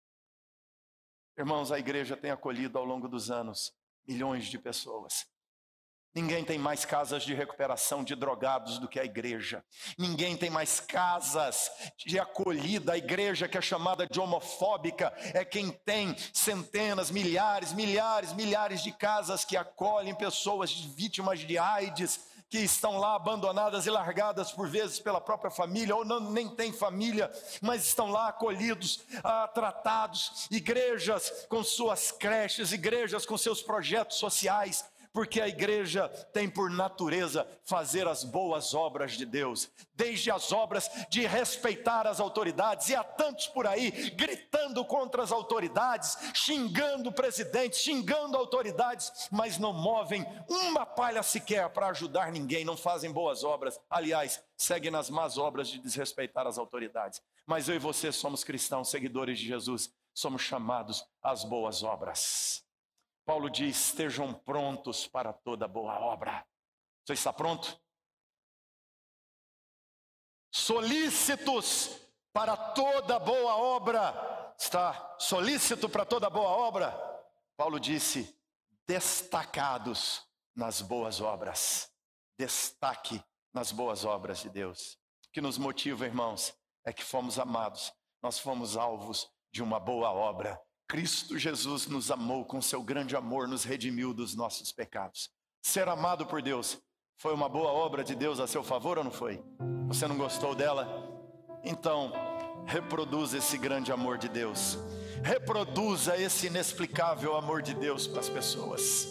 Irmãos, 1.37 1.73
a 1.73 1.81
igreja 1.81 2.17
tem 2.17 2.31
acolhido 2.31 2.79
ao 2.79 2.85
longo 2.85 3.09
dos 3.09 3.29
anos 3.29 3.75
milhões 4.07 4.47
de 4.47 4.57
pessoas. 4.57 5.27
Ninguém 6.17 6.43
tem 6.43 6.59
mais 6.59 6.83
casas 6.87 7.25
de 7.25 7.35
recuperação 7.35 8.03
de 8.03 8.15
drogados 8.15 8.79
do 8.79 8.89
que 8.89 8.99
a 8.99 9.05
igreja. 9.05 9.63
Ninguém 9.99 10.35
tem 10.35 10.49
mais 10.49 10.81
casas 10.81 11.71
de 12.07 12.19
acolhida. 12.19 12.95
A 12.95 12.97
igreja 12.97 13.47
que 13.47 13.59
é 13.59 13.61
chamada 13.61 14.07
de 14.07 14.19
homofóbica 14.19 15.13
é 15.35 15.45
quem 15.45 15.71
tem 15.71 16.17
centenas, 16.33 17.11
milhares, 17.11 17.75
milhares, 17.75 18.33
milhares 18.33 18.83
de 18.83 18.93
casas 18.93 19.45
que 19.45 19.59
acolhem 19.59 20.15
pessoas 20.15 20.73
vítimas 20.73 21.41
de 21.41 21.59
AIDS, 21.59 22.19
que 22.49 22.61
estão 22.61 22.97
lá 22.97 23.15
abandonadas 23.15 23.85
e 23.85 23.91
largadas 23.91 24.51
por 24.51 24.71
vezes 24.71 24.99
pela 24.99 25.21
própria 25.21 25.51
família, 25.51 25.95
ou 25.95 26.03
não, 26.03 26.33
nem 26.33 26.49
tem 26.49 26.73
família, 26.73 27.31
mas 27.61 27.85
estão 27.85 28.11
lá 28.11 28.29
acolhidos, 28.29 29.01
ah, 29.23 29.47
tratados. 29.49 30.49
Igrejas 30.51 31.45
com 31.51 31.63
suas 31.63 32.11
creches, 32.11 32.73
igrejas 32.73 33.27
com 33.27 33.37
seus 33.37 33.61
projetos 33.61 34.17
sociais 34.17 34.96
porque 35.17 35.41
a 35.41 35.49
igreja 35.49 36.11
tem 36.31 36.47
por 36.47 36.69
natureza 36.69 37.49
fazer 37.65 38.07
as 38.07 38.23
boas 38.23 38.75
obras 38.75 39.13
de 39.13 39.25
Deus, 39.25 39.71
desde 39.95 40.31
as 40.31 40.53
obras 40.53 40.91
de 41.09 41.27
respeitar 41.27 42.07
as 42.07 42.21
autoridades, 42.21 42.91
e 42.91 42.95
há 42.95 43.03
tantos 43.03 43.47
por 43.47 43.67
aí 43.67 44.11
gritando 44.11 44.85
contra 44.85 45.23
as 45.23 45.33
autoridades, 45.33 46.19
xingando 46.35 47.09
o 47.09 47.13
presidente, 47.15 47.79
xingando 47.79 48.37
autoridades, 48.37 49.27
mas 49.33 49.57
não 49.57 49.73
movem 49.73 50.23
uma 50.51 50.85
palha 50.85 51.23
sequer 51.23 51.71
para 51.71 51.89
ajudar 51.89 52.31
ninguém, 52.31 52.63
não 52.63 52.77
fazem 52.77 53.11
boas 53.11 53.43
obras, 53.43 53.81
aliás, 53.89 54.45
seguem 54.55 54.91
nas 54.91 55.09
más 55.09 55.39
obras 55.39 55.69
de 55.69 55.79
desrespeitar 55.79 56.47
as 56.47 56.59
autoridades. 56.59 57.23
Mas 57.47 57.71
eu 57.71 57.75
e 57.75 57.79
você 57.79 58.13
somos 58.13 58.45
cristãos, 58.45 58.91
seguidores 58.91 59.39
de 59.39 59.47
Jesus, 59.47 59.91
somos 60.13 60.43
chamados 60.43 61.07
às 61.23 61.43
boas 61.43 61.83
obras. 61.83 62.66
Paulo 63.27 63.51
diz: 63.51 63.89
estejam 63.89 64.33
prontos 64.33 65.09
para 65.09 65.33
toda 65.33 65.67
boa 65.67 65.99
obra. 65.99 66.47
Você 67.05 67.15
está 67.15 67.33
pronto? 67.33 67.79
Solícitos 70.55 72.01
para 72.33 72.57
toda 72.57 73.19
boa 73.19 73.57
obra. 73.57 74.55
Está 74.59 75.17
solícito 75.19 75.89
para 75.89 76.07
toda 76.07 76.31
boa 76.31 76.51
obra? 76.51 76.93
Paulo 77.57 77.81
disse: 77.81 78.41
destacados 78.87 80.25
nas 80.55 80.81
boas 80.81 81.21
obras. 81.21 81.93
Destaque 82.39 83.23
nas 83.53 83.73
boas 83.73 84.05
obras 84.05 84.41
de 84.41 84.51
Deus. 84.51 84.95
O 85.27 85.33
que 85.33 85.41
nos 85.41 85.59
motiva, 85.59 86.07
irmãos, 86.07 86.57
é 86.85 86.93
que 86.93 87.03
fomos 87.03 87.39
amados, 87.39 87.93
nós 88.23 88.39
fomos 88.39 88.77
alvos 88.77 89.29
de 89.51 89.63
uma 89.63 89.81
boa 89.81 90.13
obra. 90.13 90.61
Cristo 90.89 91.37
Jesus 91.37 91.87
nos 91.89 92.11
amou 92.11 92.45
com 92.45 92.63
seu 92.63 92.83
grande 92.83 93.17
amor, 93.17 93.49
nos 93.49 93.65
redimiu 93.65 94.15
dos 94.15 94.35
nossos 94.35 94.71
pecados. 94.71 95.31
Ser 95.61 95.89
amado 95.89 96.27
por 96.27 96.41
Deus 96.41 96.79
foi 97.17 97.35
uma 97.35 97.49
boa 97.49 97.73
obra 97.73 98.05
de 98.05 98.15
Deus 98.15 98.39
a 98.39 98.47
seu 98.47 98.63
favor 98.63 98.99
ou 98.99 99.05
não 99.05 99.11
foi? 99.11 99.43
Você 99.89 100.07
não 100.07 100.17
gostou 100.17 100.55
dela? 100.55 100.87
Então, 101.65 102.13
reproduza 102.67 103.39
esse 103.39 103.59
grande 103.59 103.91
amor 103.91 104.17
de 104.17 104.29
Deus. 104.29 104.79
Reproduza 105.25 106.17
esse 106.17 106.47
inexplicável 106.47 107.37
amor 107.37 107.63
de 107.63 107.75
Deus 107.75 108.07
para 108.07 108.21
as 108.21 108.29
pessoas. 108.29 109.09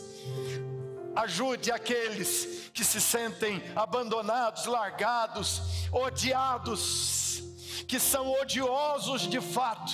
Ajude 1.16 1.72
aqueles 1.72 2.70
que 2.74 2.84
se 2.84 3.02
sentem 3.02 3.62
abandonados, 3.76 4.66
largados, 4.66 5.62
odiados, 5.92 7.44
que 7.88 8.00
são 8.00 8.32
odiosos 8.34 9.22
de 9.24 9.42
fato, 9.42 9.94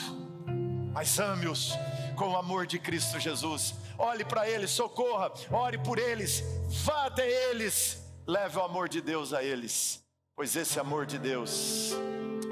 mas 0.94 1.20
ame-os 1.20 1.74
com 2.16 2.30
o 2.30 2.38
amor 2.38 2.68
de 2.68 2.78
Cristo 2.80 3.20
Jesus. 3.20 3.74
Olhe 3.98 4.24
para 4.24 4.50
eles, 4.50 4.72
socorra, 4.72 5.32
ore 5.52 5.78
por 5.78 5.98
eles, 5.98 6.44
vá 6.84 7.08
até 7.08 7.50
eles, 7.50 8.02
leve 8.28 8.58
o 8.58 8.64
amor 8.64 8.89
de 8.89 9.02
Deus 9.02 9.34
a 9.34 9.44
eles, 9.44 10.04
pois 10.36 10.56
esse 10.56 10.80
amor 10.80 11.06
de 11.06 11.18
Deus 11.18 11.92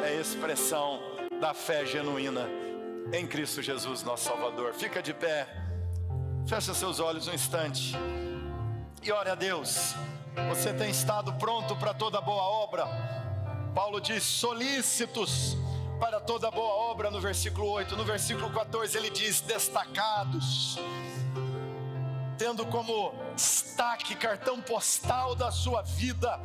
é 0.03 0.19
expressão 0.19 0.99
da 1.39 1.53
fé 1.53 1.85
genuína 1.85 2.47
em 3.11 3.25
Cristo 3.25 3.61
Jesus, 3.61 4.03
nosso 4.03 4.25
Salvador. 4.25 4.73
Fica 4.73 5.01
de 5.01 5.13
pé, 5.13 5.47
fecha 6.47 6.73
seus 6.73 6.99
olhos 6.99 7.27
um 7.27 7.33
instante 7.33 7.95
e 9.01 9.11
ore 9.11 9.29
a 9.29 9.35
Deus. 9.35 9.95
Você 10.49 10.73
tem 10.73 10.89
estado 10.89 11.33
pronto 11.33 11.75
para 11.75 11.93
toda 11.93 12.21
boa 12.21 12.43
obra. 12.43 12.85
Paulo 13.73 13.99
diz: 13.99 14.23
solícitos 14.23 15.57
para 15.99 16.19
toda 16.19 16.49
boa 16.49 16.73
obra, 16.91 17.11
no 17.11 17.19
versículo 17.19 17.69
8. 17.69 17.95
No 17.95 18.05
versículo 18.05 18.49
14, 18.51 18.97
ele 18.97 19.09
diz: 19.09 19.41
destacados, 19.41 20.77
tendo 22.37 22.65
como 22.65 23.13
destaque, 23.35 24.15
cartão 24.15 24.61
postal 24.61 25.35
da 25.35 25.51
sua 25.51 25.81
vida, 25.81 26.39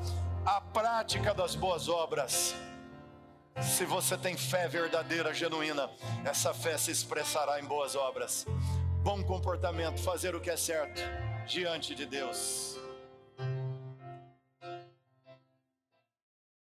a 0.45 0.61
prática 0.61 1.33
das 1.33 1.55
boas 1.55 1.89
obras. 1.89 2.55
Se 3.63 3.85
você 3.85 4.17
tem 4.17 4.37
fé 4.37 4.67
verdadeira, 4.67 5.33
genuína, 5.33 5.89
essa 6.25 6.53
fé 6.53 6.77
se 6.77 6.91
expressará 6.91 7.61
em 7.61 7.65
boas 7.65 7.95
obras. 7.95 8.45
Bom 9.03 9.23
comportamento, 9.23 10.03
fazer 10.03 10.35
o 10.35 10.41
que 10.41 10.51
é 10.51 10.57
certo 10.57 11.01
diante 11.47 11.95
de 11.95 12.05
Deus. 12.05 12.77